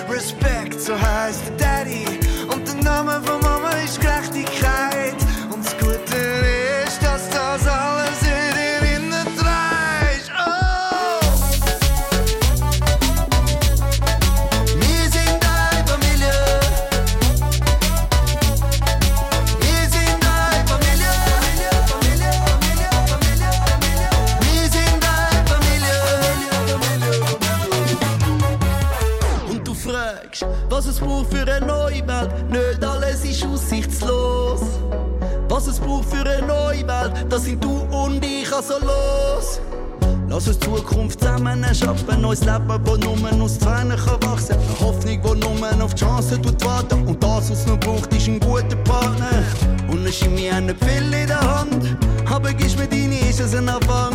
Respekt, 0.10 0.82
so 0.82 1.00
heißt 1.00 1.44
der 1.60 1.84
Daddy. 1.84 2.04
Und 2.52 2.68
der 2.68 2.84
Name 2.84 3.22
von 3.24 3.40
Mama 3.42 3.70
ist 3.86 4.02
Gerechtigkeit. 4.02 5.14
Und 5.54 5.64
das 5.64 5.78
Gute 5.78 6.18
ist, 6.84 7.00
dass 7.04 7.30
das 7.30 7.68
alles 7.68 7.87
Was 35.68 35.74
es 35.74 35.82
braucht 35.82 36.06
für 36.06 36.26
eine 36.26 36.48
neue 36.48 36.88
Welt, 36.88 37.26
das 37.28 37.44
sind 37.44 37.62
du 37.62 37.82
und 37.92 38.24
ich, 38.24 38.50
also 38.54 38.76
los. 38.80 39.60
Lass 40.30 40.48
uns 40.48 40.58
Zukunft 40.60 41.20
zusammen 41.20 41.62
erschaffen, 41.62 42.22
neues 42.22 42.40
Leben, 42.40 42.82
das 42.86 43.00
nur 43.00 43.44
aus 43.44 43.60
Tränen 43.60 43.98
kann. 43.98 44.18
Eine 44.24 44.80
Hoffnung, 44.80 45.22
die 45.22 45.46
nur 45.46 45.84
auf 45.84 45.94
die 45.94 46.06
Chance 46.06 46.42
tut 46.42 46.64
warten. 46.64 47.06
Und 47.06 47.22
das, 47.22 47.52
was 47.52 47.68
noch 47.68 47.78
braucht, 47.82 48.14
ist 48.14 48.30
ein 48.30 48.40
guter 48.40 48.78
Partner. 48.86 49.44
Und 49.90 50.00
eine 50.00 50.10
Chemie 50.10 50.50
nicht 50.62 50.82
viel 50.86 51.14
in 51.14 51.28
der 51.28 51.42
Hand. 51.42 51.98
Aber 52.32 52.54
gibst 52.54 52.80
mir 52.80 52.88
deine, 52.88 53.20
ist 53.30 53.42
es 53.42 53.54
ein 53.54 53.68
Anfang. 53.68 54.14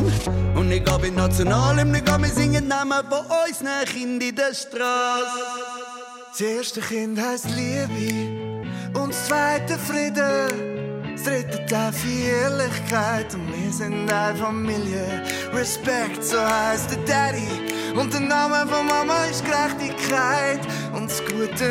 Und 0.54 0.72
ich 0.72 0.82
gehe 0.82 1.06
in 1.06 1.16
Nationalem, 1.16 1.94
ich 1.94 2.06
wir 2.06 2.28
singen 2.30 2.66
Namen 2.66 3.02
von 3.10 3.26
uns, 3.26 3.58
Kind 3.92 4.22
in 4.22 4.34
der 4.34 4.54
Straße. 4.54 5.42
Das 6.30 6.40
erste 6.40 6.80
Kind 6.80 7.20
heisst 7.20 7.50
Liebe 7.50 8.40
und 8.94 9.10
das 9.10 9.26
zweite 9.26 9.76
Frieden. 9.76 10.81
Dritte 11.24 11.64
Taufe 11.66 12.08
Ehrlichkeit 12.08 13.32
und 13.34 13.46
wir 13.52 13.72
sind 13.72 14.10
eine 14.10 14.36
Familie. 14.36 15.22
Respekt, 15.54 16.24
so 16.24 16.36
heißt 16.40 16.90
der 16.90 16.98
Daddy. 17.04 17.46
Und 17.96 18.12
der 18.12 18.20
Name 18.20 18.66
von 18.66 18.86
Mama 18.86 19.26
ist 19.30 19.44
Gerechtigkeit. 19.44 20.60
Und 20.92 21.08
das 21.08 21.22
Gute 21.24 21.64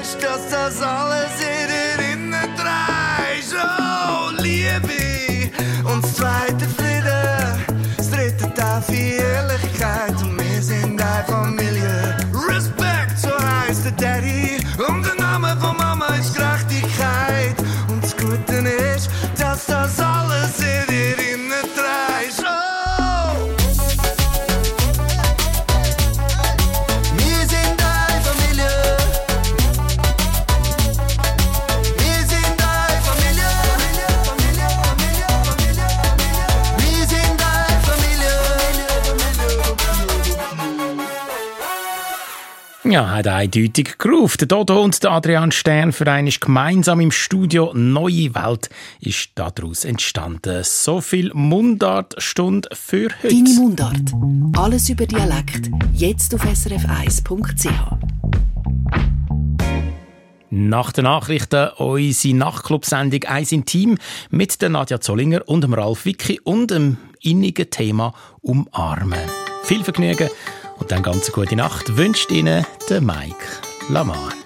ist, 0.00 0.22
dass 0.22 0.48
das 0.48 0.80
alles 0.80 1.32
in 1.40 1.68
dir 1.68 2.12
innen 2.12 2.56
trägt. 2.56 3.54
Oh, 3.54 4.30
Liebe 4.40 5.50
und 5.90 6.04
das 6.04 6.14
zweite 6.14 6.68
Frieden. 6.68 6.93
Ja, 42.94 43.10
hat 43.10 43.26
eindeutig 43.26 43.98
gerufen. 43.98 44.38
Der 44.38 44.46
Dodo 44.46 44.80
und 44.80 45.02
der 45.02 45.10
Adrian 45.10 45.50
Stern 45.50 45.90
für 45.90 46.08
einen 46.08 46.30
gemeinsam 46.30 47.00
im 47.00 47.10
Studio 47.10 47.72
Neue 47.74 48.32
Welt 48.36 48.70
ist 49.00 49.30
daraus 49.34 49.84
entstanden. 49.84 50.62
So 50.62 51.00
viel 51.00 51.32
Mundartstunde 51.34 52.68
für 52.72 53.08
heute. 53.20 53.34
Deine 53.34 53.50
Mundart. 53.54 54.12
Alles 54.56 54.88
über 54.90 55.06
Dialekt. 55.06 55.72
Jetzt 55.92 56.36
auf 56.36 56.44
srf1.ch. 56.44 57.68
Nach 60.50 60.92
den 60.92 61.02
Nachrichten 61.02 61.70
unsere 61.78 62.34
Nachtclub-Sendung 62.36 63.24
«Eins 63.24 63.50
im 63.50 63.64
Team» 63.64 63.98
mit 64.30 64.62
der 64.62 64.68
Nadja 64.68 65.00
Zollinger 65.00 65.40
und 65.46 65.64
dem 65.64 65.74
Ralf 65.74 66.04
Wicki 66.04 66.38
und 66.44 66.70
dem 66.70 66.98
innigen 67.20 67.68
Thema 67.70 68.14
«Umarmen». 68.40 69.18
Viel 69.64 69.82
Vergnügen 69.82 70.28
und 70.84 70.92
dann 70.92 71.02
ganz 71.02 71.32
gute 71.32 71.56
Nacht 71.56 71.96
wünscht 71.96 72.30
Ihnen 72.30 72.66
der 72.90 73.00
Mike 73.00 73.46
Lamar. 73.88 74.43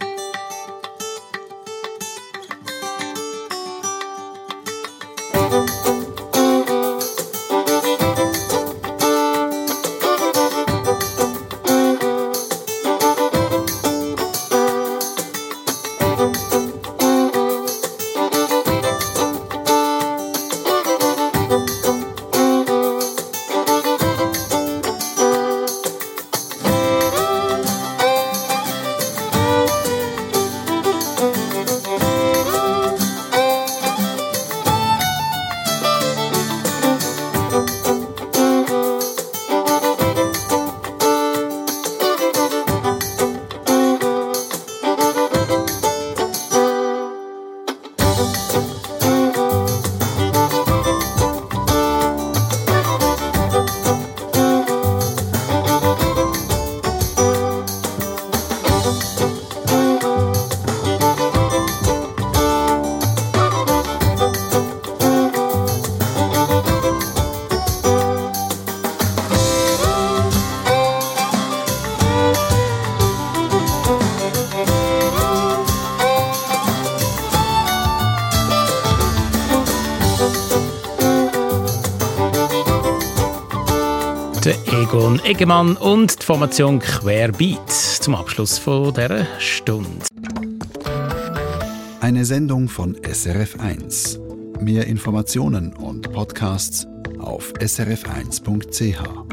Egon 85.39 85.51
Eggemann 85.51 85.77
und 85.77 86.21
die 86.21 86.27
Formation 86.27 86.81
Querbeat 86.81 87.71
zum 87.71 88.17
Abschluss 88.17 88.59
von 88.59 88.93
dieser 88.93 89.25
Stunde. 89.39 90.05
Eine 92.01 92.25
Sendung 92.25 92.69
von 92.69 92.97
SRF1. 92.97 94.19
Mehr 94.61 94.89
Informationen 94.89 95.73
und 95.75 96.13
Podcasts 96.13 96.89
auf 97.21 97.53
srf1.ch. 97.53 99.28